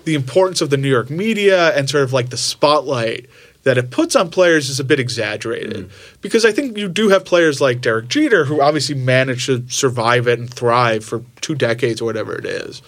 the 0.06 0.16
importance 0.16 0.62
of 0.62 0.70
the 0.70 0.78
New 0.78 0.90
York 0.90 1.10
media 1.10 1.76
and 1.76 1.90
sort 1.90 2.04
of 2.04 2.14
like 2.14 2.30
the 2.30 2.38
spotlight 2.38 3.28
that 3.64 3.78
it 3.78 3.92
puts 3.92 4.16
on 4.16 4.30
players 4.30 4.70
is 4.70 4.80
a 4.80 4.84
bit 4.84 5.00
exaggerated. 5.00 5.92
Because 6.22 6.46
I 6.46 6.52
think 6.52 6.78
you 6.78 6.88
do 6.88 7.10
have 7.10 7.26
players 7.26 7.60
like 7.60 7.82
Derek 7.82 8.08
Jeter 8.08 8.46
who 8.46 8.62
obviously 8.62 8.96
managed 8.96 9.48
to 9.48 9.68
survive 9.70 10.28
it 10.28 10.40
and 10.40 10.52
thrive 10.52 11.04
for 11.04 11.24
two 11.42 11.56
decades 11.56 12.02
or 12.02 12.06
whatever 12.06 12.36
it 12.36 12.46
is. 12.46 12.82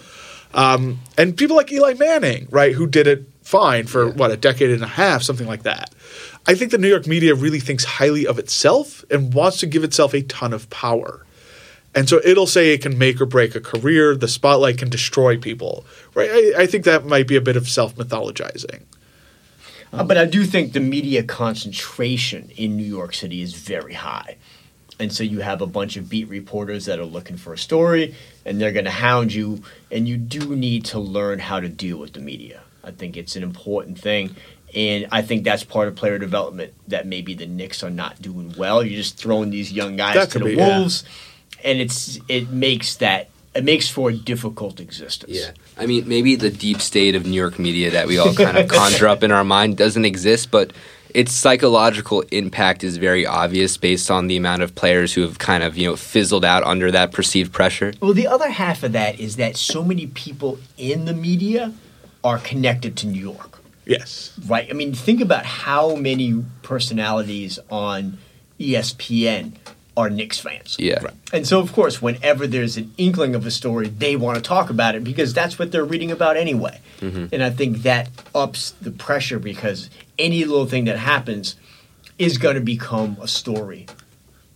Um, 0.54 1.00
and 1.18 1.36
people 1.36 1.56
like 1.56 1.70
Eli 1.72 1.94
Manning, 1.94 2.46
right, 2.50 2.74
who 2.74 2.86
did 2.86 3.06
it 3.06 3.26
fine 3.42 3.86
for 3.86 4.08
what, 4.08 4.30
a 4.30 4.36
decade 4.36 4.70
and 4.70 4.82
a 4.82 4.88
half, 4.88 5.22
something 5.22 5.46
like 5.46 5.64
that. 5.64 5.94
I 6.46 6.54
think 6.54 6.70
the 6.70 6.78
New 6.78 6.88
York 6.88 7.06
media 7.06 7.34
really 7.34 7.60
thinks 7.60 7.84
highly 7.84 8.26
of 8.26 8.38
itself 8.38 9.04
and 9.10 9.32
wants 9.34 9.58
to 9.58 9.66
give 9.66 9.84
itself 9.84 10.14
a 10.14 10.22
ton 10.22 10.52
of 10.52 10.68
power. 10.70 11.24
And 11.94 12.08
so 12.08 12.20
it'll 12.24 12.46
say 12.46 12.72
it 12.72 12.82
can 12.82 12.96
make 12.96 13.20
or 13.20 13.26
break 13.26 13.54
a 13.54 13.60
career. 13.60 14.16
The 14.16 14.28
spotlight 14.28 14.78
can 14.78 14.88
destroy 14.88 15.36
people. 15.36 15.84
Right? 16.14 16.30
I, 16.32 16.62
I 16.62 16.66
think 16.66 16.84
that 16.84 17.04
might 17.04 17.28
be 17.28 17.36
a 17.36 17.40
bit 17.40 17.56
of 17.56 17.68
self 17.68 17.94
mythologizing. 17.96 18.82
Uh, 19.92 20.02
but 20.02 20.16
I 20.16 20.24
do 20.24 20.44
think 20.44 20.72
the 20.72 20.80
media 20.80 21.22
concentration 21.22 22.50
in 22.56 22.76
New 22.76 22.84
York 22.84 23.14
City 23.14 23.42
is 23.42 23.52
very 23.52 23.92
high. 23.92 24.36
And 24.98 25.12
so 25.12 25.22
you 25.22 25.40
have 25.40 25.60
a 25.60 25.66
bunch 25.66 25.96
of 25.96 26.08
beat 26.08 26.28
reporters 26.28 26.86
that 26.86 26.98
are 26.98 27.04
looking 27.04 27.36
for 27.36 27.52
a 27.52 27.58
story 27.58 28.14
and 28.46 28.60
they're 28.60 28.72
going 28.72 28.84
to 28.84 28.90
hound 28.90 29.34
you. 29.34 29.62
And 29.90 30.08
you 30.08 30.16
do 30.16 30.56
need 30.56 30.84
to 30.86 30.98
learn 30.98 31.40
how 31.40 31.60
to 31.60 31.68
deal 31.68 31.98
with 31.98 32.14
the 32.14 32.20
media. 32.20 32.62
I 32.84 32.92
think 32.92 33.16
it's 33.16 33.36
an 33.36 33.42
important 33.42 33.98
thing. 33.98 34.34
And 34.74 35.06
I 35.12 35.20
think 35.20 35.44
that's 35.44 35.64
part 35.64 35.88
of 35.88 35.96
player 35.96 36.18
development 36.18 36.72
that 36.88 37.06
maybe 37.06 37.34
the 37.34 37.46
Knicks 37.46 37.82
are 37.82 37.90
not 37.90 38.22
doing 38.22 38.54
well. 38.56 38.82
You're 38.82 38.96
just 38.96 39.18
throwing 39.18 39.50
these 39.50 39.70
young 39.72 39.96
guys 39.96 40.14
That 40.14 40.30
to 40.30 40.38
the 40.38 40.44
be, 40.46 40.54
yeah. 40.54 40.88
Wolves, 41.62 41.66
and 41.70 41.80
it's 41.80 42.18
it 42.28 42.50
makes 42.50 42.96
that 42.96 43.28
it 43.54 43.64
makes 43.64 43.88
for 43.88 44.10
a 44.10 44.14
difficult 44.14 44.80
existence. 44.80 45.32
Yeah. 45.38 45.50
I 45.76 45.86
mean, 45.86 46.08
maybe 46.08 46.36
the 46.36 46.50
deep 46.50 46.80
state 46.80 47.14
of 47.14 47.26
New 47.26 47.34
York 47.36 47.58
media 47.58 47.90
that 47.90 48.06
we 48.06 48.16
all 48.18 48.32
kind 48.34 48.56
of 48.56 48.68
conjure 48.68 49.08
up 49.08 49.22
in 49.22 49.30
our 49.30 49.44
mind 49.44 49.76
doesn't 49.76 50.06
exist, 50.06 50.50
but 50.50 50.72
its 51.14 51.32
psychological 51.32 52.22
impact 52.30 52.82
is 52.82 52.96
very 52.96 53.26
obvious 53.26 53.76
based 53.76 54.10
on 54.10 54.26
the 54.28 54.38
amount 54.38 54.62
of 54.62 54.74
players 54.74 55.12
who 55.12 55.20
have 55.20 55.38
kind 55.38 55.62
of, 55.62 55.76
you 55.76 55.86
know, 55.86 55.96
fizzled 55.96 56.46
out 56.46 56.62
under 56.64 56.90
that 56.90 57.12
perceived 57.12 57.52
pressure. 57.52 57.92
Well, 58.00 58.14
the 58.14 58.26
other 58.26 58.48
half 58.48 58.82
of 58.82 58.92
that 58.92 59.20
is 59.20 59.36
that 59.36 59.58
so 59.58 59.84
many 59.84 60.06
people 60.06 60.58
in 60.78 61.04
the 61.04 61.12
media 61.12 61.74
are 62.24 62.38
connected 62.38 62.96
to 62.96 63.06
New 63.06 63.20
York, 63.20 63.58
Yes. 63.84 64.32
right? 64.46 64.66
I 64.70 64.72
mean, 64.72 64.94
think 64.94 65.20
about 65.20 65.44
how 65.44 65.96
many 65.96 66.42
personalities 66.62 67.58
on 67.70 68.16
ESPN 68.58 69.52
are 69.96 70.08
Knicks 70.08 70.38
fans. 70.38 70.76
Yeah. 70.78 71.02
And 71.32 71.46
so, 71.46 71.60
of 71.60 71.72
course, 71.72 72.00
whenever 72.00 72.46
there's 72.46 72.76
an 72.76 72.94
inkling 72.96 73.34
of 73.34 73.44
a 73.46 73.50
story, 73.50 73.88
they 73.88 74.16
want 74.16 74.36
to 74.36 74.42
talk 74.42 74.70
about 74.70 74.94
it 74.94 75.04
because 75.04 75.34
that's 75.34 75.58
what 75.58 75.70
they're 75.70 75.84
reading 75.84 76.10
about 76.10 76.36
anyway. 76.36 76.80
Mm-hmm. 77.00 77.26
And 77.32 77.42
I 77.42 77.50
think 77.50 77.78
that 77.82 78.08
ups 78.34 78.70
the 78.80 78.90
pressure 78.90 79.38
because 79.38 79.90
any 80.18 80.44
little 80.44 80.66
thing 80.66 80.84
that 80.86 80.98
happens 80.98 81.56
is 82.18 82.38
going 82.38 82.54
to 82.54 82.60
become 82.62 83.18
a 83.20 83.28
story 83.28 83.86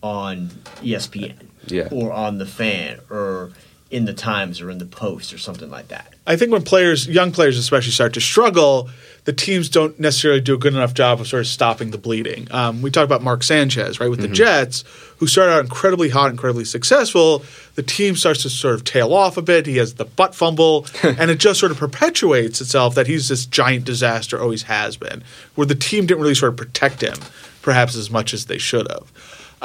on 0.03 0.49
ESPN 0.83 1.35
Yeah. 1.67 1.89
or 1.91 2.13
on 2.13 2.39
the 2.39 2.47
fan 2.47 3.01
or 3.11 3.51
in 3.97 4.05
the 4.05 4.13
Times 4.13 4.61
or 4.61 4.71
in 4.71 4.77
the 4.77 4.85
Post 4.85 5.33
or 5.33 5.39
something 5.39 5.71
like 5.71 5.89
that. 5.89 6.13
I 6.27 6.37
think 6.37 6.53
when 6.53 6.61
players, 6.61 7.09
young 7.09 7.33
players 7.33 7.57
especially, 7.57 7.93
start 7.93 8.13
to 8.13 8.21
struggle, 8.21 8.91
the 9.25 9.33
teams 9.33 9.71
don't 9.71 9.99
necessarily 9.99 10.43
do 10.43 10.55
a 10.55 10.59
good 10.59 10.75
enough 10.75 10.93
job 10.93 11.19
of 11.19 11.27
sort 11.27 11.41
of 11.41 11.47
stopping 11.47 11.93
the 11.93 11.99
bleeding. 11.99 12.47
Um, 12.51 12.83
we 12.83 12.91
talked 12.91 13.07
about 13.07 13.23
Mark 13.23 13.43
Sanchez, 13.43 13.99
right, 13.99 14.11
with 14.11 14.21
the 14.21 14.29
Jets, 14.29 14.85
who 15.17 15.27
started 15.27 15.53
out 15.53 15.65
incredibly 15.65 16.11
hot, 16.11 16.31
incredibly 16.31 16.67
successful. 16.67 17.43
The 17.75 17.83
team 17.83 18.17
starts 18.17 18.43
to 18.43 18.51
sort 18.51 18.75
of 18.75 18.85
tail 18.85 19.15
off 19.15 19.39
a 19.39 19.43
bit. 19.43 19.65
He 19.65 19.79
has 19.79 19.95
the 19.95 20.05
butt 20.05 20.35
fumble, 20.35 20.87
and 21.03 21.31
it 21.31 21.39
just 21.39 21.59
sort 21.59 21.73
of 21.73 21.79
perpetuates 21.79 22.61
itself 22.61 22.97
that 22.97 23.07
he's 23.07 23.31
this 23.31 23.47
giant 23.47 23.87
disaster, 23.87 24.39
always 24.39 24.65
has 24.65 24.99
been, 24.99 25.25
where 25.55 25.67
the 25.67 25.75
team 25.75 26.05
didn't 26.05 26.21
really 26.21 26.35
sort 26.35 26.53
of 26.53 26.59
protect 26.59 27.01
him, 27.01 27.17
perhaps 27.63 27.97
as 27.97 28.11
much 28.11 28.35
as 28.35 28.45
they 28.45 28.59
should 28.59 28.87
have. 28.91 29.11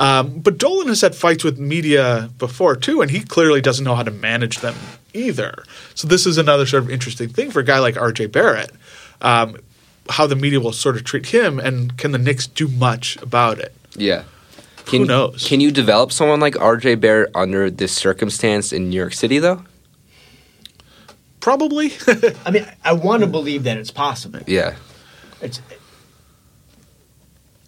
Um, 0.01 0.39
but 0.39 0.57
Dolan 0.57 0.87
has 0.87 1.01
had 1.01 1.13
fights 1.15 1.43
with 1.43 1.59
media 1.59 2.31
before 2.39 2.75
too, 2.75 3.01
and 3.01 3.11
he 3.11 3.19
clearly 3.19 3.61
doesn't 3.61 3.85
know 3.85 3.93
how 3.93 4.01
to 4.01 4.09
manage 4.09 4.57
them 4.57 4.73
either. 5.13 5.63
So 5.93 6.07
this 6.07 6.25
is 6.25 6.39
another 6.39 6.65
sort 6.65 6.81
of 6.81 6.89
interesting 6.89 7.29
thing 7.29 7.51
for 7.51 7.59
a 7.59 7.63
guy 7.63 7.77
like 7.77 7.97
R.J. 7.97 8.25
Barrett, 8.27 8.71
um, 9.21 9.57
how 10.09 10.25
the 10.25 10.35
media 10.35 10.59
will 10.59 10.73
sort 10.73 10.95
of 10.95 11.03
treat 11.03 11.27
him, 11.27 11.59
and 11.59 11.95
can 11.99 12.13
the 12.13 12.17
Knicks 12.17 12.47
do 12.47 12.67
much 12.67 13.15
about 13.17 13.59
it? 13.59 13.75
Yeah. 13.95 14.23
Can, 14.87 15.03
knows? 15.03 15.47
Can 15.47 15.59
you 15.59 15.69
develop 15.69 16.11
someone 16.11 16.39
like 16.39 16.55
RJ 16.55 16.99
Barrett 16.99 17.29
under 17.35 17.69
this 17.69 17.91
circumstance 17.93 18.73
in 18.73 18.89
New 18.89 18.97
York 18.97 19.13
City, 19.13 19.37
though? 19.37 19.63
Probably. 21.41 21.91
I 22.45 22.49
mean, 22.49 22.65
I 22.83 22.93
want 22.93 23.21
to 23.21 23.27
believe 23.27 23.65
that 23.65 23.77
it's 23.77 23.91
possible. 23.91 24.39
Yeah. 24.47 24.77
It's, 25.41 25.61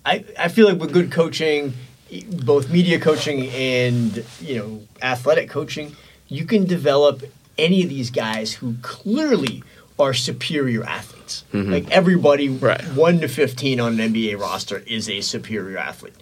I, 0.04 0.26
I 0.38 0.48
feel 0.48 0.67
like 0.67 0.80
with 0.80 0.91
good 0.91 1.12
coaching, 1.12 1.76
both 2.21 2.69
media 2.69 2.99
coaching 2.99 3.49
and 3.49 4.23
you 4.41 4.58
know 4.60 4.82
athletic 5.02 5.49
coaching, 5.49 5.95
you 6.28 6.45
can 6.45 6.65
develop 6.65 7.23
any 7.58 7.84
of 7.84 7.89
these 7.89 8.10
guys 8.12 8.54
who 8.54 8.76
clearly 8.82 9.63
are 9.99 10.13
superior 10.13 10.84
athletes. 10.84 11.43
Like 11.54 11.89
everybody, 11.91 12.49
Right. 12.49 12.82
one 12.95 13.19
to 13.21 13.28
fifteen 13.28 13.80
on 13.80 13.99
an 13.99 14.13
NBA 14.13 14.39
roster 14.39 14.84
is 14.88 15.08
a 15.10 15.21
superior 15.21 15.78
athlete. 15.78 16.15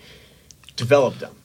Develop 0.76 1.20
them, 1.20 1.36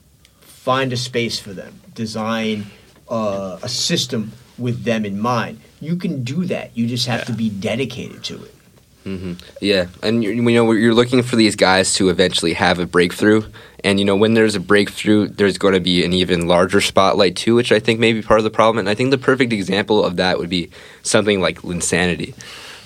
find 0.41 0.91
a 0.93 0.97
space 0.97 1.39
for 1.39 1.53
them, 1.53 1.81
design 1.93 2.67
uh, 3.09 3.59
a 3.63 3.69
system 3.69 4.33
with 4.57 4.83
them 4.83 5.05
in 5.05 5.19
mind. 5.19 5.59
You 5.79 5.95
can 5.95 6.23
do 6.23 6.45
that. 6.45 6.75
You 6.75 6.87
just 6.87 7.07
have 7.07 7.25
to 7.25 7.31
be 7.33 7.49
dedicated 7.49 8.23
to 8.25 8.43
it. 8.43 8.53
Yeah, 9.61 9.87
and 10.03 10.21
you 10.21 10.31
you 10.31 10.41
know 10.41 10.69
you're 10.73 10.93
looking 10.93 11.23
for 11.23 11.37
these 11.37 11.55
guys 11.55 11.93
to 11.93 12.09
eventually 12.09 12.51
have 12.53 12.77
a 12.79 12.85
breakthrough, 12.85 13.41
and 13.83 13.99
you 13.99 14.05
know 14.05 14.15
when 14.15 14.33
there's 14.33 14.55
a 14.55 14.59
breakthrough, 14.59 15.27
there's 15.27 15.57
going 15.57 15.73
to 15.73 15.79
be 15.79 16.03
an 16.03 16.13
even 16.13 16.47
larger 16.47 16.81
spotlight 16.81 17.35
too, 17.35 17.55
which 17.55 17.71
I 17.71 17.79
think 17.79 17.99
may 17.99 18.13
be 18.13 18.21
part 18.21 18.39
of 18.39 18.43
the 18.43 18.49
problem. 18.49 18.79
And 18.79 18.89
I 18.89 18.95
think 18.95 19.11
the 19.11 19.17
perfect 19.17 19.53
example 19.53 20.03
of 20.03 20.15
that 20.17 20.39
would 20.39 20.49
be 20.49 20.69
something 21.03 21.41
like 21.41 21.61
Linsanity. 21.61 22.35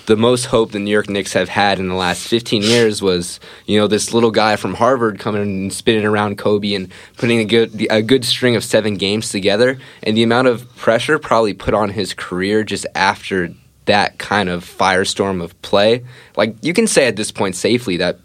The 0.06 0.16
most 0.16 0.46
hope 0.46 0.72
the 0.72 0.80
New 0.80 0.90
York 0.90 1.08
Knicks 1.08 1.32
have 1.32 1.48
had 1.48 1.78
in 1.78 1.88
the 1.88 1.94
last 1.94 2.26
15 2.26 2.62
years 2.62 3.00
was, 3.00 3.38
you 3.66 3.78
know, 3.78 3.86
this 3.86 4.12
little 4.12 4.32
guy 4.32 4.56
from 4.56 4.74
Harvard 4.74 5.20
coming 5.20 5.42
and 5.42 5.72
spinning 5.72 6.04
around 6.04 6.38
Kobe 6.38 6.74
and 6.74 6.92
putting 7.16 7.38
a 7.38 7.44
good 7.44 7.86
a 7.88 8.02
good 8.02 8.24
string 8.24 8.56
of 8.56 8.64
seven 8.64 8.96
games 8.96 9.28
together, 9.28 9.78
and 10.02 10.16
the 10.16 10.24
amount 10.24 10.48
of 10.48 10.74
pressure 10.76 11.18
probably 11.20 11.54
put 11.54 11.72
on 11.72 11.90
his 11.90 12.14
career 12.14 12.64
just 12.64 12.84
after 12.96 13.54
that 13.84 14.18
kind 14.18 14.48
of 14.48 14.64
firestorm 14.64 15.42
of 15.42 15.60
play. 15.62 16.04
Like 16.36 16.56
you 16.62 16.72
can 16.72 16.86
say 16.86 17.06
at 17.06 17.16
this 17.16 17.30
point 17.30 17.56
safely 17.56 17.96
that 17.98 18.18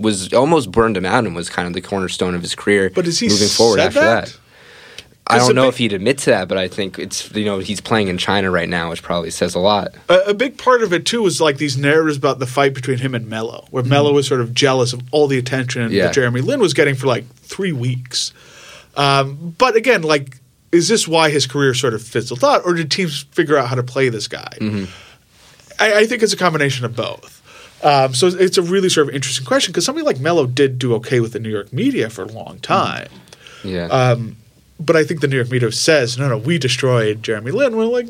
was 0.00 0.32
almost 0.32 0.70
burned 0.72 0.96
him 0.96 1.06
out 1.06 1.24
and 1.24 1.34
was 1.34 1.48
kind 1.50 1.68
of 1.68 1.74
the 1.74 1.80
cornerstone 1.80 2.34
of 2.34 2.42
his 2.42 2.54
career. 2.54 2.90
But 2.94 3.06
is 3.06 3.18
he 3.20 3.28
moving 3.28 3.48
forward 3.48 3.80
after 3.80 4.00
that? 4.00 4.26
that? 4.26 4.38
I 5.26 5.38
don't 5.38 5.54
know 5.54 5.62
big- 5.66 5.68
if 5.74 5.76
he'd 5.78 5.92
admit 5.92 6.18
to 6.18 6.30
that, 6.30 6.48
but 6.48 6.58
I 6.58 6.66
think 6.66 6.98
it's 6.98 7.32
you 7.36 7.44
know 7.44 7.60
he's 7.60 7.80
playing 7.80 8.08
in 8.08 8.18
China 8.18 8.50
right 8.50 8.68
now, 8.68 8.90
which 8.90 9.00
probably 9.02 9.30
says 9.30 9.54
a 9.54 9.60
lot. 9.60 9.94
a, 10.08 10.30
a 10.30 10.34
big 10.34 10.58
part 10.58 10.82
of 10.82 10.92
it 10.92 11.06
too 11.06 11.22
was 11.22 11.40
like 11.40 11.58
these 11.58 11.76
narratives 11.76 12.16
about 12.16 12.40
the 12.40 12.46
fight 12.46 12.74
between 12.74 12.98
him 12.98 13.14
and 13.14 13.28
Melo, 13.28 13.68
where 13.70 13.84
Melo 13.84 14.12
was 14.12 14.26
sort 14.26 14.40
of 14.40 14.52
jealous 14.54 14.92
of 14.92 15.00
all 15.12 15.28
the 15.28 15.38
attention 15.38 15.92
Yeah. 15.92 16.06
that 16.06 16.14
Jeremy 16.14 16.40
Lin 16.40 16.58
was 16.58 16.74
getting 16.74 16.96
for 16.96 17.06
like 17.06 17.26
three 17.36 17.70
weeks. 17.72 18.32
Um, 18.96 19.54
but 19.56 19.76
again, 19.76 20.02
like, 20.02 20.38
is 20.72 20.88
this 20.88 21.06
why 21.06 21.30
his 21.30 21.46
career 21.46 21.74
sort 21.74 21.94
of 21.94 22.02
fizzled 22.02 22.42
out, 22.42 22.62
or 22.64 22.74
did 22.74 22.90
teams 22.90 23.22
figure 23.30 23.56
out 23.56 23.68
how 23.68 23.76
to 23.76 23.84
play 23.84 24.08
this 24.08 24.26
guy? 24.26 24.52
I, 25.78 26.00
I 26.00 26.06
think 26.06 26.24
it's 26.24 26.32
a 26.32 26.36
combination 26.36 26.84
of 26.84 26.96
both. 26.96 27.39
Um, 27.82 28.14
so 28.14 28.26
it's 28.26 28.58
a 28.58 28.62
really 28.62 28.88
sort 28.88 29.08
of 29.08 29.14
interesting 29.14 29.46
question 29.46 29.72
because 29.72 29.84
somebody 29.84 30.06
like 30.06 30.20
Melo 30.20 30.46
did 30.46 30.78
do 30.78 30.94
okay 30.94 31.20
with 31.20 31.32
the 31.32 31.40
New 31.40 31.48
York 31.50 31.72
media 31.72 32.10
for 32.10 32.22
a 32.22 32.26
long 32.26 32.58
time. 32.60 33.08
Yeah. 33.64 33.86
Um, 33.86 34.36
but 34.78 34.96
I 34.96 35.04
think 35.04 35.20
the 35.20 35.28
New 35.28 35.36
York 35.36 35.50
media 35.50 35.70
says, 35.72 36.18
no, 36.18 36.28
no, 36.28 36.38
we 36.38 36.58
destroyed 36.58 37.22
Jeremy 37.22 37.50
Lin. 37.50 37.76
We're 37.76 37.84
like, 37.84 38.08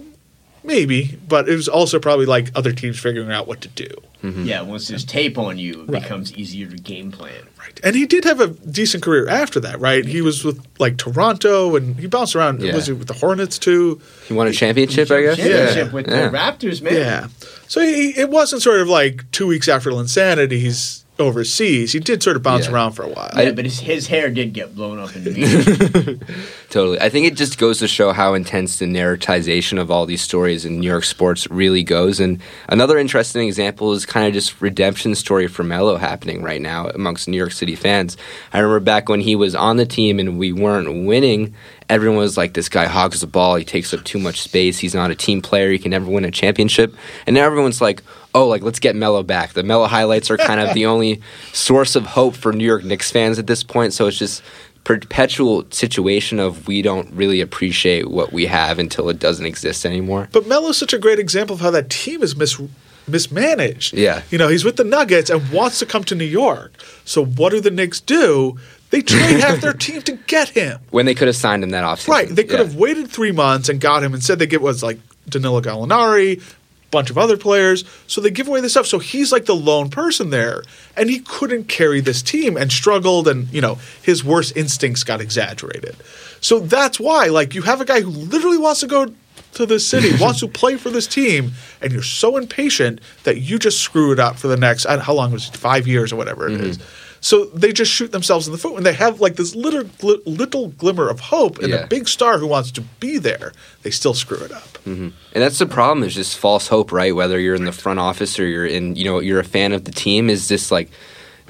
maybe, 0.63 1.19
but 1.29 1.49
it 1.49 1.55
was 1.57 1.69
also 1.69 1.99
probably 1.99 2.27
like 2.27 2.51
other 2.55 2.73
teams 2.73 2.99
figuring 2.99 3.31
out 3.33 3.47
what 3.47 3.61
to 3.63 3.69
do. 3.69 3.89
Mm-hmm. 4.23 4.45
Yeah, 4.45 4.61
once 4.61 4.89
there's 4.89 5.05
tape 5.05 5.39
on 5.39 5.57
you, 5.57 5.83
it 5.83 5.89
Right. 5.91 6.03
becomes 6.03 6.33
easier 6.35 6.67
to 6.69 6.77
game 6.77 7.11
plan. 7.11 7.33
Right. 7.59 7.81
And 7.83 7.97
he 7.97 8.05
did 8.05 8.25
have 8.25 8.39
a 8.41 8.49
decent 8.49 9.03
career 9.03 9.27
after 9.29 9.61
that, 9.61 9.81
right? 9.81 10.05
He 10.05 10.21
was 10.21 10.45
with 10.45 10.63
like 10.79 10.99
Toronto 10.99 11.75
and 11.77 11.97
he 11.99 12.07
bounced 12.07 12.37
around. 12.37 12.61
Yeah. 12.61 12.75
Was 12.75 12.87
he 12.87 12.93
with 12.93 13.09
the 13.09 13.15
Hornets 13.15 13.59
too? 13.59 13.99
he 14.29 14.35
won 14.35 14.47
a 14.47 14.53
championship, 14.53 15.11
I 15.11 15.23
guess. 15.23 15.37
Championship 15.39 15.87
Yeah. 15.87 15.93
with 15.93 16.07
Yeah. 16.09 16.29
the 16.29 16.37
Raptors, 16.37 16.83
man. 16.83 16.95
Yeah. 16.95 17.27
So 17.67 17.81
he, 17.81 18.11
it 18.11 18.29
wasn't 18.29 18.61
sort 18.61 18.81
of 18.81 18.89
like 18.89 19.31
two 19.33 19.47
weeks 19.47 19.69
after 19.69 19.91
Linsanity, 19.91 20.59
he's 20.59 21.05
overseas. 21.21 21.93
He 21.93 22.01
did 22.01 22.23
sort 22.23 22.37
of 22.37 22.43
bounce 22.43 22.67
Yeah. 22.67 22.73
around 22.73 22.93
for 22.93 23.03
a 23.05 23.09
while. 23.09 23.31
Yeah, 23.37 23.53
but 23.53 23.65
his, 23.65 23.81
his 23.81 24.07
hair 24.07 24.31
did 24.31 24.53
get 24.53 24.75
blown 24.75 24.99
up 24.99 25.15
in 25.15 25.25
the 25.25 25.31
media. 25.31 26.19
Totally. 26.71 27.01
I 27.01 27.09
think 27.09 27.27
it 27.27 27.35
just 27.35 27.59
goes 27.59 27.79
to 27.81 27.89
show 27.89 28.13
how 28.13 28.35
intense 28.35 28.79
the 28.79 28.87
narratization 28.87 29.79
of 29.81 29.91
all 29.91 30.07
these 30.07 30.23
stories 30.23 30.65
in 30.65 30.79
New 30.81 30.87
York 30.89 31.05
sports 31.05 31.49
really 31.51 31.83
goes. 31.83 32.21
And 32.21 32.41
another 32.69 32.97
interesting 32.99 33.47
example 33.49 33.93
is 33.93 34.07
kind 34.07 34.27
of 34.27 34.33
just 34.35 34.61
redemption 34.61 35.15
story 35.15 35.47
for 35.49 35.63
Melo 35.65 35.97
happening 35.97 36.43
right 36.43 36.61
now 36.61 36.89
amongst 36.89 37.29
New 37.29 37.37
York 37.37 37.53
City 37.53 37.75
fans. 37.75 38.17
I 38.53 38.61
remember 38.61 38.81
back 38.81 39.09
when 39.09 39.21
he 39.21 39.35
was 39.37 39.55
on 39.55 39.77
the 39.77 39.87
team 39.87 40.19
and 40.19 40.39
we 40.39 40.53
weren't 40.53 41.07
winning, 41.07 41.55
everyone 41.89 42.19
was 42.19 42.37
like, 42.37 42.55
this 42.55 42.69
guy 42.69 42.87
hogs 42.87 43.21
the 43.21 43.27
ball. 43.27 43.57
He 43.57 43.65
takes 43.65 43.93
up 43.93 44.05
too 44.05 44.19
much 44.21 44.41
space. 44.41 44.79
He's 44.79 44.95
not 44.95 45.11
a 45.11 45.17
team 45.17 45.43
player. 45.43 45.71
He 45.73 45.79
can 45.79 45.91
never 45.91 46.09
win 46.11 46.25
a 46.25 46.31
championship. 46.31 46.95
And 47.27 47.35
now 47.35 47.45
everyone's 47.45 47.81
like, 47.81 48.03
oh, 48.35 48.47
like 48.47 48.63
let's 48.63 48.79
get 48.79 48.95
Melo 48.97 49.23
back. 49.23 49.53
The 49.53 49.63
Melo 49.63 49.87
highlights 49.87 50.31
are 50.31 50.37
kind 50.37 50.61
of 50.61 50.75
the 50.75 50.87
only 50.93 51.21
source 51.53 51.97
of 51.97 52.05
hope 52.07 52.35
for 52.37 52.53
New 52.53 52.65
York 52.65 52.85
Knicks 52.85 53.11
fans 53.11 53.39
at 53.39 53.47
this 53.47 53.63
point. 53.63 53.93
So 53.93 54.07
it's 54.07 54.19
just 54.19 54.43
perpetual 54.85 55.67
situation 55.71 56.41
of 56.41 56.67
we 56.67 56.81
don't 56.83 57.13
really 57.13 57.41
appreciate 57.41 58.11
what 58.11 58.33
we 58.33 58.47
have 58.47 58.79
until 58.79 59.09
it 59.11 59.19
doesn't 59.19 59.45
exist 59.47 59.85
anymore. 59.85 60.29
But 60.33 60.47
Melo's 60.47 60.79
such 60.79 60.93
a 60.95 60.99
great 60.99 61.19
example 61.19 61.55
of 61.55 61.61
how 61.61 61.71
that 61.73 61.91
team 61.91 62.23
is 62.23 62.35
mis- 62.35 62.61
mismanaged. 63.07 63.95
Yeah. 63.95 64.23
You 64.31 64.39
know, 64.39 64.49
he's 64.49 64.65
with 64.65 64.77
the 64.77 64.85
Nuggets 64.85 65.31
and 65.31 65.47
wants 65.53 65.79
to 65.81 65.87
come 65.87 66.05
to 66.05 66.15
New 66.15 66.25
York. 66.25 66.73
So 67.05 67.25
what 67.25 67.51
do 67.51 67.61
the 67.61 67.71
Knicks 67.71 68.01
do? 68.01 68.59
They 68.91 69.03
trade 69.03 69.41
half 69.41 69.61
their 69.61 69.73
team 69.87 70.03
to 70.03 70.13
get 70.27 70.49
him. 70.51 70.81
When 70.91 71.07
they 71.07 71.15
could 71.15 71.29
have 71.29 71.37
signed 71.37 71.63
him 71.63 71.71
that 71.71 71.85
offseason. 71.85 72.09
Right. 72.09 72.29
They 72.29 72.43
could 72.45 72.59
Yeah. 72.59 72.65
have 72.67 72.75
waited 72.75 73.09
three 73.11 73.33
months 73.33 73.69
and 73.69 73.81
got 73.81 74.03
him. 74.03 74.15
Instead, 74.15 74.39
they 74.39 74.47
get 74.47 74.63
was 74.63 74.83
like 74.83 74.99
Danilo 75.29 75.61
Gallinari, 75.61 76.43
bunch 76.91 77.11
of 77.11 77.19
other 77.19 77.37
players. 77.37 77.85
So 78.07 78.21
they 78.21 78.31
give 78.31 78.49
away 78.49 78.61
this 78.61 78.73
stuff. 78.73 78.87
So 78.87 78.99
he's 78.99 79.33
like 79.33 79.47
the 79.47 79.55
lone 79.55 79.91
person 79.91 80.31
there, 80.31 80.63
and 80.97 81.11
he 81.11 81.21
couldn't 81.21 81.65
carry 81.65 82.01
this 82.01 82.23
team 82.23 82.57
and 82.57 82.71
struggled, 82.71 83.29
and 83.29 83.53
you 83.53 83.61
know 83.61 83.79
his 84.03 84.25
worst 84.25 84.57
instincts 84.57 85.05
got 85.05 85.21
exaggerated. 85.21 85.97
So 86.41 86.59
that's 86.59 86.99
why, 86.99 87.27
like, 87.27 87.55
you 87.55 87.63
have 87.63 87.81
a 87.81 87.85
guy 87.85 88.01
who 88.01 88.11
literally 88.11 88.59
wants 88.59 88.81
to 88.81 88.87
go 88.87 89.13
to 89.55 89.67
this 89.67 89.87
city, 89.87 90.11
wants 90.21 90.41
to 90.41 90.49
play 90.49 90.77
for 90.77 90.91
this 90.91 91.07
team, 91.07 91.53
and 91.81 91.93
you're 91.93 92.03
so 92.03 92.37
impatient 92.37 93.01
that 93.25 93.39
you 93.39 93.59
just 93.59 93.81
screw 93.81 94.13
it 94.13 94.19
up 94.19 94.37
for 94.37 94.49
the 94.49 94.57
next 94.57 94.85
how 94.85 95.13
long 95.13 95.33
was 95.33 95.49
it, 95.49 95.57
five 95.57 95.87
years 95.87 96.13
or 96.13 96.17
whatever 96.17 96.49
it 96.49 96.53
mm-hmm. 96.53 96.65
is. 96.65 96.79
So 97.23 97.45
they 97.47 97.73
just 97.73 97.93
shoot 97.93 98.13
themselves 98.13 98.47
in 98.47 98.53
the 98.53 98.59
foot 98.59 98.73
when 98.73 98.83
they 98.83 98.95
have 98.95 99.21
like 99.21 99.37
this 99.37 99.55
little 99.55 99.85
gl- 99.85 100.23
little 100.25 100.69
glimmer 100.69 101.09
of 101.09 101.21
hope 101.21 101.59
and 101.59 101.69
Yeah. 101.69 101.85
a 101.85 101.87
big 101.87 102.09
star 102.09 102.39
who 102.39 102.47
wants 102.47 102.71
to 102.73 102.81
be 102.99 103.19
there. 103.19 103.53
They 103.83 103.91
still 103.91 104.15
screw 104.15 104.39
it 104.39 104.53
up. 104.53 104.79
Mm-hmm. 104.87 105.09
And 105.35 105.43
that's 105.43 105.59
the 105.59 105.67
problem 105.67 106.03
is 106.07 106.15
just 106.15 106.39
false 106.39 106.69
hope, 106.69 106.93
right? 106.93 107.15
Whether 107.15 107.39
you're 107.39 107.55
in 107.55 107.67
the 107.67 107.73
front 107.73 107.99
office 108.01 108.39
or 108.41 108.47
you're 108.47 108.65
in, 108.67 108.97
you 108.97 109.05
know, 109.05 109.21
you're 109.21 109.41
a 109.41 109.45
fan 109.45 109.73
of 109.73 109.85
the 109.85 109.93
team, 109.93 110.31
is 110.31 110.49
just 110.49 110.71
like 110.73 110.91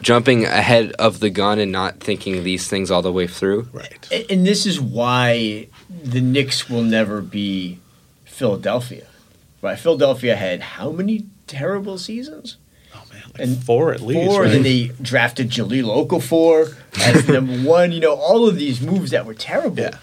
jumping 0.02 0.44
ahead 0.44 0.90
of 0.92 1.20
the 1.20 1.30
gun 1.30 1.58
and 1.60 1.70
not 1.70 2.00
thinking 2.00 2.42
these 2.42 2.66
things 2.68 2.90
all 2.90 3.02
the 3.02 3.12
way 3.12 3.26
through. 3.28 3.68
Right. 3.72 4.08
A- 4.10 4.26
And 4.32 4.44
this 4.46 4.66
is 4.66 4.80
why 4.80 5.68
the 6.02 6.20
Knicks 6.20 6.68
will 6.68 6.82
never 6.82 7.20
be 7.20 7.78
Philadelphia. 8.24 9.06
Right? 9.62 9.78
Philadelphia 9.78 10.34
had 10.36 10.60
how 10.62 10.90
many 10.90 11.26
terrible 11.46 11.98
seasons? 11.98 12.56
Man, 13.20 13.32
like 13.32 13.40
And 13.48 13.64
four 13.64 13.92
at 13.92 14.00
least. 14.00 14.26
Four, 14.30 14.42
right? 14.42 14.46
and 14.46 14.54
then 14.56 14.62
they 14.62 14.88
drafted 15.00 15.50
Jahlil 15.50 16.06
Okafor 16.06 16.76
as 17.00 17.28
number 17.28 17.56
one. 17.68 17.92
You 17.92 18.00
know, 18.00 18.14
all 18.14 18.48
of 18.48 18.56
these 18.56 18.80
moves 18.80 19.10
that 19.12 19.26
were 19.26 19.34
terrible 19.34 19.78
Yeah. 19.82 19.96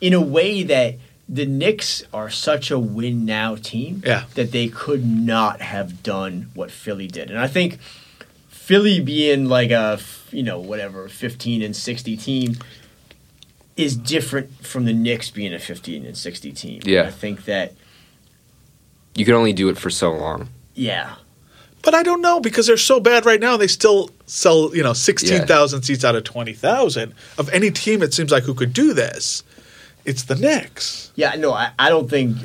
in 0.00 0.12
a 0.12 0.20
way 0.20 0.62
that 0.62 0.96
the 1.28 1.46
Knicks 1.46 2.02
are 2.12 2.28
such 2.28 2.70
a 2.70 2.78
win 2.78 3.24
now 3.24 3.56
team 3.56 4.02
Yeah. 4.04 4.24
that 4.34 4.52
they 4.52 4.68
could 4.68 5.06
not 5.06 5.60
have 5.62 6.02
done 6.02 6.50
what 6.54 6.70
Philly 6.70 7.06
did. 7.08 7.30
And 7.30 7.38
I 7.38 7.46
think 7.46 7.78
Philly 8.48 9.00
being 9.00 9.46
like 9.46 9.70
a, 9.70 9.98
you 10.30 10.42
know, 10.42 10.58
whatever, 10.58 11.08
15 11.08 11.62
and 11.62 11.74
60 11.74 12.16
team 12.18 12.56
is 13.76 13.96
different 13.96 14.64
from 14.64 14.84
the 14.84 14.92
Knicks 14.92 15.30
being 15.30 15.52
a 15.54 15.58
15 15.58 16.04
and 16.06 16.16
60 16.16 16.52
team. 16.52 16.80
Yeah. 16.84 17.04
I 17.04 17.10
think 17.10 17.44
that, 17.46 17.72
You 19.16 19.24
can 19.24 19.34
only 19.34 19.52
do 19.52 19.68
it 19.68 19.78
for 19.78 19.90
so 19.90 20.12
long. 20.12 20.48
yeah. 20.74 21.14
But 21.84 21.94
I 21.94 22.02
don't 22.02 22.20
know 22.22 22.40
because 22.40 22.66
they're 22.66 22.76
so 22.76 22.98
bad 22.98 23.26
right 23.26 23.40
now. 23.40 23.56
They 23.56 23.66
still 23.66 24.10
sell, 24.26 24.74
you 24.74 24.82
know, 24.82 24.92
sixteen 24.94 25.46
thousand 25.46 25.82
seats 25.82 26.04
out 26.04 26.14
of 26.16 26.24
twenty 26.24 26.54
thousand. 26.54 27.14
Of 27.38 27.48
any 27.50 27.70
team, 27.70 28.02
it 28.02 28.14
seems 28.14 28.32
like 28.32 28.44
who 28.44 28.54
could 28.54 28.72
do 28.72 28.94
this, 28.94 29.42
it's 30.04 30.24
the 30.24 30.34
Knicks. 30.34 31.12
Yeah, 31.14 31.34
no, 31.36 31.52
I, 31.52 31.72
I 31.78 31.90
don't 31.90 32.08
think 32.08 32.36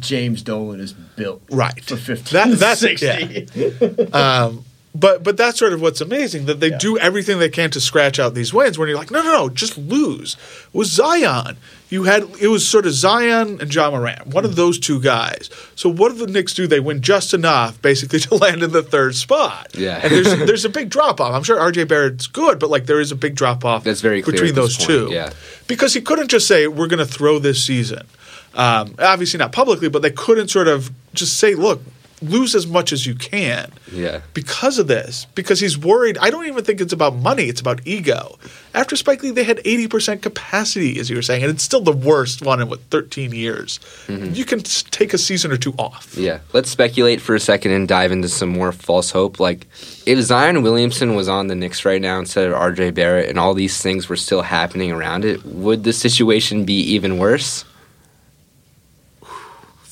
James 0.00 0.42
Dolan 0.42 0.80
is 0.80 0.92
built 0.92 1.42
Right. 1.50 1.80
for 1.84 1.96
15 1.96 2.32
That- 2.32 2.48
and 2.48 2.56
that's- 2.56 2.80
60. 2.80 4.12
Um, 4.12 4.64
But 4.98 5.22
but 5.22 5.36
that's 5.36 5.58
sort 5.58 5.72
of 5.72 5.80
what's 5.82 6.00
amazing 6.00 6.46
that 6.46 6.60
they 6.60 6.70
do 6.70 6.96
everything 6.98 7.38
they 7.38 7.50
can 7.50 7.70
to 7.72 7.80
scratch 7.80 8.18
out 8.18 8.34
these 8.34 8.54
wins. 8.54 8.78
When 8.78 8.88
you're 8.88 8.96
like, 8.96 9.10
no, 9.10 9.22
no, 9.22 9.32
no, 9.32 9.48
just 9.48 9.76
lose. 9.76 10.36
It 10.66 10.74
was 10.74 10.90
Zion. 10.90 11.56
You 11.90 12.04
had 12.04 12.22
it 12.40 12.48
was 12.48 12.66
sort 12.66 12.86
of 12.86 12.92
Zion 12.92 13.60
and 13.60 13.72
Ja 13.72 13.90
Morant, 13.90 14.28
one 14.28 14.44
of 14.44 14.56
those 14.56 14.78
two 14.78 15.00
guys. 15.00 15.50
So 15.74 15.88
what 15.88 16.12
do 16.12 16.24
the 16.24 16.32
Knicks 16.32 16.54
do? 16.54 16.66
They 16.66 16.80
win 16.80 17.00
just 17.02 17.34
enough, 17.34 17.80
basically, 17.82 18.18
to 18.26 18.34
land 18.36 18.62
in 18.62 18.72
the 18.72 18.82
third 18.82 19.14
spot. 19.14 19.68
Yeah. 19.74 20.00
and 20.02 20.10
there's 20.12 20.38
there's 20.46 20.64
a 20.64 20.70
big 20.70 20.88
drop 20.88 21.20
off. 21.20 21.34
I'm 21.34 21.42
sure 21.42 21.60
R.J. 21.60 21.84
Barrett's 21.84 22.26
good, 22.26 22.58
but 22.58 22.70
like 22.70 22.86
there 22.86 23.00
is 23.00 23.12
a 23.12 23.16
big 23.16 23.34
drop 23.34 23.64
off. 23.64 23.84
That's 23.84 24.00
very 24.00 24.22
between 24.22 24.54
those 24.54 24.76
point, 24.76 24.88
two. 24.88 25.08
yeah. 25.12 25.32
because 25.68 25.94
he 25.94 26.00
couldn't 26.00 26.28
just 26.28 26.48
say 26.48 26.66
we're 26.66 26.88
going 26.88 27.06
to 27.06 27.12
throw 27.12 27.38
this 27.38 27.62
season. 27.62 28.06
Um, 28.54 28.94
obviously 28.98 29.38
not 29.38 29.52
publicly, 29.52 29.90
but 29.90 30.00
they 30.00 30.10
couldn't 30.10 30.48
sort 30.48 30.66
of 30.66 30.90
just 31.12 31.36
say, 31.36 31.54
look, 31.54 31.82
lose 32.22 32.54
as 32.54 32.66
much 32.66 32.92
as 32.92 33.06
you 33.06 33.14
can 33.14 33.70
Yeah. 33.92 34.20
because 34.34 34.78
of 34.78 34.86
this, 34.86 35.26
because 35.34 35.60
he's 35.60 35.76
worried. 35.76 36.16
I 36.18 36.30
don't 36.30 36.46
even 36.46 36.64
think 36.64 36.80
it's 36.80 36.92
about 36.92 37.16
money; 37.16 37.44
it's 37.44 37.60
about 37.60 37.80
ego. 37.86 38.38
After 38.74 38.96
Spike 38.96 39.22
Lee, 39.22 39.30
they 39.30 39.44
had 39.44 39.60
eighty 39.64 39.86
percent 39.88 40.22
capacity, 40.22 40.98
as 40.98 41.08
you 41.10 41.16
were 41.16 41.22
saying, 41.22 41.42
and 41.42 41.50
it's 41.52 41.62
still 41.62 41.80
the 41.80 41.92
worst 41.92 42.42
one 42.42 42.60
in 42.60 42.68
what 42.68 42.80
thirteen 42.90 43.32
years. 43.32 43.80
Mm-hmm. 44.06 44.34
You 44.34 44.44
can 44.44 44.60
take 44.60 45.12
a 45.14 45.18
season 45.18 45.52
or 45.52 45.56
two 45.56 45.74
off. 45.78 46.14
Yeah. 46.16 46.40
Let's 46.52 46.70
speculate 46.70 47.20
for 47.20 47.34
a 47.34 47.40
second 47.40 47.72
and 47.72 47.86
dive 47.88 48.12
into 48.12 48.28
some 48.28 48.48
more 48.50 48.72
false 48.72 49.10
hope. 49.10 49.38
Like, 49.40 49.66
if 50.06 50.18
Zion 50.20 50.62
Williamson 50.62 51.14
was 51.14 51.28
on 51.28 51.48
the 51.48 51.54
Knicks 51.54 51.84
right 51.84 52.00
now 52.00 52.18
instead 52.18 52.48
of 52.48 52.54
RJ 52.54 52.94
Barrett 52.94 53.28
and 53.28 53.38
all 53.38 53.54
these 53.54 53.80
things 53.82 54.08
were 54.08 54.16
still 54.16 54.42
happening 54.42 54.90
around 54.92 55.24
it, 55.24 55.44
would 55.44 55.84
the 55.84 55.92
situation 55.92 56.64
be 56.64 56.78
even 56.80 57.18
worse 57.18 57.64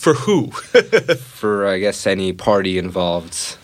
For 0.05 0.13
who? 0.13 0.49
for, 0.51 1.67
I 1.67 1.79
guess, 1.79 2.07
any 2.07 2.35
party 2.35 2.77
involved? 2.77 3.57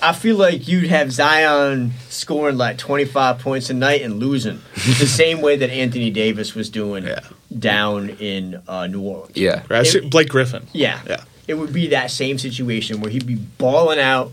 I 0.00 0.12
feel 0.12 0.36
like 0.36 0.68
you'd 0.68 0.86
have 0.86 1.10
Zion 1.10 1.94
scoring 2.08 2.56
like 2.56 2.78
25 2.78 3.40
points 3.40 3.70
a 3.70 3.74
night 3.74 4.02
and 4.02 4.20
losing 4.20 4.60
the 4.76 5.06
same 5.08 5.40
way 5.40 5.56
that 5.56 5.70
Anthony 5.70 6.12
Davis 6.12 6.54
was 6.54 6.70
doing 6.70 7.02
Yeah. 7.08 7.18
down 7.58 8.10
in 8.20 8.62
uh, 8.68 8.86
New 8.86 9.00
Orleans. 9.02 9.36
Yeah. 9.36 9.64
Right, 9.68 9.96
I 9.96 10.08
Blake 10.08 10.28
Griffin. 10.28 10.64
Yeah. 10.72 11.00
Yeah. 11.08 11.24
It 11.48 11.54
would 11.54 11.72
be 11.72 11.88
that 11.88 12.12
same 12.12 12.38
situation 12.38 13.00
where 13.00 13.10
he'd 13.10 13.26
be 13.26 13.34
balling 13.34 13.98
out 13.98 14.30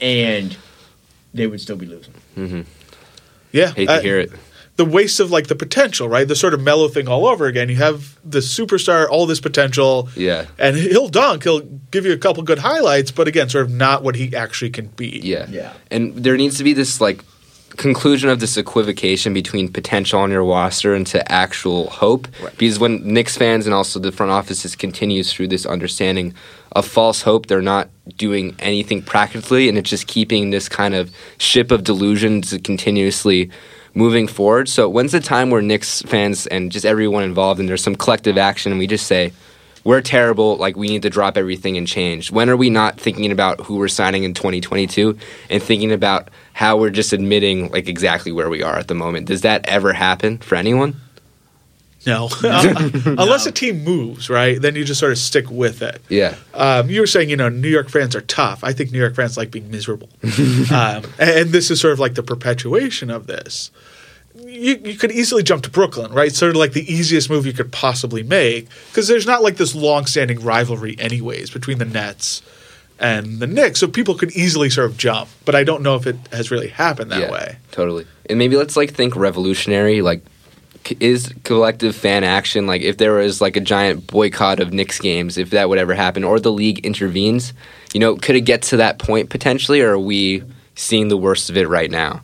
and 0.00 0.56
they 1.32 1.46
would 1.46 1.60
still 1.60 1.76
be 1.76 1.86
losing. 1.86 2.66
Yeah, 3.52 3.72
Hate 3.72 3.86
to 3.86 3.92
uh, 3.92 4.00
hear 4.00 4.18
it. 4.18 4.32
The 4.76 4.84
waste 4.84 5.20
of 5.20 5.30
like 5.30 5.46
the 5.46 5.54
potential, 5.54 6.08
right? 6.08 6.28
The 6.28 6.36
sort 6.36 6.52
of 6.54 6.60
Melo 6.60 6.88
thing 6.88 7.08
all 7.08 7.26
over 7.26 7.46
again. 7.46 7.68
You 7.68 7.76
have 7.76 8.18
the 8.24 8.40
superstar, 8.40 9.08
all 9.08 9.26
this 9.26 9.40
potential. 9.40 10.08
Yeah. 10.14 10.46
and 10.58 10.76
he'll 10.76 11.08
dunk. 11.08 11.44
He'll 11.44 11.60
give 11.90 12.04
you 12.04 12.12
a 12.12 12.18
couple 12.18 12.42
good 12.42 12.58
highlights, 12.58 13.10
but 13.10 13.26
again, 13.26 13.48
sort 13.48 13.66
of 13.66 13.72
not 13.72 14.02
what 14.02 14.16
he 14.16 14.34
actually 14.36 14.70
can 14.70 14.88
be. 14.88 15.20
Yeah. 15.22 15.46
Yeah. 15.48 15.72
And 15.90 16.14
there 16.14 16.36
needs 16.36 16.58
to 16.58 16.64
be 16.64 16.74
this 16.74 17.00
like 17.00 17.24
conclusion 17.76 18.30
of 18.30 18.40
this 18.40 18.56
equivocation 18.56 19.34
between 19.34 19.70
potential 19.70 20.20
on 20.20 20.30
your 20.30 20.44
roster 20.44 20.94
and 20.94 21.06
to 21.08 21.30
actual 21.30 21.88
hope. 21.90 22.28
Because 22.58 22.78
when 22.78 23.02
Knicks 23.06 23.36
fans 23.36 23.66
and 23.66 23.74
also 23.74 23.98
the 23.98 24.12
front 24.12 24.32
offices 24.32 24.74
continues 24.76 25.32
through 25.32 25.48
this 25.48 25.66
understanding 25.66 26.34
of 26.72 26.86
false 26.86 27.22
hope, 27.22 27.46
they're 27.46 27.62
not 27.62 27.88
doing 28.16 28.54
anything 28.58 29.02
practically 29.02 29.68
and 29.68 29.76
it's 29.78 29.90
just 29.90 30.06
keeping 30.06 30.50
this 30.50 30.68
kind 30.68 30.94
of 30.94 31.10
ship 31.38 31.70
of 31.70 31.84
delusions 31.84 32.56
continuously 32.64 33.50
moving 33.96 34.28
forward. 34.28 34.68
So 34.68 34.88
when's 34.88 35.12
the 35.12 35.20
time 35.20 35.50
where 35.50 35.62
Knicks 35.62 36.02
fans 36.02 36.46
and 36.46 36.70
just 36.70 36.84
everyone 36.84 37.24
involved 37.24 37.58
and 37.58 37.68
there's 37.68 37.82
some 37.82 37.96
collective 37.96 38.36
action 38.36 38.70
and 38.70 38.78
we 38.78 38.86
just 38.86 39.06
say 39.06 39.32
we're 39.84 40.02
terrible. 40.02 40.56
Like 40.56 40.76
we 40.76 40.88
need 40.88 41.02
to 41.02 41.10
drop 41.10 41.38
everything 41.38 41.76
and 41.76 41.86
change. 41.86 42.30
When 42.30 42.50
are 42.50 42.56
we 42.56 42.68
not 42.68 43.00
thinking 43.00 43.32
about 43.32 43.60
who 43.60 43.76
we're 43.76 43.88
signing 43.88 44.24
in 44.24 44.34
2022 44.34 45.18
and 45.48 45.62
thinking 45.62 45.92
about 45.92 46.28
how 46.52 46.76
we're 46.76 46.90
just 46.90 47.12
admitting 47.12 47.70
like 47.70 47.88
exactly 47.88 48.32
where 48.32 48.50
we 48.50 48.62
are 48.62 48.76
at 48.76 48.88
the 48.88 48.94
moment? 48.94 49.28
Does 49.28 49.40
that 49.42 49.66
ever 49.66 49.94
happen 49.94 50.38
for 50.38 50.56
anyone? 50.56 51.00
No, 52.06 52.28
unless 52.44 53.46
a 53.46 53.52
team 53.52 53.82
moves, 53.82 54.30
right? 54.30 54.62
Then 54.62 54.76
you 54.76 54.84
just 54.84 55.00
sort 55.00 55.10
of 55.10 55.18
stick 55.18 55.50
with 55.50 55.82
it. 55.82 56.00
Yeah. 56.08 56.36
Um, 56.54 56.88
you 56.88 57.00
were 57.00 57.06
saying, 57.06 57.30
you 57.30 57.36
know, 57.36 57.48
New 57.48 57.68
York 57.68 57.88
fans 57.88 58.14
are 58.14 58.20
tough. 58.20 58.62
I 58.62 58.72
think 58.72 58.92
New 58.92 58.98
York 58.98 59.16
fans 59.16 59.36
like 59.36 59.50
being 59.50 59.72
miserable, 59.72 60.08
um, 60.22 61.04
and, 61.18 61.30
and 61.30 61.50
this 61.50 61.68
is 61.68 61.80
sort 61.80 61.92
of 61.92 61.98
like 61.98 62.14
the 62.14 62.22
perpetuation 62.22 63.10
of 63.10 63.26
this. 63.26 63.72
You, 64.56 64.80
you 64.84 64.96
could 64.96 65.12
easily 65.12 65.42
jump 65.42 65.62
to 65.64 65.70
Brooklyn, 65.70 66.12
right? 66.12 66.32
Sort 66.32 66.50
of 66.50 66.56
like 66.56 66.72
the 66.72 66.90
easiest 66.92 67.30
move 67.30 67.46
you 67.46 67.52
could 67.52 67.72
possibly 67.72 68.22
make 68.22 68.68
because 68.88 69.08
there's 69.08 69.26
not 69.26 69.42
like 69.42 69.56
this 69.56 69.74
long-standing 69.74 70.40
rivalry, 70.40 70.96
anyways, 70.98 71.50
between 71.50 71.78
the 71.78 71.84
Nets 71.84 72.42
and 72.98 73.38
the 73.38 73.46
Knicks. 73.46 73.80
So 73.80 73.88
people 73.88 74.14
could 74.14 74.32
easily 74.32 74.70
sort 74.70 74.90
of 74.90 74.96
jump, 74.96 75.28
but 75.44 75.54
I 75.54 75.64
don't 75.64 75.82
know 75.82 75.96
if 75.96 76.06
it 76.06 76.16
has 76.32 76.50
really 76.50 76.68
happened 76.68 77.10
that 77.12 77.20
yeah, 77.20 77.30
way. 77.30 77.56
Totally. 77.72 78.06
And 78.28 78.38
maybe 78.38 78.56
let's 78.56 78.76
like 78.76 78.94
think 78.94 79.14
revolutionary. 79.16 80.02
Like, 80.02 80.22
is 81.00 81.34
collective 81.42 81.96
fan 81.96 82.22
action 82.22 82.66
like 82.66 82.80
if 82.82 82.96
there 82.98 83.14
was 83.14 83.40
like 83.40 83.56
a 83.56 83.60
giant 83.60 84.06
boycott 84.06 84.60
of 84.60 84.72
Knicks 84.72 85.00
games, 85.00 85.36
if 85.36 85.50
that 85.50 85.68
would 85.68 85.78
ever 85.78 85.94
happen, 85.94 86.24
or 86.24 86.38
the 86.40 86.52
league 86.52 86.84
intervenes? 86.84 87.52
You 87.92 88.00
know, 88.00 88.16
could 88.16 88.36
it 88.36 88.42
get 88.42 88.62
to 88.62 88.76
that 88.78 88.98
point 88.98 89.30
potentially, 89.30 89.80
or 89.80 89.92
are 89.92 89.98
we 89.98 90.42
seeing 90.74 91.08
the 91.08 91.16
worst 91.16 91.50
of 91.50 91.56
it 91.56 91.68
right 91.68 91.90
now? 91.90 92.22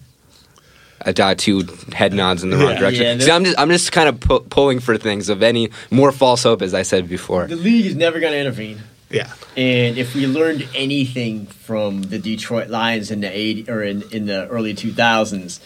I 1.05 1.13
got 1.13 1.39
two 1.39 1.67
head 1.93 2.13
nods 2.13 2.43
in 2.43 2.51
the 2.51 2.57
wrong 2.57 2.71
Yeah. 2.71 2.79
direction. 2.79 3.03
Yeah, 3.21 3.25
See, 3.27 3.31
I'm 3.31 3.45
just 3.45 3.59
I'm 3.59 3.69
just 3.71 3.93
kind 3.93 4.09
of 4.09 4.21
pu- 4.21 4.41
pulling 4.49 4.81
for 4.81 4.97
things 4.99 5.29
of 5.29 5.43
any 5.43 5.71
more 5.91 6.13
false 6.13 6.43
hope, 6.43 6.63
as 6.63 6.75
I 6.75 6.83
said 6.83 7.09
before. 7.09 7.47
The 7.47 7.57
league 7.57 7.87
is 7.87 7.95
never 7.97 8.21
going 8.21 8.33
to 8.33 8.39
intervene. 8.39 8.79
Yeah. 9.11 9.31
And 9.57 9.99
if 9.99 10.15
we 10.15 10.27
learned 10.27 10.67
anything 10.75 11.47
from 11.47 12.03
the 12.03 12.19
Detroit 12.19 12.69
Lions 12.71 13.11
in 13.11 13.21
the 13.21 13.29
80 13.31 13.71
or 13.71 13.83
in, 13.83 14.03
in 14.11 14.25
the 14.25 14.49
early 14.49 14.73
2000s, 14.75 15.61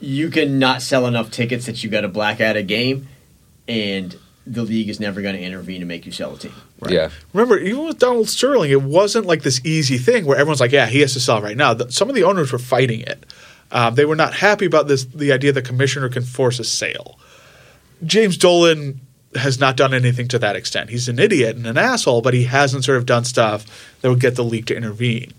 you 0.00 0.28
can 0.30 0.58
not 0.58 0.82
sell 0.82 1.06
enough 1.06 1.30
tickets 1.30 1.64
that 1.66 1.82
you 1.82 1.88
got 1.88 2.02
to 2.02 2.08
black 2.08 2.40
out 2.42 2.56
a 2.56 2.62
game, 2.62 3.08
and 3.68 4.16
the 4.46 4.62
league 4.62 4.88
is 4.88 4.98
never 5.00 5.22
going 5.22 5.36
to 5.36 5.40
intervene 5.40 5.80
to 5.80 5.86
make 5.86 6.04
you 6.04 6.12
sell 6.12 6.34
a 6.34 6.38
team. 6.38 6.52
Yeah, 6.88 7.10
Remember, 7.32 7.56
even 7.58 7.86
with 7.86 7.98
Donald 8.00 8.28
Sterling, 8.28 8.70
it 8.72 8.82
wasn't 8.82 9.24
like 9.26 9.42
this 9.42 9.60
easy 9.64 9.98
thing 9.98 10.26
where 10.26 10.36
everyone's 10.36 10.58
like, 10.60 10.72
"Yeah, 10.72 10.86
he 10.86 10.98
has 11.00 11.12
to 11.12 11.20
sell 11.20 11.40
right 11.40 11.56
now." 11.56 11.74
The- 11.74 11.92
Some 11.92 12.08
of 12.08 12.16
the 12.16 12.24
owners 12.24 12.50
were 12.50 12.58
fighting 12.58 13.00
it. 13.02 13.24
Um, 13.72 13.94
they 13.94 14.04
were 14.04 14.16
not 14.16 14.34
happy 14.34 14.66
about 14.66 14.86
this. 14.86 15.04
The 15.04 15.32
idea 15.32 15.52
that 15.52 15.64
the 15.64 15.68
commissioner 15.68 16.08
can 16.08 16.22
force 16.22 16.60
a 16.60 16.64
sale. 16.64 17.18
James 18.04 18.36
Dolan 18.36 19.00
has 19.34 19.58
not 19.58 19.76
done 19.76 19.94
anything 19.94 20.28
to 20.28 20.38
that 20.38 20.56
extent. 20.56 20.90
He's 20.90 21.08
an 21.08 21.18
idiot 21.18 21.56
and 21.56 21.66
an 21.66 21.78
asshole, 21.78 22.20
but 22.20 22.34
he 22.34 22.44
hasn't 22.44 22.84
sort 22.84 22.98
of 22.98 23.06
done 23.06 23.24
stuff 23.24 23.64
that 24.00 24.10
would 24.10 24.20
get 24.20 24.36
the 24.36 24.44
league 24.44 24.66
to 24.66 24.76
intervene. 24.76 25.32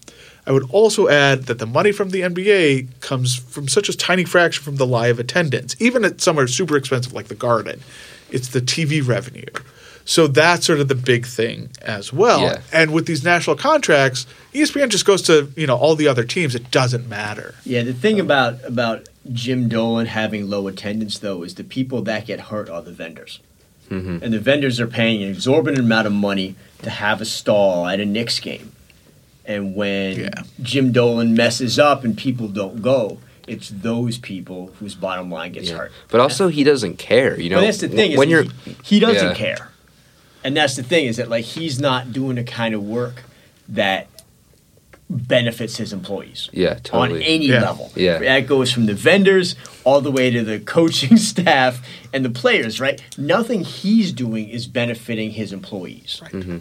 I 0.46 0.52
would 0.52 0.70
also 0.72 1.08
add 1.08 1.44
that 1.44 1.60
the 1.60 1.66
money 1.66 1.92
from 1.92 2.10
the 2.10 2.22
NBA 2.22 3.00
comes 3.00 3.36
from 3.36 3.68
such 3.68 3.88
a 3.88 3.96
tiny 3.96 4.26
fraction 4.26 4.64
from 4.64 4.76
the 4.76 4.86
live 4.86 5.20
attendance, 5.20 5.76
even 5.80 6.04
at 6.04 6.20
somewhere 6.20 6.48
super 6.48 6.76
expensive 6.76 7.14
like 7.14 7.28
the 7.28 7.36
Garden. 7.36 7.82
It's 8.32 8.50
the 8.50 8.60
TV 8.60 9.06
revenue. 9.06 9.46
So 10.06 10.28
that's 10.28 10.66
sort 10.66 10.80
of 10.80 10.90
the 10.90 10.96
big 10.96 11.26
thing 11.26 11.70
as 11.82 12.12
well. 12.12 12.42
Yeah. 12.42 12.62
And 12.74 12.92
with 12.92 13.06
these 13.06 13.24
national 13.24 13.56
contracts, 13.56 14.26
ESPN 14.54 14.90
just 14.90 15.06
goes 15.06 15.22
to 15.24 15.52
you 15.56 15.68
know 15.68 15.76
all 15.78 15.96
the 15.96 16.08
other 16.08 16.24
teams. 16.24 16.56
It 16.56 16.70
doesn't 16.72 17.08
matter. 17.10 17.56
Yeah, 17.66 17.84
the 17.84 17.94
thing 17.94 18.20
about 18.20 18.64
about 18.66 19.10
Jim 19.32 19.68
Dolan 19.70 20.06
having 20.08 20.50
low 20.50 20.68
attendance 20.68 21.20
though 21.20 21.44
is 21.44 21.56
the 21.56 21.64
people 21.64 22.02
that 22.04 22.26
get 22.26 22.40
hurt 22.42 22.70
are 22.70 22.82
the 22.82 22.92
vendors, 22.92 23.40
Mm-hmm. 23.90 24.24
and 24.24 24.34
the 24.34 24.40
vendors 24.40 24.80
are 24.80 24.88
paying 24.88 25.24
an 25.24 25.30
exorbitant 25.30 25.80
amount 25.86 26.08
of 26.08 26.14
money 26.14 26.56
to 26.84 26.90
have 26.90 27.20
a 27.22 27.26
stall 27.26 27.88
at 27.88 28.00
a 28.00 28.06
Knicks 28.06 28.40
game, 28.40 28.72
and 29.46 29.76
when 29.76 30.20
Yeah. 30.20 30.30
Jim 30.62 30.92
Dolan 30.92 31.34
messes 31.34 31.78
up 31.80 32.04
and 32.04 32.18
people 32.18 32.48
don't 32.48 32.82
go, 32.82 33.20
it's 33.48 33.70
those 33.70 34.18
people 34.18 34.72
whose 34.80 34.96
bottom 34.96 35.30
line 35.32 35.52
gets 35.52 35.70
Yeah. 35.70 35.78
hurt. 35.78 35.92
But 36.10 36.22
also, 36.22 36.48
he 36.48 36.64
doesn't 36.64 36.98
care. 36.98 37.40
You 37.40 37.50
know, 37.50 37.58
But 37.58 37.66
that's 37.66 37.80
the 37.80 37.88
thing 37.90 38.12
is 38.14 38.18
when 38.18 38.30
you're 38.30 38.44
he, 38.66 38.76
he 38.84 39.00
doesn't 39.00 39.30
Yeah. 39.30 39.34
care, 39.36 39.70
and 40.44 40.56
that's 40.56 40.76
the 40.76 40.84
thing 40.84 41.06
is 41.08 41.18
that 41.18 41.30
like 41.30 41.46
he's 41.46 41.80
not 41.80 42.14
doing 42.14 42.36
the 42.36 42.44
kind 42.44 42.74
of 42.76 42.84
work 42.84 43.24
that 43.68 44.08
benefits 45.14 45.78
his 45.78 45.94
employees 45.94 46.50
yeah, 46.52 46.76
totally. 46.84 47.20
on 47.20 47.22
any 47.24 47.46
Yeah. 47.48 47.62
level. 47.62 47.92
Yeah. 47.96 48.20
That 48.20 48.48
goes 48.48 48.72
from 48.72 48.86
the 48.86 48.94
vendors 48.94 49.56
all 49.84 50.02
the 50.02 50.12
way 50.12 50.30
to 50.32 50.44
the 50.44 50.60
coaching 50.60 51.18
staff 51.32 51.86
and 52.14 52.24
the 52.26 52.30
players, 52.30 52.80
right? 52.80 53.02
Nothing 53.18 53.64
he's 53.64 54.12
doing 54.12 54.50
is 54.50 54.68
benefiting 54.68 55.32
his 55.32 55.54
employees. 55.54 56.22
Mm-hmm. 56.26 56.58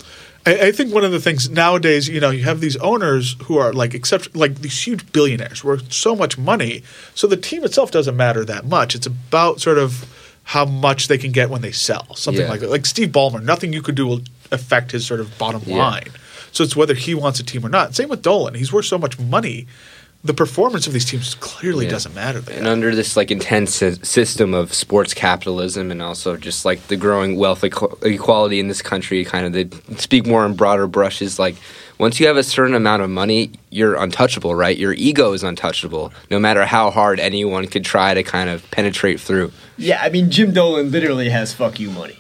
I, 0.47 0.69
I 0.69 0.73
think 0.73 0.93
one 0.93 1.05
of 1.05 1.13
the 1.13 1.21
things 1.21 1.49
nowadays, 1.51 2.09
you 2.09 2.21
know, 2.21 2.31
you 2.31 2.45
have 2.45 2.61
these 2.61 2.77
owners 2.79 3.37
who 3.45 3.59
are 3.59 3.73
like 3.73 3.95
except 3.95 4.35
like 4.35 4.57
these 4.57 4.87
huge 4.87 5.11
billionaires 5.13 5.63
worth 5.65 5.93
so 5.93 6.15
much 6.17 6.37
money, 6.39 6.83
so 7.15 7.27
the 7.27 7.37
team 7.37 7.65
itself 7.65 7.91
doesn't 7.91 8.17
matter 8.17 8.45
that 8.45 8.65
much. 8.67 8.95
It's 8.95 9.07
about 9.07 9.61
sort 9.61 9.79
of 9.79 10.05
how 10.45 10.65
much 10.65 11.07
they 11.07 11.19
can 11.19 11.31
get 11.31 11.49
when 11.51 11.63
they 11.63 11.71
sell 11.71 12.15
something 12.17 12.43
Yeah. 12.45 12.51
like 12.51 12.61
that. 12.61 12.71
Like 12.71 12.85
Steve 12.87 13.11
Ballmer, 13.11 13.41
nothing 13.43 13.73
you 13.73 13.81
could 13.83 13.95
do 13.95 14.07
will 14.09 14.23
affect 14.51 14.91
his 14.91 15.07
sort 15.07 15.21
of 15.21 15.39
bottom 15.39 15.63
Yeah. 15.65 15.77
line. 15.77 16.09
So 16.53 16.63
it's 16.65 16.77
whether 16.77 16.95
he 16.95 17.15
wants 17.15 17.41
a 17.41 17.43
team 17.45 17.65
or 17.67 17.69
not. 17.69 17.95
Same 17.95 18.09
with 18.09 18.23
Dolan. 18.23 18.55
He's 18.55 18.73
worth 18.73 18.85
so 18.87 18.99
much 18.99 19.19
money. 19.19 19.67
The 20.25 20.35
performance 20.35 20.87
of 20.87 20.93
these 20.93 21.05
teams 21.05 21.35
clearly 21.35 21.87
Yeah. 21.87 21.91
doesn't 21.93 22.15
matter. 22.15 22.45
And 22.49 22.69
under 22.69 22.95
this 22.95 23.17
like 23.17 23.33
intense 23.33 23.75
system 23.75 24.55
of 24.55 24.73
sports 24.73 25.15
capitalism 25.15 25.91
and 25.91 26.01
also 26.01 26.37
just 26.37 26.65
like 26.65 26.87
the 26.87 26.97
growing 26.97 27.37
wealth 27.37 27.63
equ- 27.63 28.01
equality 28.07 28.61
in 28.61 28.69
this 28.69 28.83
country 28.83 29.25
kind 29.25 29.47
of 29.47 29.53
they 29.53 29.69
speak 29.99 30.25
more 30.25 30.47
in 30.47 30.55
broader 30.55 30.87
brushes 30.87 31.41
like 31.41 31.57
once 31.99 32.21
you 32.21 32.27
have 32.29 32.37
a 32.37 32.45
certain 32.45 32.77
amount 32.77 33.03
of 33.03 33.11
money 33.11 33.51
you're 33.71 33.97
untouchable 33.97 34.55
right 34.55 34.79
your 34.79 34.93
ego 34.93 35.33
is 35.33 35.43
untouchable 35.43 36.13
no 36.31 36.39
matter 36.39 36.65
how 36.67 36.91
hard 36.91 37.19
anyone 37.19 37.67
could 37.67 37.85
try 37.85 38.15
to 38.15 38.23
kind 38.23 38.49
of 38.49 38.69
penetrate 38.71 39.19
through 39.21 39.51
Yeah, 39.77 40.01
I 40.01 40.09
mean 40.09 40.31
Jim 40.31 40.53
Dolan 40.53 40.93
literally 40.93 41.31
has 41.31 41.53
fuck 41.53 41.81
you 41.81 41.91
money. 41.91 42.19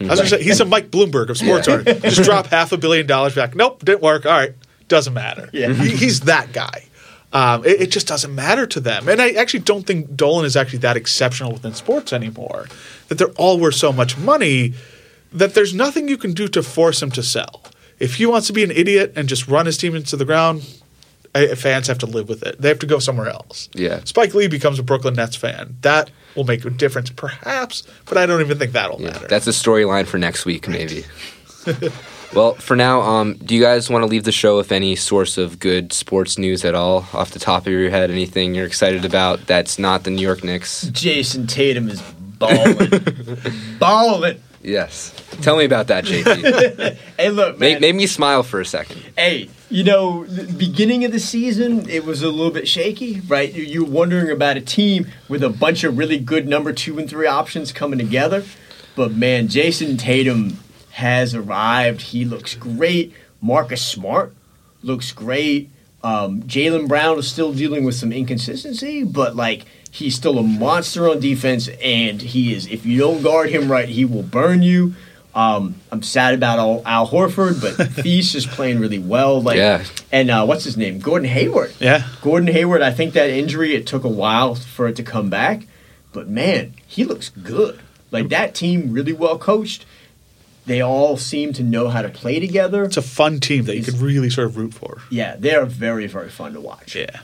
I 0.00 0.04
was 0.06 0.18
gonna 0.18 0.28
say 0.28 0.42
he's 0.42 0.60
a 0.60 0.64
Mike 0.64 0.90
Bloomberg 0.90 1.28
of 1.30 1.38
sports 1.38 1.68
art. 1.68 1.84
Just 2.02 2.22
drop 2.22 2.46
half 2.46 2.72
a 2.72 2.76
billion 2.76 3.06
dollars 3.06 3.34
back. 3.34 3.54
Nope, 3.54 3.84
didn't 3.84 4.02
work. 4.02 4.26
All 4.26 4.32
right, 4.32 4.52
doesn't 4.88 5.14
matter. 5.14 5.48
Yeah. 5.52 5.72
He- 5.72 5.96
he's 5.96 6.20
that 6.20 6.52
guy. 6.52 6.84
Um, 7.32 7.64
it, 7.64 7.80
it 7.82 7.90
just 7.90 8.06
doesn't 8.06 8.32
matter 8.32 8.64
to 8.66 8.78
them. 8.80 9.08
And 9.08 9.20
I 9.20 9.30
actually 9.32 9.60
don't 9.60 9.84
think 9.84 10.14
Dolan 10.14 10.44
is 10.44 10.56
actually 10.56 10.78
that 10.80 10.96
exceptional 10.96 11.50
within 11.52 11.74
sports 11.74 12.12
anymore. 12.12 12.66
That 13.08 13.18
they're 13.18 13.28
all 13.36 13.58
worth 13.58 13.74
so 13.74 13.92
much 13.92 14.16
money 14.16 14.74
that 15.32 15.54
there's 15.54 15.74
nothing 15.74 16.06
you 16.06 16.16
can 16.16 16.32
do 16.32 16.46
to 16.46 16.62
force 16.62 17.02
him 17.02 17.10
to 17.10 17.22
sell. 17.24 17.64
If 17.98 18.16
he 18.16 18.26
wants 18.26 18.46
to 18.46 18.52
be 18.52 18.62
an 18.62 18.70
idiot 18.70 19.12
and 19.16 19.28
just 19.28 19.48
run 19.48 19.66
his 19.66 19.76
team 19.76 19.96
into 19.96 20.16
the 20.16 20.24
ground, 20.24 20.62
fans 21.56 21.86
have 21.88 21.98
to 21.98 22.06
live 22.06 22.28
with 22.28 22.42
it. 22.42 22.60
They 22.60 22.68
have 22.68 22.78
to 22.80 22.86
go 22.86 22.98
somewhere 22.98 23.28
else. 23.28 23.68
Yeah. 23.74 24.00
Spike 24.04 24.34
Lee 24.34 24.48
becomes 24.48 24.78
a 24.78 24.82
Brooklyn 24.82 25.14
Nets 25.14 25.36
fan. 25.36 25.76
That 25.82 26.10
will 26.36 26.44
make 26.44 26.64
a 26.64 26.70
difference, 26.70 27.10
perhaps, 27.10 27.82
but 28.06 28.16
I 28.18 28.26
don't 28.26 28.40
even 28.40 28.58
think 28.58 28.72
that'll 28.72 29.00
yeah 29.00 29.10
matter. 29.10 29.26
that's 29.28 29.46
a 29.46 29.50
storyline 29.50 30.06
for 30.06 30.18
next 30.18 30.44
week 30.44 30.66
maybe 30.68 31.04
well 32.34 32.54
for 32.54 32.74
now 32.76 33.00
um, 33.02 33.34
do 33.34 33.54
you 33.54 33.62
guys 33.62 33.88
want 33.88 34.02
to 34.02 34.06
leave 34.06 34.24
the 34.24 34.32
show 34.32 34.56
with 34.56 34.72
any 34.72 34.96
source 34.96 35.38
of 35.38 35.58
good 35.60 35.92
sports 35.92 36.36
news 36.38 36.64
at 36.64 36.74
all 36.74 37.06
off 37.12 37.30
the 37.30 37.38
top 37.38 37.66
of 37.66 37.72
your 37.72 37.88
head 37.90 38.10
anything 38.10 38.54
you're 38.54 38.66
excited 38.66 39.04
about 39.04 39.46
that's 39.46 39.78
not 39.78 40.02
the 40.04 40.10
new 40.10 40.22
york 40.22 40.42
knicks 40.42 40.84
Jayson 40.86 41.46
Tatum 41.46 41.88
is 41.88 42.02
balling. 42.38 42.90
balling. 43.78 44.40
Yes. 44.62 45.12
Tell 45.42 45.56
me 45.56 45.64
about 45.66 45.88
that, 45.88 46.04
JP. 46.04 46.96
Hey 47.18 47.30
look, 47.30 47.58
man. 47.60 47.74
Make, 47.74 47.80
made 47.80 47.94
me 47.94 48.06
smile 48.06 48.42
for 48.42 48.60
a 48.60 48.66
second. 48.66 49.00
Hey, 49.16 49.48
you 49.74 49.82
know, 49.82 50.24
beginning 50.56 51.04
of 51.04 51.10
the 51.10 51.18
season, 51.18 51.88
it 51.90 52.04
was 52.04 52.22
a 52.22 52.28
little 52.28 52.52
bit 52.52 52.68
shaky, 52.68 53.20
right? 53.26 53.52
You- 53.52 53.64
You're 53.64 53.84
wondering 53.84 54.30
about 54.30 54.56
a 54.56 54.60
team 54.60 55.08
with 55.28 55.42
a 55.42 55.48
bunch 55.50 55.82
of 55.82 55.98
really 55.98 56.18
good 56.18 56.46
number 56.46 56.72
two 56.72 56.96
and 56.96 57.10
three 57.10 57.26
options 57.26 57.72
coming 57.72 57.98
together. 57.98 58.44
But 58.94 59.14
man, 59.16 59.48
Jayson 59.48 59.96
Tatum 59.98 60.60
has 60.92 61.34
arrived. 61.34 62.02
He 62.02 62.24
looks 62.24 62.54
great. 62.54 63.12
Marcus 63.40 63.82
Smart 63.82 64.32
looks 64.84 65.10
great. 65.10 65.70
Um, 66.04 66.42
Jaylen 66.44 66.86
Brown 66.86 67.18
is 67.18 67.26
still 67.26 67.52
dealing 67.52 67.82
with 67.84 67.96
some 67.96 68.12
inconsistency, 68.12 69.02
but 69.02 69.34
like 69.34 69.64
he's 69.90 70.14
still 70.14 70.38
a 70.38 70.42
monster 70.44 71.08
on 71.08 71.18
defense, 71.18 71.68
and 71.82 72.22
he 72.22 72.54
is. 72.54 72.68
If 72.68 72.86
you 72.86 72.98
don't 72.98 73.22
guard 73.22 73.50
him 73.50 73.72
right, 73.72 73.88
he 73.88 74.04
will 74.04 74.22
burn 74.22 74.62
you. 74.62 74.94
Um, 75.34 75.74
I'm 75.90 76.02
sad 76.02 76.34
about 76.34 76.58
Al, 76.60 76.82
Al 76.86 77.08
Horford, 77.08 77.60
but 77.60 77.74
Theis 78.04 78.34
is 78.36 78.46
playing 78.46 78.78
really 78.78 79.00
well. 79.00 79.42
Like, 79.42 79.56
Yeah. 79.56 79.84
and 80.12 80.30
uh, 80.30 80.44
what's 80.46 80.62
his 80.64 80.76
name? 80.76 81.00
Gordon 81.00 81.28
Hayward. 81.28 81.74
Yeah. 81.80 82.06
Gordon 82.22 82.48
Hayward. 82.52 82.82
I 82.82 82.92
think 82.92 83.14
that 83.14 83.30
injury 83.30 83.74
it 83.74 83.86
took 83.86 84.04
a 84.04 84.08
while 84.08 84.54
for 84.54 84.86
it 84.86 84.94
to 84.96 85.02
come 85.02 85.30
back, 85.30 85.66
but 86.12 86.28
man, 86.28 86.74
he 86.86 87.04
looks 87.04 87.30
good. 87.30 87.80
Like 88.12 88.28
that 88.28 88.54
team, 88.54 88.92
really 88.92 89.12
well 89.12 89.36
coached. 89.38 89.84
They 90.66 90.80
all 90.80 91.16
seem 91.16 91.52
to 91.54 91.62
know 91.64 91.88
how 91.88 92.00
to 92.02 92.08
play 92.08 92.38
together. 92.40 92.84
It's 92.84 92.96
a 92.96 93.02
fun 93.02 93.40
team 93.40 93.64
that 93.64 93.76
you 93.76 93.82
could 93.82 93.98
really 93.98 94.30
sort 94.30 94.46
of 94.46 94.56
root 94.56 94.72
for. 94.72 95.02
Yeah, 95.10 95.36
they 95.36 95.54
are 95.54 95.66
very, 95.66 96.06
very 96.06 96.30
fun 96.30 96.54
to 96.54 96.60
watch. 96.60 96.94
Yeah. 96.94 97.20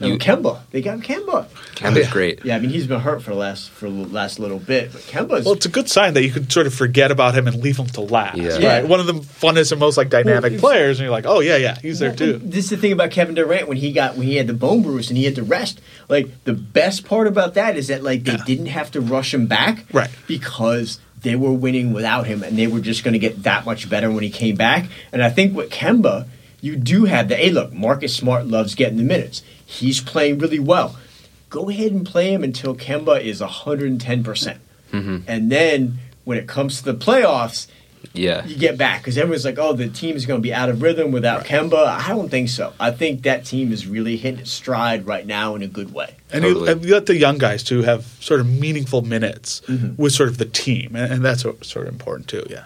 And 0.00 0.10
You- 0.10 0.18
Kemba, 0.18 0.58
they 0.72 0.80
got 0.80 0.98
Kemba. 1.00 1.46
Kemba's 1.76 2.08
great. 2.08 2.40
Yeah, 2.44 2.56
I 2.56 2.58
mean 2.58 2.70
he's 2.70 2.86
been 2.88 3.00
hurt 3.00 3.22
for 3.22 3.30
the 3.30 3.36
last 3.36 3.70
for 3.70 3.88
the 3.88 3.94
last 4.06 4.38
little 4.40 4.58
bit, 4.58 4.92
but 4.92 5.02
Kemba's 5.02 5.44
Well, 5.44 5.54
it's 5.54 5.66
a 5.66 5.68
good 5.68 5.88
sign 5.88 6.14
that 6.14 6.24
you 6.24 6.30
can 6.32 6.50
sort 6.50 6.66
of 6.66 6.74
forget 6.74 7.10
about 7.12 7.34
him 7.36 7.46
and 7.46 7.62
leave 7.62 7.76
him 7.76 7.86
to 7.88 8.00
last. 8.00 8.36
Yeah. 8.38 8.58
Yeah. 8.58 8.72
Right? 8.80 8.88
One 8.88 8.98
of 9.00 9.06
the 9.06 9.12
funnest 9.14 9.70
and 9.70 9.78
most 9.78 9.96
like 9.96 10.08
dynamic 10.10 10.52
Well, 10.52 10.60
players, 10.60 10.98
and 10.98 11.04
you're 11.04 11.12
like, 11.12 11.26
oh 11.26 11.38
yeah, 11.40 11.56
yeah, 11.56 11.78
he's 11.80 12.00
there 12.00 12.14
too. 12.14 12.40
This 12.42 12.64
is 12.64 12.70
the 12.70 12.76
thing 12.78 12.92
about 12.92 13.10
Kevin 13.12 13.34
Durant 13.36 13.68
when 13.68 13.76
he 13.76 13.92
got 13.92 14.16
when 14.16 14.26
he 14.26 14.36
had 14.36 14.48
the 14.48 14.54
bone 14.54 14.82
bruise 14.82 15.08
and 15.08 15.16
he 15.16 15.24
had 15.24 15.36
to 15.36 15.42
rest. 15.44 15.80
Like 16.08 16.42
the 16.44 16.52
best 16.54 17.04
part 17.04 17.26
about 17.28 17.54
that 17.54 17.76
is 17.76 17.86
that 17.88 18.02
like 18.02 18.24
they 18.24 18.32
Yeah. 18.32 18.44
didn't 18.44 18.66
have 18.66 18.90
to 18.92 19.00
rush 19.00 19.32
him 19.32 19.46
back, 19.46 19.84
Right. 19.92 20.10
Because 20.26 20.98
they 21.22 21.36
were 21.36 21.52
winning 21.52 21.92
without 21.92 22.26
him, 22.26 22.42
and 22.42 22.58
they 22.58 22.66
were 22.66 22.80
just 22.80 23.04
going 23.04 23.12
to 23.12 23.18
get 23.20 23.44
that 23.44 23.64
much 23.64 23.88
better 23.88 24.10
when 24.10 24.24
he 24.24 24.30
came 24.30 24.56
back. 24.56 24.86
And 25.12 25.22
I 25.22 25.30
think 25.30 25.54
with 25.54 25.70
Kemba, 25.70 26.26
you 26.62 26.76
do 26.76 27.04
have 27.04 27.28
the 27.28 27.36
hey, 27.36 27.50
look, 27.50 27.72
Marcus 27.74 28.16
Smart 28.16 28.46
loves 28.46 28.74
getting 28.74 28.96
the 28.96 29.04
minutes. 29.04 29.42
He's 29.66 30.00
playing 30.00 30.38
really 30.38 30.58
well. 30.58 30.96
Go 31.50 31.68
ahead 31.68 31.92
and 31.92 32.06
play 32.06 32.32
him 32.32 32.42
until 32.42 32.74
Kemba 32.74 33.20
is 33.20 33.40
110 33.42 34.24
percent, 34.24 34.60
and 34.92 35.50
then 35.52 35.98
when 36.24 36.38
it 36.38 36.46
comes 36.48 36.78
to 36.78 36.84
the 36.84 36.94
playoffs, 36.94 37.66
Yeah. 38.14 38.44
you 38.46 38.56
get 38.56 38.78
back 38.78 39.00
because 39.00 39.18
everyone's 39.18 39.44
like, 39.44 39.58
"Oh, 39.58 39.72
the 39.74 39.88
team 39.88 40.16
is 40.16 40.24
going 40.24 40.38
to 40.38 40.42
be 40.42 40.54
out 40.54 40.68
of 40.70 40.80
rhythm 40.82 41.10
without 41.12 41.44
Kemba." 41.44 41.86
I 41.86 42.08
don't 42.08 42.30
think 42.30 42.48
so. 42.48 42.72
I 42.80 42.90
think 42.90 43.22
that 43.22 43.44
team 43.44 43.70
is 43.72 43.86
really 43.86 44.16
hitting 44.16 44.40
its 44.40 44.50
stride 44.50 45.06
right 45.06 45.26
now 45.26 45.54
in 45.56 45.62
a 45.62 45.66
good 45.68 45.92
way. 45.92 46.14
And, 46.32 46.44
you, 46.44 46.54
Totally. 46.54 46.72
and 46.72 46.84
you 46.84 46.94
let 46.94 47.06
the 47.06 47.16
young 47.16 47.36
guys 47.38 47.62
too 47.62 47.82
have 47.82 48.04
sort 48.20 48.40
of 48.40 48.48
meaningful 48.48 49.02
minutes 49.02 49.60
Mm-hmm. 49.68 50.00
with 50.02 50.12
sort 50.14 50.28
of 50.30 50.38
the 50.38 50.46
team, 50.46 50.94
and, 50.96 51.12
and 51.12 51.24
that's 51.24 51.42
sort 51.42 51.64
sort 51.64 51.86
of 51.86 51.92
important 51.92 52.28
too. 52.28 52.46
Yeah. 52.48 52.64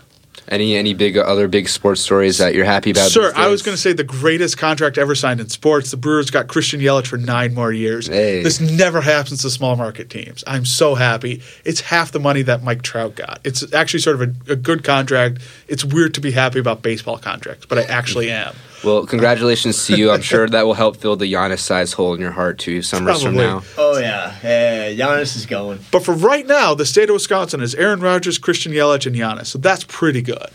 Any 0.48 0.76
any 0.76 0.94
big 0.94 1.16
other 1.16 1.48
big 1.48 1.68
sports 1.68 2.00
stories 2.00 2.38
that 2.38 2.54
you're 2.54 2.64
happy 2.64 2.90
about? 2.90 3.10
Sure, 3.10 3.28
these 3.28 3.36
I 3.36 3.48
was 3.48 3.62
going 3.62 3.74
to 3.74 3.80
say 3.80 3.92
the 3.92 4.04
greatest 4.04 4.58
contract 4.58 4.96
ever 4.96 5.14
signed 5.14 5.40
in 5.40 5.48
sports. 5.48 5.90
The 5.90 5.96
Brewers 5.96 6.30
got 6.30 6.46
Christian 6.48 6.80
Yelich 6.80 7.06
for 7.06 7.16
nine 7.16 7.54
more 7.54 7.72
years. 7.72 8.06
Hey. 8.06 8.42
This 8.42 8.60
never 8.60 9.00
happens 9.00 9.42
to 9.42 9.50
small 9.50 9.76
market 9.76 10.08
teams. 10.08 10.44
I'm 10.46 10.64
so 10.64 10.94
happy. 10.94 11.42
It's 11.64 11.80
half 11.80 12.12
the 12.12 12.20
money 12.20 12.42
that 12.42 12.62
Mike 12.62 12.82
Trout 12.82 13.16
got. 13.16 13.40
It's 13.44 13.72
actually 13.74 14.00
sort 14.00 14.20
of 14.20 14.48
a, 14.48 14.52
a 14.52 14.56
good 14.56 14.84
contract. 14.84 15.40
It's 15.68 15.84
weird 15.84 16.14
to 16.14 16.20
be 16.20 16.30
happy 16.30 16.58
about 16.58 16.82
baseball 16.82 17.18
contracts, 17.18 17.66
but 17.66 17.78
I 17.78 17.82
actually 17.82 18.30
am. 18.30 18.54
Well, 18.84 19.06
congratulations 19.06 19.86
to 19.86 19.96
you. 19.96 20.10
I'm 20.10 20.22
sure 20.22 20.48
that 20.48 20.66
will 20.66 20.74
help 20.74 20.96
fill 20.96 21.16
the 21.16 21.32
Giannis 21.32 21.60
size 21.60 21.92
hole 21.92 22.14
in 22.14 22.20
your 22.20 22.30
heart 22.30 22.58
too. 22.58 22.82
Summers 22.82 23.22
from 23.22 23.36
now. 23.36 23.62
Oh 23.76 23.98
yeah, 23.98 24.34
yeah. 24.42 24.90
Giannis 24.92 25.36
is 25.36 25.46
going. 25.46 25.80
But 25.90 26.04
for 26.04 26.14
right 26.14 26.46
now, 26.46 26.74
the 26.74 26.86
state 26.86 27.08
of 27.08 27.14
Wisconsin 27.14 27.60
is 27.62 27.74
Aaron 27.74 28.00
Rodgers, 28.00 28.38
Christian 28.38 28.72
Yelich, 28.72 29.06
and 29.06 29.16
Giannis. 29.16 29.46
So 29.46 29.58
that's 29.58 29.84
pretty 29.84 30.22
good. 30.22 30.50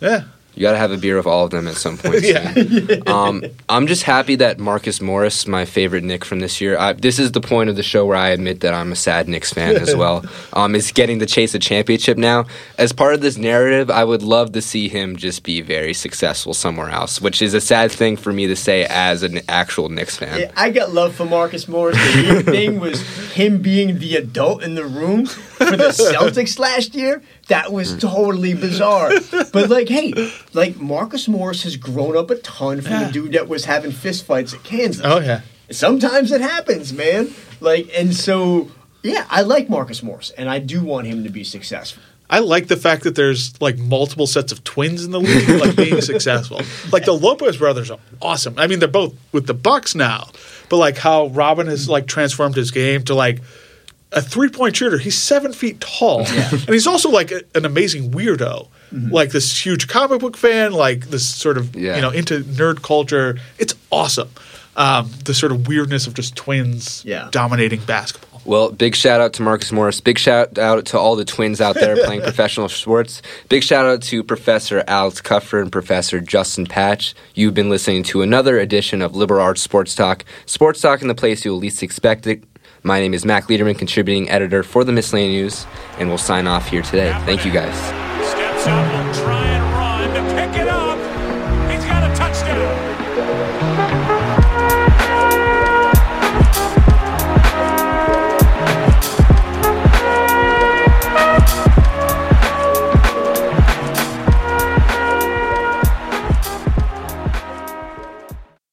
Yeah. 0.00 0.24
You 0.56 0.62
got 0.62 0.72
to 0.72 0.78
have 0.78 0.90
a 0.90 0.96
beer 0.96 1.16
with 1.18 1.26
all 1.26 1.44
of 1.44 1.50
them 1.50 1.68
at 1.68 1.76
some 1.76 1.98
point. 1.98 2.16
Yeah. 2.26 2.52
soon. 2.54 3.02
um, 3.06 3.44
I'm 3.68 3.86
just 3.86 4.02
happy 4.02 4.36
that 4.36 4.58
Marcus 4.58 5.02
Morris, 5.02 5.46
my 5.46 5.66
favorite 5.66 6.02
Knick 6.02 6.24
from 6.24 6.40
this 6.40 6.60
year, 6.62 6.78
I, 6.78 6.94
this 6.94 7.18
is 7.18 7.32
the 7.32 7.42
point 7.42 7.68
of 7.68 7.76
the 7.76 7.82
show 7.82 8.06
where 8.06 8.16
I 8.16 8.30
admit 8.30 8.60
that 8.60 8.72
I'm 8.72 8.90
a 8.90 8.96
sad 8.96 9.28
Knicks 9.28 9.52
fan 9.52 9.76
as 9.76 9.94
well. 10.02 10.24
Um, 10.54 10.74
is 10.74 10.90
getting 10.92 11.18
to 11.18 11.26
chase 11.26 11.54
a 11.54 11.58
championship 11.58 12.16
now. 12.16 12.46
As 12.78 12.92
part 12.92 13.14
of 13.14 13.20
this 13.20 13.36
narrative, 13.36 13.90
I 13.90 14.02
would 14.02 14.22
love 14.22 14.52
to 14.52 14.62
see 14.62 14.88
him 14.88 15.16
just 15.16 15.42
be 15.42 15.60
very 15.60 15.92
successful 15.92 16.54
somewhere 16.54 16.88
else, 16.88 17.20
which 17.20 17.42
is 17.42 17.52
a 17.52 17.60
sad 17.60 17.92
thing 17.92 18.16
for 18.16 18.32
me 18.32 18.46
to 18.46 18.56
say 18.56 18.86
as 18.88 19.22
an 19.22 19.40
actual 19.48 19.90
Knicks 19.90 20.16
fan. 20.16 20.40
Yeah, 20.40 20.52
I 20.56 20.70
got 20.70 20.92
love 20.92 21.14
for 21.14 21.26
Marcus 21.26 21.68
Morris. 21.68 21.96
The 21.96 22.22
weird 22.32 22.44
thing 22.46 22.80
was 22.80 23.02
him 23.34 23.60
being 23.60 23.98
the 23.98 24.16
adult 24.16 24.62
in 24.62 24.74
the 24.74 24.86
room 24.86 25.26
for 25.26 25.66
the 25.76 25.88
Celtics 25.88 26.58
last 26.58 26.94
year. 26.94 27.22
That 27.48 27.72
was 27.72 27.92
hmm. 27.92 27.98
totally 27.98 28.54
bizarre. 28.54 29.10
But 29.52 29.70
like, 29.70 29.88
hey, 29.88 30.12
like 30.52 30.76
Marcus 30.76 31.28
Morris 31.28 31.62
has 31.62 31.76
grown 31.76 32.16
up 32.16 32.30
a 32.30 32.36
ton 32.36 32.80
from 32.80 32.92
Yeah. 32.92 33.04
the 33.04 33.12
dude 33.12 33.32
that 33.32 33.48
was 33.48 33.64
having 33.64 33.92
fistfights 33.92 34.54
at 34.54 34.62
Kansas. 34.64 35.02
Oh 35.04 35.20
yeah. 35.20 35.42
Sometimes 35.70 36.32
it 36.32 36.40
happens, 36.40 36.92
man. 36.92 37.34
Like, 37.60 37.88
and 37.96 38.14
so 38.14 38.70
yeah, 39.02 39.26
I 39.30 39.42
like 39.42 39.68
Marcus 39.68 40.02
Morris, 40.02 40.30
and 40.30 40.48
I 40.48 40.58
do 40.58 40.82
want 40.82 41.06
him 41.06 41.24
to 41.24 41.30
be 41.30 41.44
successful. 41.44 42.02
I 42.28 42.40
like 42.40 42.66
the 42.66 42.76
fact 42.76 43.04
that 43.04 43.14
there's 43.14 43.60
like 43.60 43.78
multiple 43.78 44.26
sets 44.26 44.50
of 44.50 44.64
twins 44.64 45.04
in 45.04 45.12
the 45.12 45.20
league, 45.20 45.60
like 45.60 45.76
being 45.76 46.00
successful. 46.12 46.60
Like 46.90 47.04
the 47.04 47.12
Lopez 47.12 47.56
brothers 47.56 47.90
are 47.90 48.00
awesome. 48.20 48.54
I 48.58 48.66
mean, 48.66 48.80
they're 48.80 48.88
both 48.88 49.14
with 49.32 49.46
the 49.46 49.54
Bucks 49.54 49.94
now, 49.94 50.28
but 50.68 50.78
like 50.78 50.98
how 50.98 51.28
Robin 51.28 51.68
has 51.68 51.88
like 51.88 52.08
transformed 52.08 52.56
his 52.56 52.72
game 52.72 53.04
to 53.04 53.14
like 53.14 53.42
a 54.16 54.20
three 54.22 54.48
point 54.48 54.74
shooter. 54.76 54.98
He's 54.98 55.16
seven 55.16 55.52
feet 55.52 55.80
tall, 55.80 56.26
and 56.26 56.68
he's 56.68 56.86
also 56.88 57.08
like 57.10 57.30
a- 57.30 57.42
an 57.54 57.64
amazing 57.64 58.10
weirdo. 58.12 58.68
Like 58.92 59.30
this 59.30 59.64
huge 59.66 59.88
comic 59.88 60.20
book 60.20 60.36
fan, 60.36 60.72
like 60.72 61.10
this 61.10 61.26
sort 61.28 61.58
of 61.58 61.76
Yeah. 61.76 61.96
you 61.96 62.02
know 62.02 62.10
into 62.10 62.40
nerd 62.44 62.82
culture. 62.82 63.38
It's 63.58 63.74
awesome. 63.92 64.28
Um, 64.76 65.10
the 65.24 65.34
sort 65.34 65.52
of 65.52 65.66
weirdness 65.68 66.06
of 66.06 66.14
just 66.14 66.34
twins 66.36 67.02
Yeah. 67.04 67.28
dominating 67.30 67.80
basketball. 67.80 68.42
Well, 68.44 68.70
big 68.70 68.94
shout 68.94 69.20
out 69.20 69.32
to 69.34 69.42
Marcus 69.42 69.72
Morris. 69.72 70.00
Big 70.00 70.18
shout 70.18 70.56
out 70.56 70.84
to 70.86 70.98
all 70.98 71.16
the 71.16 71.24
twins 71.24 71.60
out 71.60 71.74
there 71.74 71.96
playing 72.04 72.20
professional 72.30 72.68
sports. 72.68 73.20
Big 73.48 73.64
shout 73.64 73.86
out 73.86 74.02
to 74.02 74.22
Professor 74.22 74.84
Alex 74.86 75.20
Cuffer 75.20 75.60
and 75.60 75.72
Professor 75.72 76.20
Justin 76.20 76.64
Patch. 76.66 77.14
You've 77.34 77.54
been 77.54 77.68
listening 77.70 78.04
to 78.04 78.22
another 78.22 78.58
edition 78.60 79.02
of 79.02 79.16
Liberal 79.16 79.42
Arts 79.42 79.62
Sports 79.62 79.94
Talk. 79.96 80.24
Sports 80.46 80.80
Talk 80.80 81.02
in 81.02 81.08
the 81.08 81.14
place 81.14 81.44
you'll 81.44 81.58
least 81.58 81.82
expect 81.82 82.26
it. 82.28 82.44
My 82.86 83.00
name 83.00 83.14
is 83.14 83.24
Mac 83.24 83.48
Liederman, 83.48 83.74
contributing 83.74 84.30
editor 84.30 84.62
for 84.62 84.84
the 84.84 84.92
Miscellaneous 84.92 85.66
and 85.98 86.08
we'll 86.08 86.18
sign 86.18 86.46
off 86.46 86.68
here 86.68 86.82
today. 86.82 87.10
Thank 87.24 87.44
you 87.44 87.50
guys. 87.50 87.74